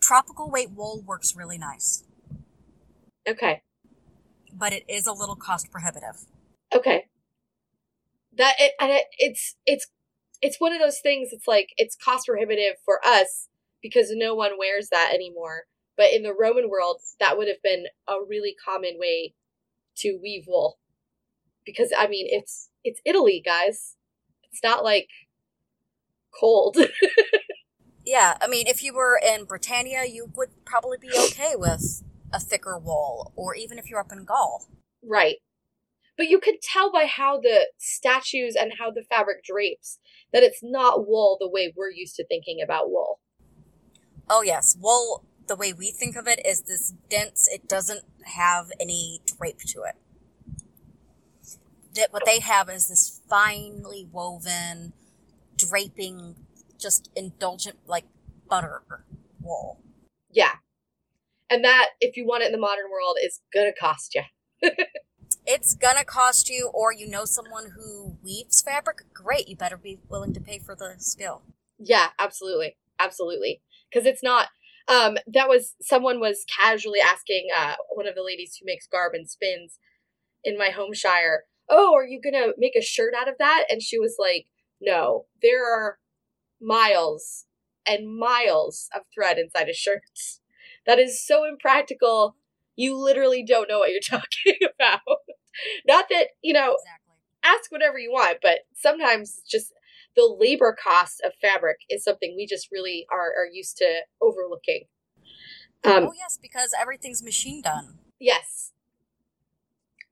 [0.00, 2.04] tropical weight wool works really nice,
[3.28, 3.62] Okay.
[4.52, 6.26] but it is a little cost prohibitive.
[6.72, 7.08] Okay.
[8.36, 9.88] That it, and it, it's it's
[10.42, 11.28] it's one of those things.
[11.32, 13.48] It's like it's cost prohibitive for us
[13.82, 15.64] because no one wears that anymore.
[15.96, 19.34] But in the Roman world, that would have been a really common way
[19.98, 20.78] to weave wool.
[21.66, 23.96] Because I mean, it's it's Italy, guys.
[24.50, 25.08] It's not like
[26.38, 26.76] cold.
[28.04, 32.40] Yeah, I mean, if you were in Britannia, you would probably be okay with a
[32.40, 34.66] thicker wool, or even if you're up in Gaul.
[35.04, 35.36] right.
[36.16, 39.98] But you could tell by how the statues and how the fabric drapes
[40.32, 43.20] that it's not wool the way we're used to thinking about wool.
[44.28, 48.04] Oh, yes, wool, the way we think of it, is this dense, it doesn't
[48.36, 49.96] have any drape to it.
[51.94, 54.92] That What they have is this finely woven,
[55.56, 56.36] draping,
[56.78, 58.04] just indulgent, like
[58.48, 58.82] butter
[59.42, 59.80] wool.
[60.30, 60.54] Yeah.
[61.50, 64.22] And that, if you want it in the modern world, is gonna cost you.
[65.46, 69.98] It's gonna cost you, or you know someone who weaves fabric, great, you better be
[70.08, 71.42] willing to pay for the skill.
[71.78, 72.76] Yeah, absolutely.
[72.98, 73.62] Absolutely.
[73.90, 74.48] Because it's not,
[74.86, 79.14] um, that was, someone was casually asking, uh, one of the ladies who makes garb
[79.14, 79.78] and spins
[80.44, 83.64] in my home shire, oh, are you gonna make a shirt out of that?
[83.70, 84.46] And she was like,
[84.80, 85.98] no, there are
[86.60, 87.46] miles
[87.86, 90.02] and miles of thread inside a shirt.
[90.86, 92.36] That is so impractical.
[92.76, 95.00] You literally don't know what you're talking about.
[95.86, 97.14] Not that, you know, Exactly.
[97.42, 99.72] ask whatever you want, but sometimes just
[100.16, 104.84] the labor cost of fabric is something we just really are, are used to overlooking.
[105.84, 107.98] Um, oh, yes, because everything's machine done.
[108.18, 108.72] Yes.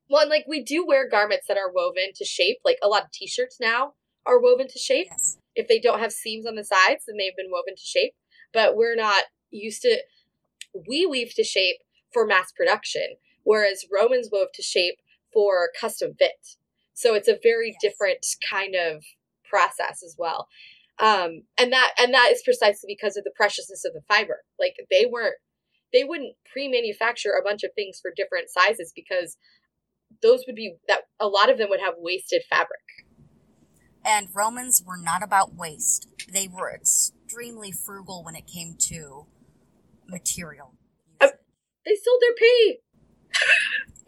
[0.08, 2.58] Well, and like we do wear garments that are woven to shape.
[2.64, 3.92] Like a lot of t-shirts now
[4.24, 5.08] are woven to shape.
[5.10, 5.38] Yes.
[5.54, 8.14] If they don't have seams on the sides, then they've been woven to shape.
[8.52, 9.98] But we're not used to.
[10.88, 11.76] We weave to shape
[12.12, 14.98] for mass production, whereas Romans wove to shape
[15.32, 16.56] for custom fit.
[16.94, 17.82] So it's a very Yes.
[17.82, 19.04] different kind of
[19.48, 20.48] process as well.
[20.98, 24.42] Um, and that and that is precisely because of the preciousness of the fiber.
[24.58, 25.36] Like they weren't
[25.92, 29.36] they wouldn't pre-manufacture a bunch of things for different sizes because
[30.22, 32.80] those would be that a lot of them would have wasted fabric.
[34.04, 36.08] And Romans were not about waste.
[36.32, 39.26] They were extremely frugal when it came to
[40.08, 40.74] material.
[41.88, 42.80] They sold their pee.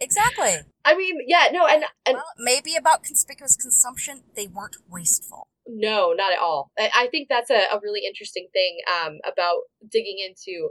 [0.01, 0.67] Exactly.
[0.85, 5.49] I mean, yeah, no, and and well, maybe about conspicuous consumption, they weren't wasteful.
[5.67, 6.71] No, not at all.
[6.79, 10.71] I, I think that's a, a really interesting thing um, about digging into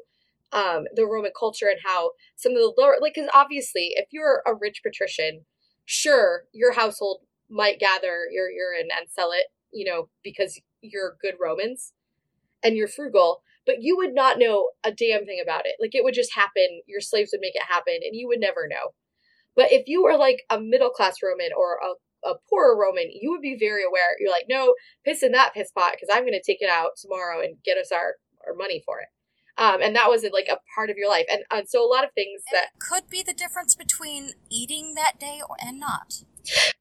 [0.51, 4.41] um, the Roman culture and how some of the lower, like, because obviously, if you're
[4.45, 5.45] a rich patrician,
[5.85, 11.35] sure, your household might gather your urine and sell it, you know, because you're good
[11.39, 11.93] Romans
[12.63, 15.75] and you're frugal, but you would not know a damn thing about it.
[15.79, 16.81] Like, it would just happen.
[16.87, 18.95] Your slaves would make it happen, and you would never know.
[19.55, 21.93] But if you were like a middle class Roman or a
[22.25, 24.15] a poorer Roman, you would be very aware.
[24.19, 24.73] You're like, no,
[25.05, 27.77] piss in that piss pot because I'm going to take it out tomorrow and get
[27.77, 28.15] us our,
[28.45, 29.07] our money for it.
[29.57, 31.25] Um, and that was like a part of your life.
[31.31, 34.95] And, and so a lot of things And that, could be the difference between eating
[34.95, 36.23] that day or, and not.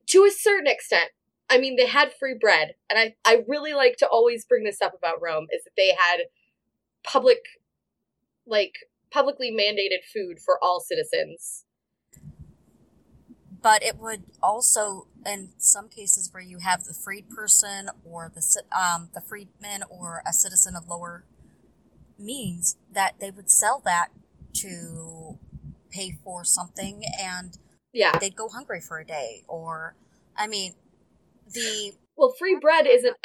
[0.08, 1.10] to a certain extent,
[1.50, 2.74] I mean, they had free bread.
[2.88, 5.88] And I, I really like to always bring this up about Rome is that they
[5.88, 6.26] had
[7.04, 7.38] public,
[8.46, 8.74] like,
[9.10, 11.64] publicly mandated food for all citizens.
[13.60, 18.62] But it would also, in some cases where you have the freed person or the
[18.76, 21.24] um, the freedman or a citizen of lower
[22.18, 24.08] means, that they would sell that
[24.54, 25.38] to
[25.90, 27.58] pay for something, and
[27.92, 28.18] Yeah.
[28.18, 29.44] they'd go hungry for a day.
[29.48, 29.94] Or,
[30.36, 30.74] I mean,
[31.52, 33.16] the Well, free bread isn't.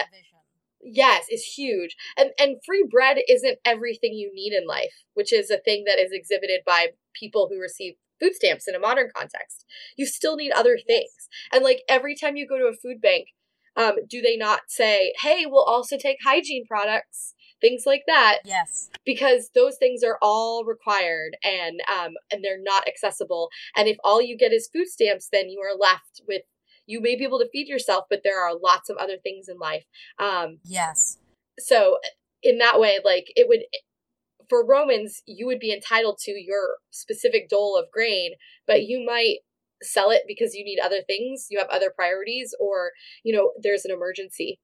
[0.84, 1.95] Yes, is huge.
[2.18, 5.99] And and free bread isn't everything you need in life, which is a thing that
[5.99, 9.65] is exhibited by people who receive food stamps in a modern context.
[9.97, 11.30] You still need other things.
[11.51, 13.27] And like every time you go to a food bank,
[13.76, 18.89] um, do they not say, "Hey, we'll also take hygiene products," things like that, Yes.
[19.05, 23.49] because those things are all required and um and they're not accessible.
[23.76, 26.43] And if all you get is food stamps, then you are left with
[26.85, 29.57] you may be able to feed yourself, but there are lots of other things in
[29.57, 29.85] life.
[30.19, 31.18] Um, Yes.
[31.60, 31.99] so
[32.41, 33.61] in that way like it would
[34.49, 38.31] for romans you would be entitled to your specific dole of grain
[38.68, 39.38] but you might
[39.81, 42.91] sell it because you need other things you have other priorities or
[43.23, 44.60] you know there's an emergency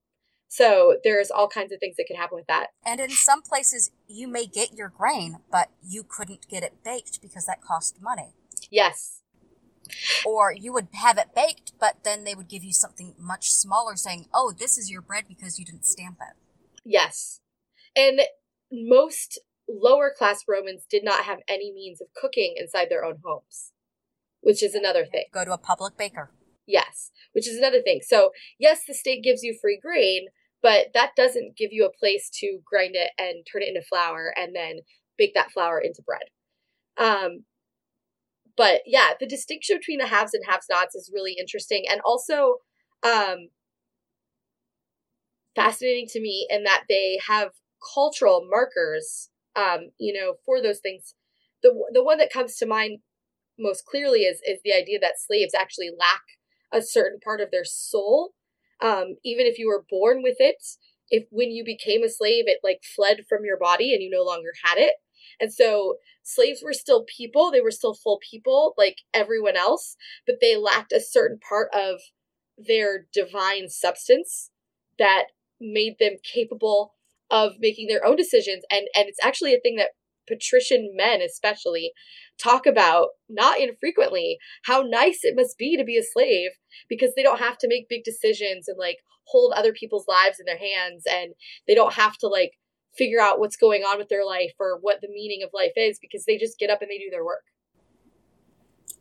[0.48, 3.92] so there's all kinds of things that could happen with that And in some places,
[4.08, 8.34] you may get your grain, but you couldn't get it baked because that cost money.
[8.72, 9.19] yes
[10.26, 13.96] Or you would have it baked, but then they would give you something much smaller
[13.96, 16.36] saying, oh, this is your bread because you didn't stamp it.
[16.86, 17.42] yes
[17.96, 18.22] and
[18.72, 23.72] most lower class romans did not have any means of cooking inside their own homes
[24.42, 26.32] which is another thing to go to a public baker.
[26.66, 28.02] Yes, which is another thing.
[28.06, 28.30] So,
[28.60, 30.28] yes, the state gives you free grain,
[30.62, 34.32] but that doesn't give you a place to grind it and turn it into flour
[34.38, 34.82] and then
[35.18, 36.30] bake that flour into bread.
[36.98, 37.46] Um,
[38.60, 42.56] but yeah, the distinction between the haves and haves nots is really interesting and also
[43.04, 43.48] um,
[45.56, 47.52] fascinating to me in that they have
[47.96, 51.16] cultural markers, um, you know, for those things.
[51.64, 53.00] The, the one that comes to mind
[53.58, 56.24] most clearly is, is the idea that slaves actually lack
[56.74, 58.32] a certain part of their soul
[58.82, 60.64] um, even if you were born with it
[61.10, 64.24] if when you became a slave it like fled from your body and you no
[64.24, 64.94] longer had it
[65.40, 70.36] and so slaves were still people they were still full people like everyone else but
[70.42, 72.00] they lacked a certain part of
[72.58, 74.52] their divine substance
[74.98, 75.26] that
[75.60, 76.94] made them capable
[77.32, 78.64] of making their own decisions.
[78.70, 79.92] And and it's actually a thing that
[80.28, 81.92] patrician men especially
[82.40, 86.52] talk about not infrequently how nice it must be to be a slave
[86.88, 90.46] because they don't have to make big decisions and like hold other people's lives in
[90.46, 91.34] their hands and
[91.68, 92.52] they don't have to like
[93.00, 95.98] figure out what's going on with their life or what the meaning of life is
[96.00, 97.46] because they just get up and they do their work.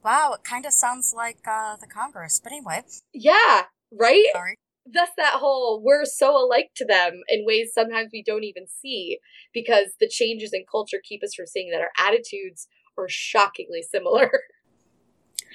[0.05, 2.41] Wow, it kind of sounds like uh, the Congress.
[2.43, 4.27] But anyway, Yeah, right?
[4.33, 4.55] sorry.
[4.91, 9.19] Thus that whole we're so alike to them in ways sometimes we don't even see
[9.53, 14.31] because the changes in culture keep us from seeing that our attitudes are shockingly similar.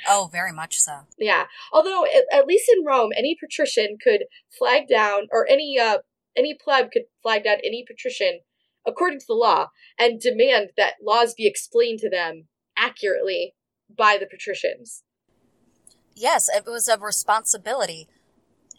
[0.07, 1.01] Oh, very much so.
[1.17, 1.45] Yeah.
[1.71, 4.25] Although at, at least in Rome, any patrician could
[4.57, 5.99] flag down, or any uh
[6.37, 8.41] any pleb could flag down any patrician
[8.85, 12.47] according to the law and demand that laws be explained to them
[12.77, 13.55] accurately
[13.95, 15.03] by the patricians.
[16.15, 18.07] Yes, it was a responsibility.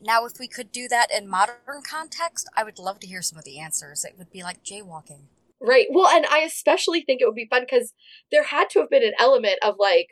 [0.01, 3.39] Now, if we could do that in modern context, I would love to hear some
[3.39, 4.05] of the answers.
[4.05, 5.22] It would be like jaywalking.
[5.60, 5.86] Right.
[5.90, 7.94] Well, and I especially think it would be fun because
[8.31, 10.09] there had to have been an element of like,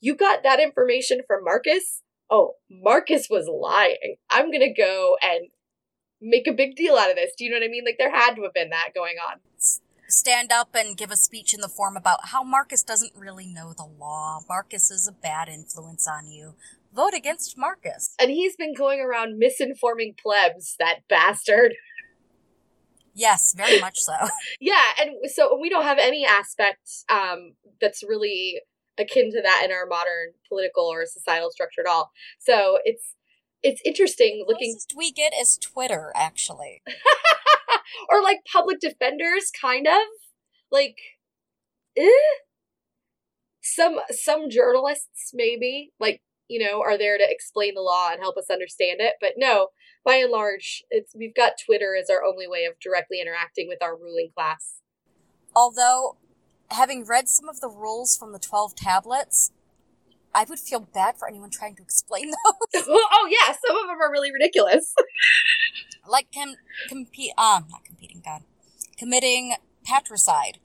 [0.00, 2.02] you got that information from Marcus.
[2.30, 4.16] Oh, Marcus was lying.
[4.28, 5.48] I'm gonna go and
[6.20, 7.32] make a big deal out of this.
[7.36, 7.84] Do you know what I mean?
[7.84, 9.40] Like there had to have been that going on.
[10.08, 13.74] Stand up and give a speech in the form about how Marcus doesn't really know
[13.74, 14.40] the law.
[14.48, 16.54] Marcus is a bad influence on you.
[16.94, 18.14] Vote against Marcus.
[18.18, 21.74] And he's been going around misinforming plebs, that bastard.
[23.14, 24.14] Yes, very much so.
[24.60, 28.60] Yeah, and so we don't have any aspect um, that's really
[28.98, 32.10] akin to that in our modern political or societal structure at all.
[32.38, 33.14] So it's
[33.62, 36.82] it's interesting The looking closest we get is Twitter, actually.
[38.10, 40.02] or like public defenders kind of
[40.70, 40.96] like
[41.96, 42.08] eh?
[43.62, 48.36] some some journalists maybe like you know are there to explain the law and help
[48.36, 49.68] us understand it but no
[50.04, 53.82] by and large it's we've got twitter as our only way of directly interacting with
[53.82, 54.78] our ruling class
[55.54, 56.16] Although,
[56.70, 59.50] having read some of the rules from the 12 tablets,
[60.34, 62.30] I would feel bad for anyone trying to explain
[62.72, 62.84] those.
[62.88, 64.94] oh yeah some of them are really ridiculous
[66.08, 66.56] like com-
[66.88, 68.42] compete, um, not competing, God,
[68.96, 70.58] committing patricide.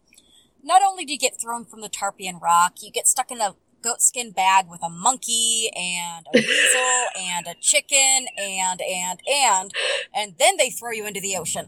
[0.64, 3.56] Not only do you get thrown from the Tarpeian Rock, you get stuck in a
[3.84, 9.72] goatskin bag with a monkey and a weasel and a chicken and and and
[10.16, 11.68] and then they throw you into the ocean.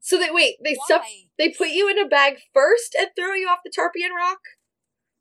[0.00, 1.02] so they wait they stuff
[1.38, 4.40] they put you in a bag first and throw you off the tarpeian rock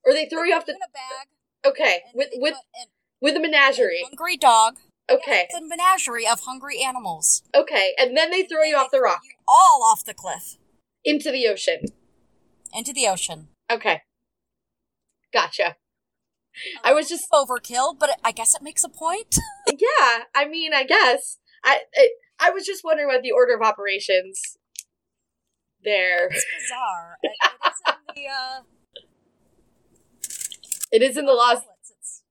[0.04, 1.28] or they throw you off the in a bag
[1.65, 2.88] okay and with with put
[3.22, 4.76] with a menagerie hungry dog.
[5.10, 7.44] okay It's a menagerie of hungry animals.
[7.56, 10.57] okay and then they throw you And off the rock you all off the cliff
[11.03, 11.85] into the ocean
[12.73, 13.48] into the ocean.
[13.72, 14.02] okay
[15.34, 15.76] gotcha
[16.84, 19.35] I was just overkill, but I guess it makes a point.
[19.68, 22.10] yeah i mean i guess i i,
[22.40, 24.40] I was just wondering about the order of operations
[25.84, 27.18] there It's bizarre.
[27.23, 28.61] It, it is in the uh,
[30.94, 31.57] it is in the laws.
[31.60, 32.22] It's-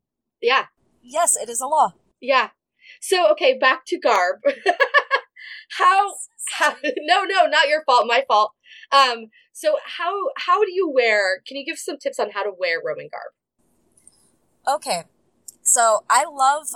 [0.40, 0.66] yeah
[1.02, 1.92] yes, it is a law.
[2.20, 2.48] yeah
[3.00, 4.36] so okay back to garb
[5.78, 6.14] how
[6.58, 6.74] how
[7.12, 8.52] no no not your fault my fault
[8.92, 12.52] um so how how do you wear can you give some tips on how to
[12.58, 13.32] wear roman garb
[14.64, 15.02] Okay,
[15.62, 16.68] so I love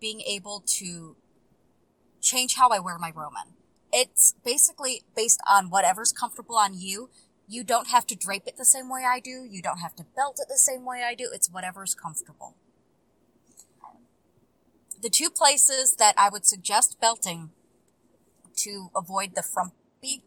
[0.00, 1.16] being able to
[2.20, 3.54] change how I wear my Roman.
[3.92, 7.10] It's basically based on whatever's comfortable on you.
[7.48, 9.46] You don't have to drape it the same way I do.
[9.48, 11.28] You don't have to belt it the same way I do.
[11.32, 12.54] It's whatever's comfortable.
[15.00, 17.50] The two places that I would suggest belting
[18.56, 20.22] to avoid the frumpy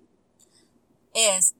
[1.15, 1.53] is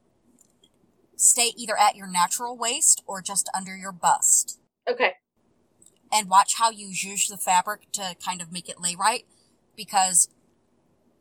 [1.16, 5.14] stay either at your natural waist or just under your bust okay
[6.12, 9.26] and watch how you zhuzh the fabric to kind of make it lay right
[9.76, 10.30] because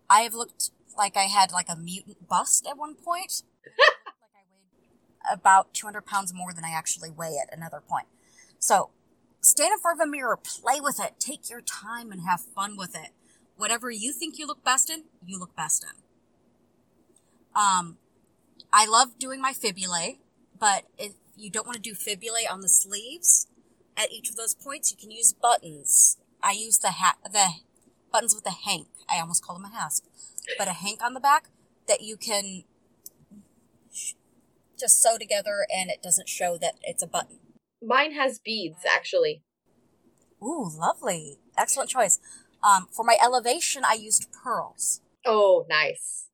[0.09, 3.43] I have looked like I had like a mutant bust at one point.
[3.67, 3.73] It
[4.07, 8.07] looked like I weighed about 200 pounds more than I actually weigh at another point.
[8.59, 8.91] So
[9.41, 12.77] stand in front of a mirror, play with it, take your time and have fun
[12.77, 13.11] with it.
[13.57, 16.03] Whatever you think you look best in, you look best in.
[17.55, 17.97] Um,
[18.73, 20.19] I love doing my fibulae,
[20.59, 23.47] but if you don't want to do fibulae on the sleeves,
[23.97, 26.19] at each of those points, you can use buttons.
[26.43, 27.49] I use the hat, the
[28.13, 28.89] buttons with a hank.
[29.09, 30.05] I almost call them a hasp,
[30.59, 31.49] but a hank on the back
[31.89, 32.65] that you can
[34.79, 37.39] just sew together, and it doesn't show that it's a button.
[37.83, 39.43] mine has beads actually
[40.43, 42.21] Ooh, lovely, excellent choice.
[42.63, 45.01] Um, for my elevation, I used pearls.
[45.25, 46.29] oh nice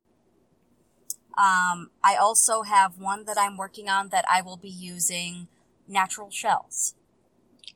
[1.39, 5.49] Um, I also have one that I'm working on that I will be using
[5.89, 6.95] natural shells.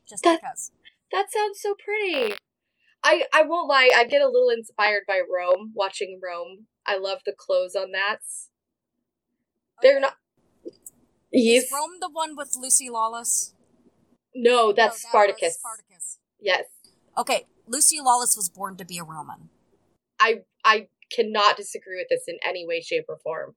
[0.07, 0.71] Just That- because.
[1.11, 2.35] that sounds so pretty
[3.03, 7.19] i i won't lie i get a little inspired by rome watching rome i love
[7.25, 8.19] the clothes on that
[9.81, 10.15] they're not
[11.31, 11.71] Is Yes.
[11.71, 13.53] Rome the one with Lucy Lawless?
[14.33, 15.55] No, No, that's that Spartacus.
[15.55, 16.19] Spartacus.
[16.39, 16.65] Yes.
[17.17, 19.49] Okay, Lucy Lawless was born to be a Roman.
[20.19, 23.55] I I cannot disagree with this in any way, shape, or form.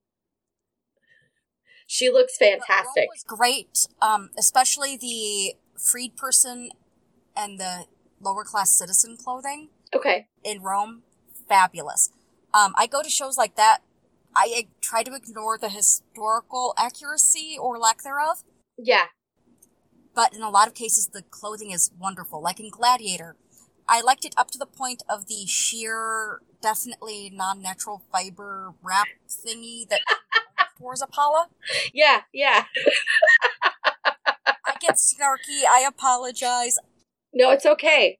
[1.87, 3.09] She looks fantastic.
[3.11, 6.71] Was great, um, especially the freed person
[7.37, 7.87] and the
[8.21, 10.29] lower class citizen clothing Okay.
[10.45, 11.03] in Rome.
[11.49, 12.11] Fabulous.
[12.55, 13.81] Um, I go to shows like that.
[14.36, 18.43] I try to ignore the historical accuracy or lack thereof,
[18.78, 19.07] Yeah.
[20.15, 22.40] but in a lot of cases, the clothing is wonderful.
[22.40, 23.36] Like in Gladiator,
[23.89, 29.89] I liked it up to the point of the sheer, definitely non-natural fiber wrap thingy
[29.89, 30.01] that
[30.78, 31.47] pours Apollo.
[31.93, 32.23] Yeah.
[32.32, 32.65] Yeah.
[33.62, 35.65] I get snarky.
[35.69, 36.78] I apologize.
[37.32, 38.19] No, it's okay.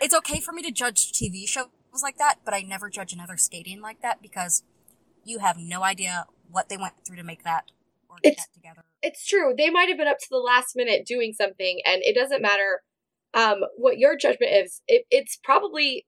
[0.00, 1.66] It's okay for me to judge TV shows
[2.02, 4.62] like that, but I never judge another SCAdian like that because
[5.26, 7.70] you have no idea what they went through to make that
[8.08, 8.84] or get It's- that together.
[9.02, 9.54] It's true.
[9.56, 12.82] They might have been up to the last minute doing something, and it doesn't matter
[13.34, 14.80] um, what your judgment is.
[14.88, 16.06] It, it's probably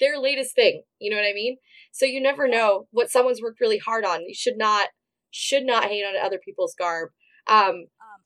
[0.00, 0.82] their latest thing.
[0.98, 1.56] You know what I mean?
[1.92, 4.22] So you never know what someone's worked really hard on.
[4.22, 4.88] You should not
[5.30, 7.10] should not hate on other people's garb.
[7.46, 8.22] Um, Um,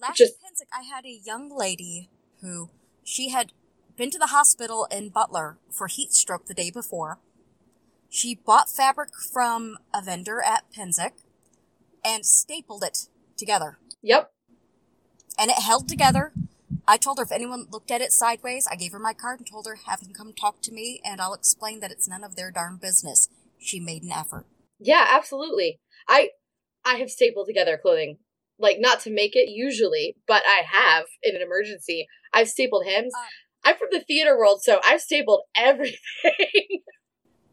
[0.00, 2.08] last Just- Pennsic, I had a young lady
[2.40, 2.70] who
[3.04, 3.52] she had
[3.96, 7.18] been to the hospital in Butler for heat stroke the day before.
[8.08, 11.12] She bought fabric from a vendor at Pennsic
[12.04, 13.78] and stapled it together.
[14.02, 14.32] Yep.
[15.38, 16.32] And it held together.
[16.88, 19.46] I told her if anyone looked at it sideways, I gave her my card and
[19.46, 22.36] told her, have them come talk to me and I'll explain that it's none of
[22.36, 23.28] their darn business.
[23.58, 24.46] She made an effort.
[24.78, 25.80] Yeah, absolutely.
[26.08, 26.30] I
[26.84, 28.18] I have stapled together clothing.
[28.58, 32.06] Like not to make it usually, but I have in an emergency.
[32.32, 33.12] I've stapled hems.
[33.14, 33.26] Uh.
[33.64, 36.82] I'm from the theater world, so I've stapled everything.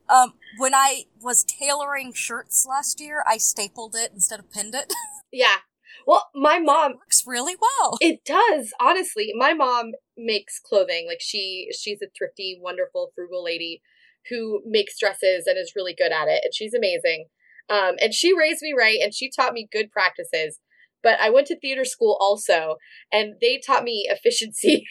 [0.09, 4.93] Um, when I was tailoring shirts last year, I stapled it instead of pinned it.
[5.31, 5.57] yeah.
[6.05, 7.97] Well, my mom Works really well.
[8.01, 9.31] It does, honestly.
[9.35, 11.05] My mom makes clothing.
[11.07, 13.81] Like she she's a thrifty, wonderful, frugal lady
[14.30, 16.41] who makes dresses and is really good at it.
[16.43, 17.27] And she's amazing.
[17.69, 20.59] Um, and she raised me right and she taught me good practices.
[21.01, 22.77] But I went to theater school also,
[23.11, 24.85] and they taught me efficiency,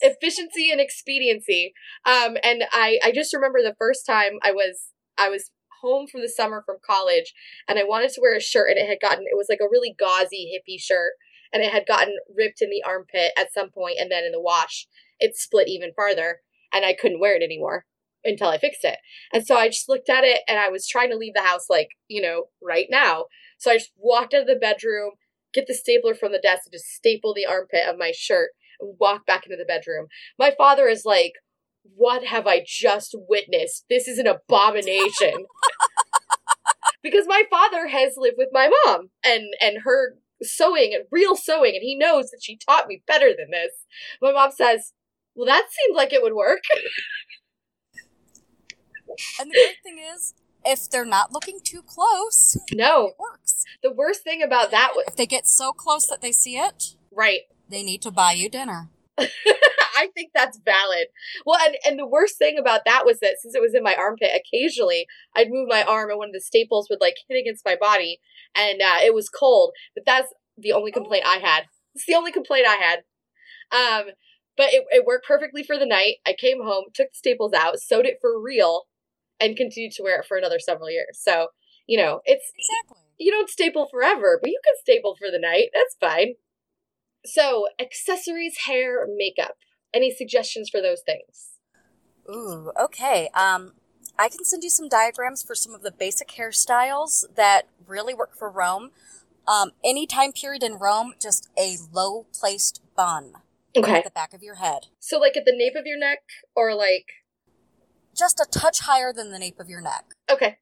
[0.00, 1.72] efficiency and expediency.
[2.04, 5.50] Um, and I, I just remember the first time I was I was
[5.82, 7.34] home for the summer from college
[7.68, 9.70] and I wanted to wear a shirt and it had gotten it was like a
[9.70, 11.12] really gauzy hippie shirt
[11.52, 14.40] and it had gotten ripped in the armpit at some point and then in the
[14.40, 14.86] wash
[15.20, 16.40] it split even farther
[16.72, 17.86] and I couldn't wear it anymore
[18.24, 18.98] until I fixed it.
[19.32, 21.66] And so I just looked at it and I was trying to leave the house
[21.70, 23.26] like, you know, right now.
[23.58, 25.12] So I just walked out of the bedroom,
[25.54, 29.26] get the stapler from the desk and just staple the armpit of my shirt walk
[29.26, 30.06] back into the bedroom.
[30.38, 31.32] My father is like,
[31.82, 33.84] what have I just witnessed?
[33.88, 35.46] This is an abomination.
[37.02, 41.72] because my father has lived with my mom and and her sewing and real sewing
[41.74, 43.72] and he knows that she taught me better than this.
[44.20, 44.92] My mom says,
[45.34, 46.62] "Well, that seemed like it would work."
[49.40, 50.34] And the great thing is,
[50.64, 53.08] if they're not looking too close, no.
[53.08, 53.64] it works.
[53.82, 56.94] The worst thing about that was If they get so close that they see it,
[57.10, 57.40] right.
[57.68, 58.88] They need to buy you dinner.
[59.18, 61.08] I think that's valid.
[61.44, 63.96] Well, and, and the worst thing about that was that since it was in my
[63.96, 67.64] armpit, occasionally I'd move my arm and one of the staples would like hit against
[67.64, 68.20] my body
[68.56, 69.72] and uh, it was cold.
[69.94, 71.64] But that's the only complaint I had.
[71.94, 72.98] It's the only complaint I had.
[73.70, 74.12] Um,
[74.56, 76.16] but it, it worked perfectly for the night.
[76.26, 78.84] I came home, took the staples out, sewed it for real,
[79.40, 81.18] and continued to wear it for another several years.
[81.20, 81.48] So,
[81.86, 83.04] you know, it's Exactly.
[83.18, 85.70] you don't staple forever, but you can staple for the night.
[85.74, 86.34] That's fine.
[87.26, 89.56] So, accessories, hair, makeup.
[89.94, 91.50] Any suggestions for those things?
[92.30, 93.28] Ooh, okay.
[93.34, 93.72] Um,
[94.18, 98.36] I can send you some diagrams for some of the basic hairstyles that really work
[98.36, 98.90] for Rome.
[99.46, 103.32] Um, any time period in Rome, just a low placed bun
[103.76, 103.98] Okay.
[103.98, 104.88] at the back of your head.
[104.98, 106.18] So, like at the nape of your neck,
[106.54, 107.06] or like,
[108.16, 110.04] Just a touch higher than the nape of your neck.
[110.30, 110.58] okay,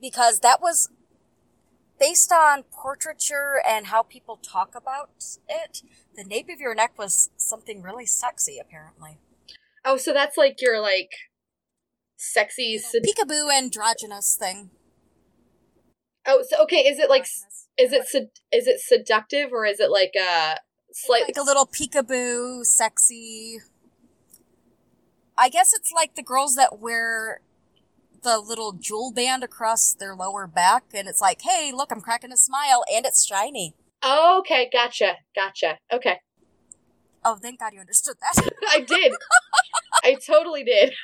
[0.00, 0.90] Because that was
[1.98, 5.10] based on portraiture and how people talk about
[5.48, 5.82] it.
[6.16, 9.18] The nape of your neck was something really sexy, apparently.
[9.84, 11.10] oh, so that's like your like
[12.16, 12.78] sexy.
[12.78, 14.70] Sed- Peekaboo androgynous thing.
[16.26, 17.26] oh, so okay, is it like
[17.78, 20.56] is it sed- is it seductive or is it like uh
[20.92, 23.58] slightly like a little peekaboo, sexy.
[25.36, 27.40] I guess it's like the girls that wear
[28.28, 32.30] the little jewel band across their lower back, and it's like, hey, look, I'm cracking
[32.32, 33.74] a smile, and it's shiny.
[34.02, 35.78] Oh, okay, gotcha, gotcha.
[35.92, 36.18] Okay,
[37.24, 38.48] Oh, thank God you understood that.
[38.70, 39.12] I did.
[40.04, 40.94] I totally did.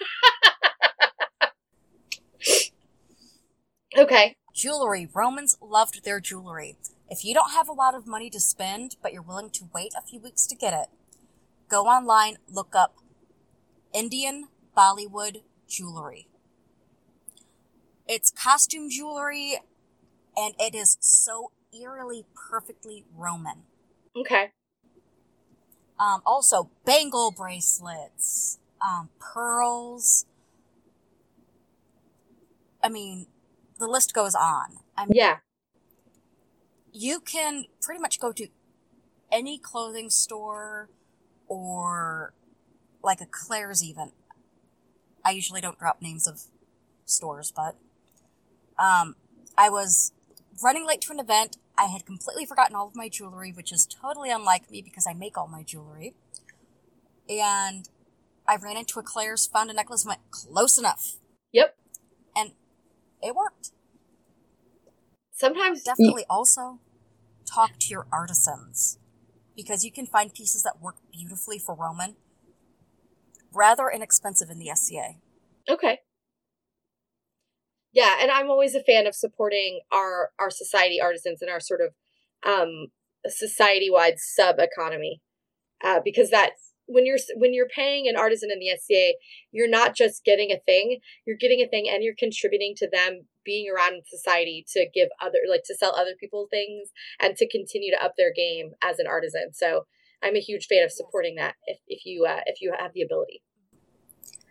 [3.98, 4.36] okay.
[4.54, 5.08] jewelry.
[5.12, 6.76] Romans loved their jewelry.
[7.10, 9.92] If you don't have a lot of money to spend, but you're willing to wait
[9.98, 10.86] a few weeks to get it,
[11.68, 12.94] go online, look up
[13.92, 16.28] Indian Bollywood jewelry.
[18.06, 19.58] It's costume jewelry,
[20.36, 23.62] and it is so eerily perfectly Roman.
[24.16, 24.50] Okay.
[25.98, 30.26] Um, also, bangle bracelets, um, pearls.
[32.82, 33.26] I mean,
[33.78, 34.78] the list goes on.
[34.96, 35.38] I mean, Yeah.
[36.92, 38.48] you can pretty much go to
[39.32, 40.90] any clothing store
[41.48, 42.34] or
[43.02, 44.12] like a Claire's even.
[45.24, 46.42] I usually don't drop names of
[47.06, 47.76] stores, but
[48.78, 49.16] um,
[49.56, 50.12] I was
[50.62, 51.56] running late to an event.
[51.76, 55.14] I had completely forgotten all of my jewelry, which is totally unlike me because I
[55.14, 56.14] make all my jewelry.
[57.28, 57.88] And
[58.46, 61.16] I ran into a Claire's, found a necklace, and went close enough,
[61.52, 61.76] Yep.
[62.36, 62.52] and
[63.22, 63.70] it worked.
[65.32, 66.78] Sometimes Definitely also
[67.46, 68.98] talk to your artisans
[69.56, 72.16] because you can find pieces that work beautifully for Roman,
[73.52, 75.16] rather inexpensive in the SCA.
[75.68, 76.00] Okay.
[77.94, 81.80] Yeah, and I'm always a fan of supporting our our society artisans and our sort
[81.80, 81.94] of
[82.44, 82.88] um
[83.26, 85.22] society wide sub economy,
[85.82, 86.52] uh, because that
[86.86, 89.14] when you're when you're paying an artisan in the SCA,
[89.52, 93.26] you're not just getting a thing, you're getting a thing and you're contributing to them
[93.44, 96.90] being around in society to give other like to sell other people things
[97.20, 99.52] and to continue to up their game as an artisan.
[99.52, 99.86] So
[100.22, 103.02] I'm a huge fan of supporting that if, if you uh, if you have the
[103.02, 103.42] ability.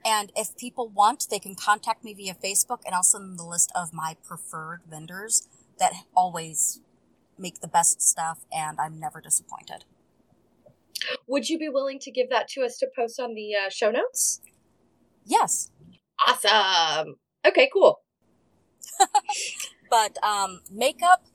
[0.06, 3.46] And if people want, they can contact me via Facebook and I'll send them the
[3.46, 5.48] list of my preferred vendors
[5.80, 6.82] that always
[7.38, 9.86] make the best stuff and I'm never disappointed.
[11.28, 13.92] Would you be willing to give that to us to post on the uh, show
[13.92, 14.42] notes?
[15.26, 15.72] Yes.
[16.26, 17.16] Awesome.
[17.46, 18.02] Okay, cool.
[19.90, 21.26] but um, makeup,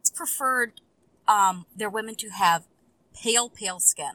[0.00, 0.80] it's preferred
[1.26, 2.64] um, their women to have
[3.14, 4.12] pale, pale skin.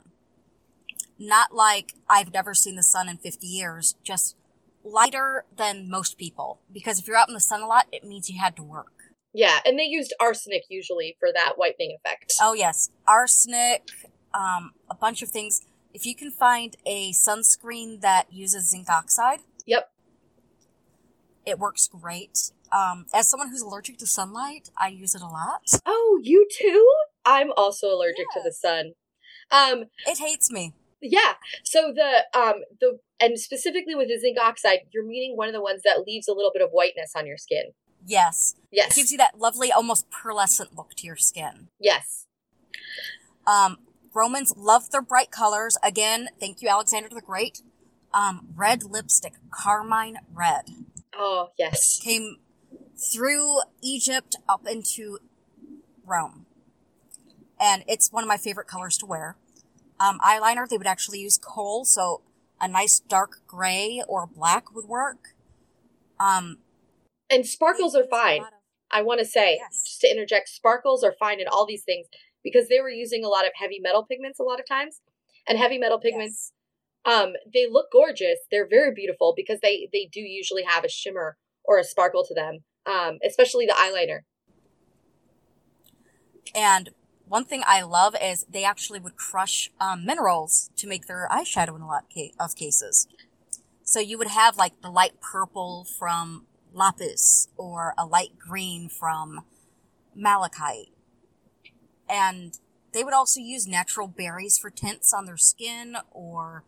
[1.20, 4.36] Not like I've never seen the sun in 50 years, just
[4.84, 6.60] lighter than most people.
[6.72, 8.92] Because if you're out in the sun a lot, it means you had to work.
[9.34, 12.34] Yeah, and they used arsenic usually for that whitening effect.
[12.42, 12.90] Oh, yes.
[13.08, 13.90] Arsenic,
[14.34, 15.62] um, a bunch of things.
[15.94, 19.92] If you can find a sunscreen that uses zinc oxide, Yep.
[21.46, 22.52] it works great.
[22.72, 25.62] Um, as someone who's allergic to sunlight, I use it a lot.
[25.86, 26.92] Oh, you too?
[27.26, 28.94] I'm also allergic to the sun.
[29.52, 30.74] Um, It hates me.
[31.02, 31.34] Yeah.
[31.64, 35.62] So the um the and specifically with the zinc oxide, you're meaning one of the
[35.62, 37.72] ones that leaves a little bit of whiteness on your skin.
[38.06, 38.56] Yes.
[38.72, 38.96] It Yes.
[38.96, 41.70] gives you that lovely, almost pearlescent look to your skin.
[41.80, 42.26] yes.
[43.46, 43.78] Um,
[44.14, 45.78] Romans love their bright colors.
[45.84, 47.62] Again, thank you, Alexander the Great.
[48.14, 50.70] Um, red lipstick, carmine red,
[51.16, 52.00] Oh, yes.
[52.00, 52.38] came
[52.98, 55.20] through Egypt up into
[56.06, 56.46] Rome.
[57.60, 59.36] And it's one of my favorite colors to wear.
[60.00, 62.22] Um, eyeliner, they would actually use coal, so
[62.62, 65.36] a nice dark gray or black would work.
[66.20, 66.60] Um,
[67.30, 68.44] And sparkles are fine.
[68.44, 68.54] of-
[68.90, 69.84] I want to say, Yes.
[69.84, 72.08] just to interject, sparkles are fine in all these things
[72.44, 75.02] because they were using a lot of heavy metal pigments a lot of times.
[75.46, 76.54] And heavy metal pigments,
[77.06, 78.40] um, they look gorgeous.
[78.50, 82.34] They're very beautiful because they they do usually have a shimmer or a sparkle to
[82.34, 82.64] them.
[82.86, 84.22] Um, especially the eyeliner.
[86.56, 86.92] And
[87.28, 91.76] one thing I love is they actually would crush um, minerals to make their eyeshadow
[91.76, 92.06] in a lot
[92.40, 93.08] of cases.
[93.84, 99.46] So you would have like the light purple from lapis or a light green from
[100.16, 100.92] malachite.
[102.10, 102.58] And
[102.94, 106.64] they would also use natural berries for tints on their skin or,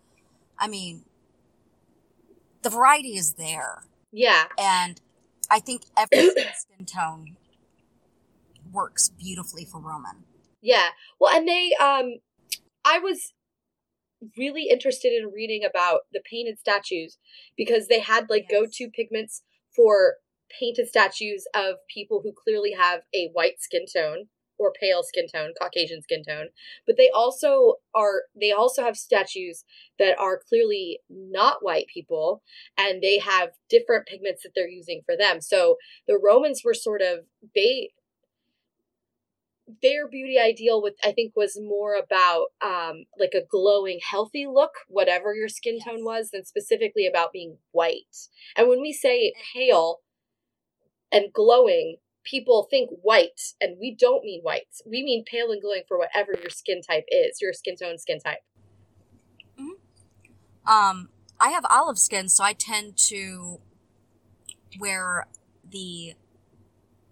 [0.57, 1.03] I mean,
[2.61, 3.83] the variety is there.
[4.11, 4.45] Yeah.
[4.57, 4.99] And
[5.49, 7.37] I think every skin tone
[8.71, 10.23] works beautifully for Roman.
[10.61, 10.89] Yeah.
[11.19, 12.15] Well, and they um
[12.85, 13.33] I was
[14.37, 17.17] really interested in reading about the painted statues
[17.55, 18.59] because they had like Yes.
[18.61, 19.43] go-to pigments
[19.75, 20.15] for
[20.49, 24.27] painted statues of people who clearly have a white skin tone
[24.57, 26.49] or pale skin tone, Caucasian skin tone.
[26.85, 29.63] But they also are they also have statues
[29.99, 32.43] that are clearly not white people
[32.77, 35.39] and they have different pigments that they're using for them.
[35.39, 35.77] So
[36.07, 37.19] the Romans were sort of
[37.55, 37.91] they
[39.81, 44.71] their beauty ideal with I think was more about um like a glowing healthy look
[44.87, 45.85] whatever your skin Yes.
[45.85, 48.29] tone was than specifically about being white.
[48.55, 50.01] And when we say pale
[51.11, 54.67] and glowing people think white and we don't mean white.
[54.85, 58.19] We mean pale and glowing for whatever your skin type is, your skin tone skin
[58.19, 58.39] type.
[60.65, 61.09] Um,
[61.39, 63.59] I have olive skin, so I tend to
[64.79, 65.25] wear
[65.67, 66.13] the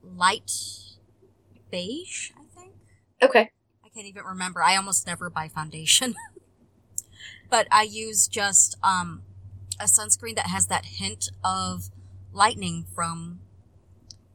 [0.03, 0.51] light
[1.71, 2.31] beige.
[3.21, 3.51] Okay.
[3.83, 4.61] I can't even remember.
[4.61, 6.15] I almost never buy foundation.
[7.49, 9.23] but I use just um,
[9.79, 11.89] a sunscreen that has that hint of
[12.31, 13.39] lightning from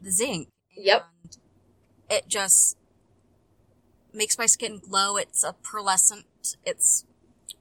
[0.00, 0.48] the zinc.
[0.76, 1.06] Yep.
[1.24, 1.36] And
[2.10, 2.76] it just
[4.12, 5.16] makes my skin glow.
[5.16, 6.24] It's a pearlescent.
[6.64, 7.04] It's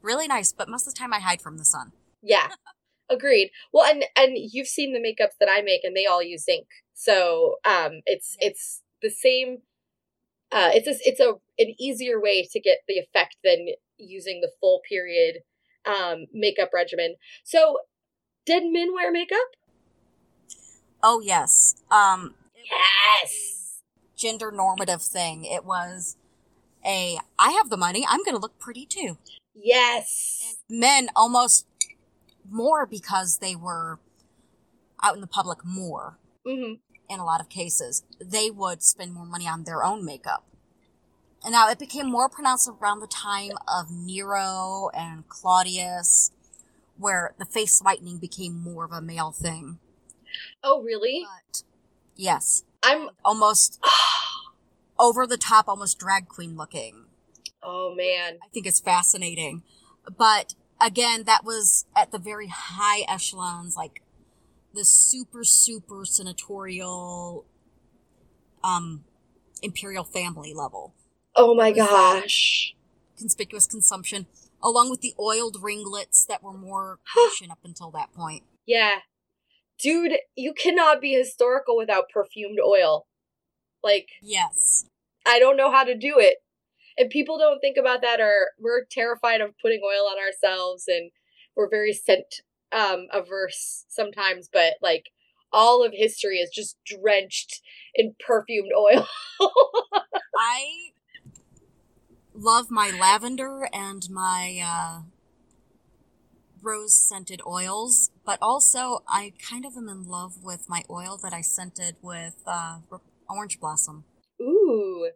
[0.01, 1.91] really nice, but most of the time I hide from the sun.
[2.21, 2.49] Yeah.
[3.09, 3.51] Agreed.
[3.73, 6.67] Well, and and you've seen the makeups that I make and they all use zinc.
[6.93, 9.63] So, um it's it's the same
[10.51, 13.67] uh it's a, it's a an easier way to get the effect than
[13.97, 15.37] using the full period
[15.85, 17.15] um makeup regimen.
[17.43, 17.77] So,
[18.45, 19.37] did men wear makeup?
[21.03, 21.75] Oh yes.
[21.89, 22.79] Um it was
[23.23, 23.81] Yes.
[23.95, 25.45] a gender normative thing.
[25.45, 26.17] It was
[26.85, 29.17] a I have the money, I'm gonna look pretty too.
[29.53, 30.57] Yes.
[30.69, 31.65] And men almost
[32.49, 33.99] more because they were
[35.03, 36.79] out in the public more Mhm.
[37.11, 38.03] In a lot of cases.
[38.19, 40.45] They would spend more money on their own makeup.
[41.43, 46.31] And now it became more pronounced around the time of Nero and Claudius,
[46.97, 49.79] where the face whitening became more of a male thing.
[50.63, 51.25] Oh, really?
[51.25, 51.63] But
[52.15, 53.83] yes, I'm almost
[54.99, 57.05] over the top, almost drag queen looking.
[57.63, 58.37] Oh man.
[58.43, 59.63] I think it's fascinating.
[60.17, 64.01] But again, that was at the very high echelons, like
[64.73, 67.45] the super, super senatorial,
[68.63, 69.03] um,
[69.61, 70.93] imperial family level.
[71.35, 72.73] Oh my gosh.
[73.17, 74.27] Conspicuous consumption,
[74.61, 78.43] along with the oiled ringlets that were more Grecian up until that point.
[78.65, 78.99] Yeah.
[79.79, 83.07] Dude, you cannot be historical without perfumed oil.
[83.83, 84.85] Like, Yes.
[85.25, 86.37] I don't know how to do it.
[86.97, 91.11] And people don't think about that or we're terrified of putting oil on ourselves and
[91.55, 92.41] we're very scent
[92.71, 95.05] um averse sometimes, but like
[95.53, 97.61] all of history is just drenched
[97.95, 99.07] in perfumed oil.
[100.37, 100.91] I
[102.33, 105.01] love my lavender and my uh,
[106.61, 111.33] rose scented oils, but also I kind of am in love with my oil that
[111.33, 112.79] I scented with uh,
[113.29, 114.05] orange blossom.
[114.41, 115.09] Ooh,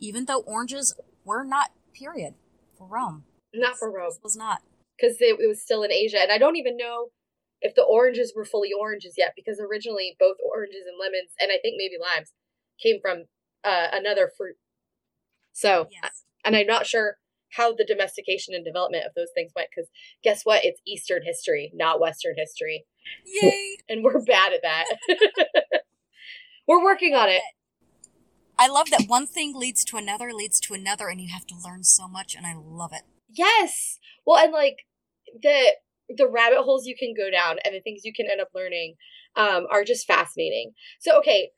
[0.00, 0.94] Even though oranges
[1.24, 2.34] were not period
[2.76, 3.24] for Rome.
[3.54, 4.10] not for Rome.
[4.10, 4.62] This was not.
[5.00, 7.08] Because it, it was still in Asia, and I don't even know
[7.60, 11.58] if the oranges were fully oranges yet, because originally both oranges and lemons, and I
[11.60, 12.32] think maybe limes,
[12.82, 13.24] came from
[13.64, 14.56] uh, another fruit.
[15.52, 16.24] So, Yes.
[16.44, 17.16] and I'm not sure
[17.54, 19.90] how the domestication and development of those things went, because
[20.22, 20.64] guess what?
[20.64, 22.86] It's Eastern history, not Western history,
[23.24, 23.76] Yay!
[23.88, 24.84] and we're bad at that.
[26.66, 27.42] we're working on it.
[28.58, 31.54] I love that one thing leads to another, leads to another, and you have to
[31.56, 33.02] learn so much, and I love it.
[33.32, 33.98] Yes.
[34.26, 34.84] Well, and like
[35.42, 35.74] the
[36.16, 38.94] the rabbit holes you can go down and the things you can end up learning
[39.36, 40.72] um, are just fascinating.
[40.98, 41.50] So, okay,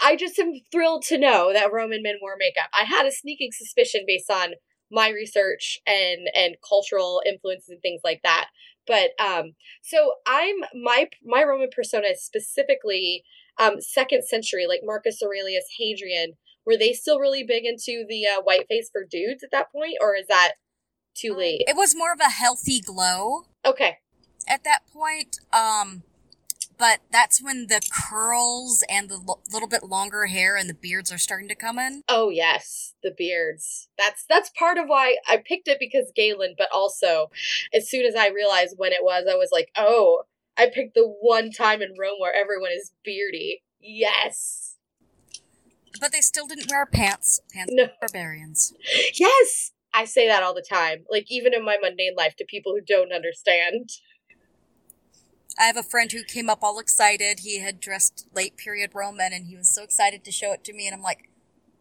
[0.00, 2.70] I just am thrilled to know that Roman men wore makeup.
[2.72, 4.54] I had a sneaking suspicion based on
[4.90, 8.46] my research and and cultural influences and things like that.
[8.86, 13.24] But um, so I'm my my Roman persona is specifically
[13.58, 16.34] um second century, like Marcus Aurelius, Hadrian.
[16.64, 19.96] Were they still really big into the uh, white face for dudes at that point,
[20.00, 20.52] or is that
[21.14, 21.62] too late?
[21.66, 23.44] It was more of a healthy glow.
[23.64, 23.98] Okay,
[24.48, 25.38] at that point.
[25.52, 26.02] Um,
[26.78, 27.80] but that's when the
[28.10, 31.78] curls and the l- little bit longer hair and the beards are starting to come
[31.78, 32.02] in.
[32.08, 33.88] Oh yes, the beards.
[33.96, 37.30] That's that's part of why I picked it because Galen, but also
[37.72, 40.22] as soon as I realized when it was, I was like, "Oh,
[40.56, 44.76] I picked the one time in Rome where everyone is beardy." Yes.
[46.00, 47.40] But they still didn't wear pants.
[47.52, 47.88] Pants No.
[48.00, 48.72] barbarians.
[49.14, 49.70] Yes.
[49.94, 51.04] I say that all the time.
[51.10, 53.90] Like even in my mundane life to people who don't understand.
[55.58, 57.40] I have a friend who came up all excited.
[57.40, 60.72] He had dressed late period Roman and he was so excited to show it to
[60.72, 60.86] me.
[60.86, 61.28] And I'm like,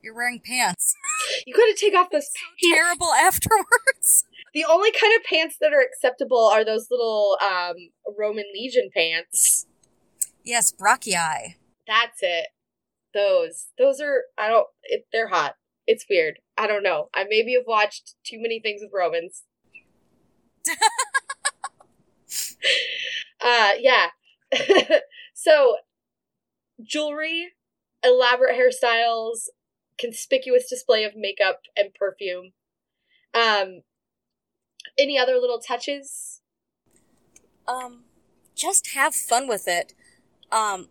[0.03, 0.95] you're wearing pants.
[1.45, 2.61] You got to take off those pants.
[2.73, 4.25] Terrible afterwards.
[4.53, 7.75] The only kind of pants that are acceptable are those little um
[8.19, 9.65] Roman legion pants.
[10.43, 11.55] yes, brachii.
[11.87, 12.47] That's it.
[13.13, 13.67] Those.
[13.77, 15.55] Those are I don't it, they're hot.
[15.91, 16.39] It's weird.
[16.57, 17.09] I don't know.
[17.13, 19.43] I maybe have watched too many things with Romans.
[23.41, 24.07] uh yeah.
[25.33, 25.75] so
[26.81, 27.49] jewelry,
[28.05, 29.49] elaborate hairstyles,
[29.99, 32.53] conspicuous display of makeup and perfume.
[33.33, 33.81] Um
[34.97, 36.39] any other little touches?
[37.67, 38.05] Um,
[38.55, 39.93] just have fun with it.
[40.53, 40.87] Um,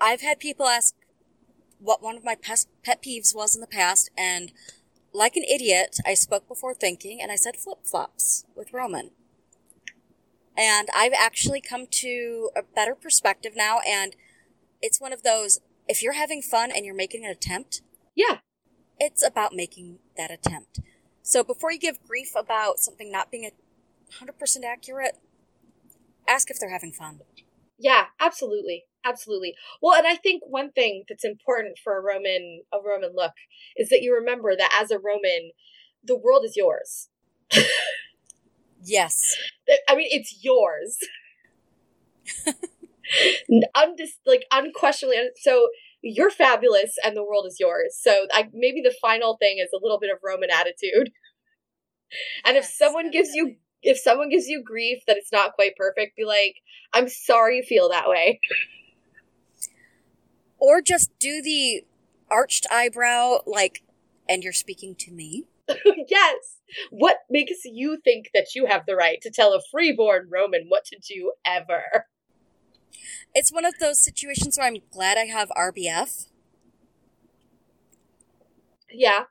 [0.00, 0.94] I've had people ask
[1.78, 4.52] what one of my pes- pet peeves was in the past, and
[5.12, 9.10] like an idiot, I spoke before thinking, and I said flip flops with Roman.
[10.56, 14.16] And I've actually come to a better perspective now, and
[14.80, 17.82] it's one of those if you're having fun and you're making an attempt,
[18.14, 18.40] Yeah.
[18.98, 20.80] it's about making that attempt.
[21.22, 23.52] So before you give grief about something not being a
[24.12, 25.18] 100% accurate,
[26.26, 27.20] ask if they're having fun.
[27.78, 28.86] Yeah, absolutely.
[29.06, 29.54] Absolutely.
[29.80, 33.32] Well, and I think one thing that's important for a Roman a Roman look
[33.76, 35.52] is that you remember that as a Roman,
[36.04, 37.08] the world is yours.
[38.82, 39.36] Yes.
[39.88, 40.98] I mean, it's yours.
[43.76, 45.68] Undis- like unquestionably so
[46.02, 47.96] you're fabulous and the world is yours.
[48.00, 51.10] So I maybe the final thing is a little bit of Roman attitude.
[52.44, 55.76] And if Yes, someone gives you if someone gives you grief that it's not quite
[55.76, 56.56] perfect, be like,
[56.92, 58.40] I'm sorry you feel that way.
[60.66, 61.84] Or just do the
[62.28, 63.84] arched eyebrow, like,
[64.28, 65.44] and you're speaking to me.
[66.08, 66.56] yes.
[66.90, 70.84] What makes you think that you have the right to tell a freeborn Roman what
[70.86, 72.06] to do ever?
[73.32, 76.26] It's one of those situations where I'm glad I have RBF
[78.90, 79.24] Yeah.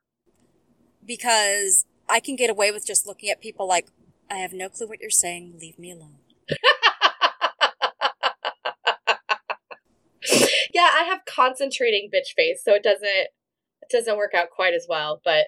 [1.06, 3.88] because I can get away with just looking at people like,
[4.32, 6.20] I have no clue what you're saying, leave me alone.
[10.76, 14.86] yeah, I have concentrating bitch face, so it doesn't it doesn't work out quite as
[14.90, 15.46] well, but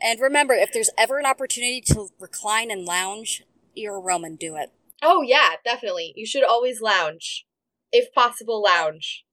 [0.00, 3.42] And remember, if there's ever an opportunity to recline and lounge,
[3.74, 4.70] you're a Roman, do it.
[5.02, 6.12] Oh yeah, definitely.
[6.16, 7.44] You should always lounge.
[7.90, 9.24] If possible, lounge.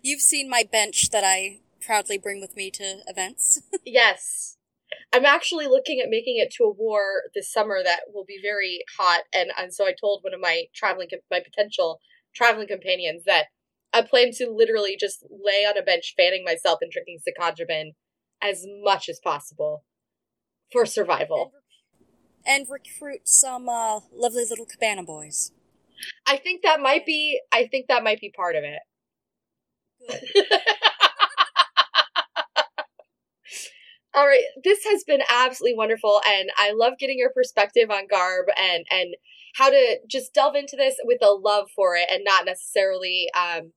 [0.00, 3.62] You've seen my bench that I proudly bring with me to events.
[3.84, 4.58] yes.
[5.12, 8.84] I'm actually looking at making it to a war this summer that will be very
[8.96, 12.00] hot, and, and so I told one of my traveling my potential
[12.34, 13.46] traveling companions that
[13.92, 17.92] I plan to literally just lay on a bench, fanning myself and drinking sekanjabin
[18.40, 19.84] as much as possible
[20.72, 21.52] for survival.
[22.46, 25.52] And, and recruit some uh, lovely little cabana boys.
[26.26, 27.40] I think that might be.
[27.52, 28.80] I think that might be part of it.
[34.14, 38.46] All right, this has been absolutely wonderful, and I love getting your perspective on Garb
[38.58, 39.14] and and
[39.54, 43.72] how to just delve into this with a love for it, and not necessarily um,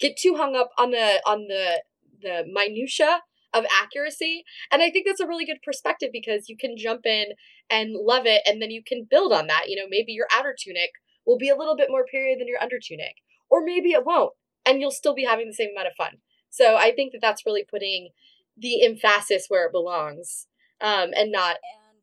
[0.00, 1.82] get too hung up on the on the
[2.22, 3.20] the minutia
[3.52, 4.44] of accuracy.
[4.70, 7.26] And I think that's a really good perspective because you can jump in
[7.68, 9.64] and love it, and then you can build on that.
[9.68, 10.90] You know, maybe your outer tunic
[11.26, 13.16] will be a little bit more period than your under tunic,
[13.50, 14.32] or maybe it won't,
[14.66, 16.18] and you'll still be having the same amount of fun.
[16.50, 18.10] So I think that that's really putting
[18.56, 20.46] the emphasis where it belongs,
[20.80, 22.02] um, and not And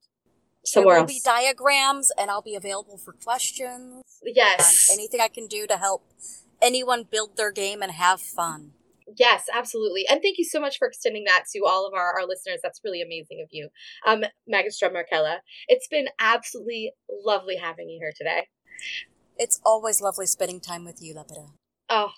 [0.64, 1.14] somewhere there will else.
[1.14, 4.04] be diagrams, and I'll be available for questions.
[4.24, 6.04] yes, anything I can do to help
[6.62, 8.74] anyone build their game and have fun.
[9.18, 10.06] Yes, absolutely.
[10.10, 12.60] And thank you so much for extending that to all of our, our listeners.
[12.62, 13.70] That's really amazing of you.
[14.06, 16.92] Um, Magistra Markella, it's been absolutely
[17.26, 18.48] lovely having you here today.
[19.38, 21.52] It's always lovely spending time with you, Lepida.
[21.90, 22.12] Oh,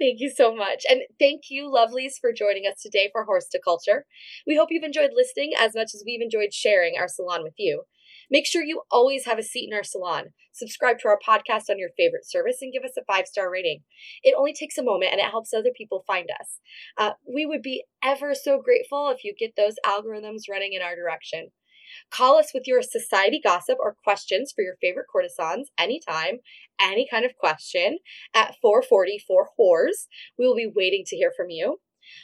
[0.00, 0.84] thank you so much.
[0.90, 4.06] And thank you, lovelies, for joining us today for Whores to Culture.
[4.46, 7.84] We hope you've enjoyed listening as much as we've enjoyed sharing our salon with you.
[8.32, 10.28] Make sure you always have a seat in our salon.
[10.52, 13.80] Subscribe to our podcast on your favorite service and give us a five star rating.
[14.22, 16.58] It only takes a moment and it helps other people find us.
[16.96, 20.96] Uh, we would be ever so grateful if you get those algorithms running in our
[20.96, 21.50] direction.
[22.10, 26.38] Call us with your society gossip or questions for your favorite courtesans anytime,
[26.80, 27.98] any kind of question
[28.32, 30.06] at 444 whores.
[30.38, 31.80] We will be waiting to hear from you.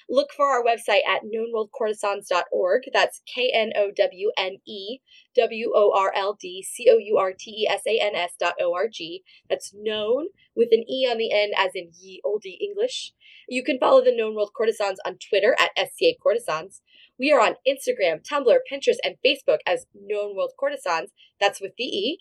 [0.08, 2.82] Look for our website at knowneworldcourtesans.org.
[2.92, 4.98] That's K N O W N E
[5.34, 8.32] W O R L D C O U R T E S A N S
[8.38, 9.22] dot O R G.
[9.48, 13.12] That's known with an E on the end, as in ye olde English.
[13.48, 16.82] You can follow the Known World Courtesans on Twitter at SCA Courtesans.
[17.18, 21.10] We are on Instagram, Tumblr, Pinterest, and Facebook as Known World Courtesans.
[21.40, 22.20] That's with the E.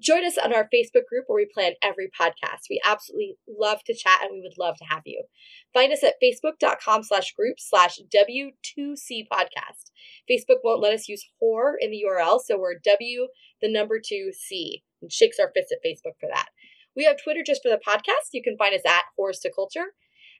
[0.00, 2.68] Join us on our Facebook group where we plan every podcast.
[2.70, 5.24] We absolutely love to chat and we would love to have you.
[5.72, 9.90] Find us at facebook.com slash group slash W2C podcast.
[10.30, 13.28] Facebook won't let us use whore in the URL, so we're W,
[13.60, 16.48] the number two C, and shakes our fist at Facebook for that.
[16.96, 18.30] We have Twitter just for the podcast.
[18.32, 19.94] You can find us at Whores to Culture.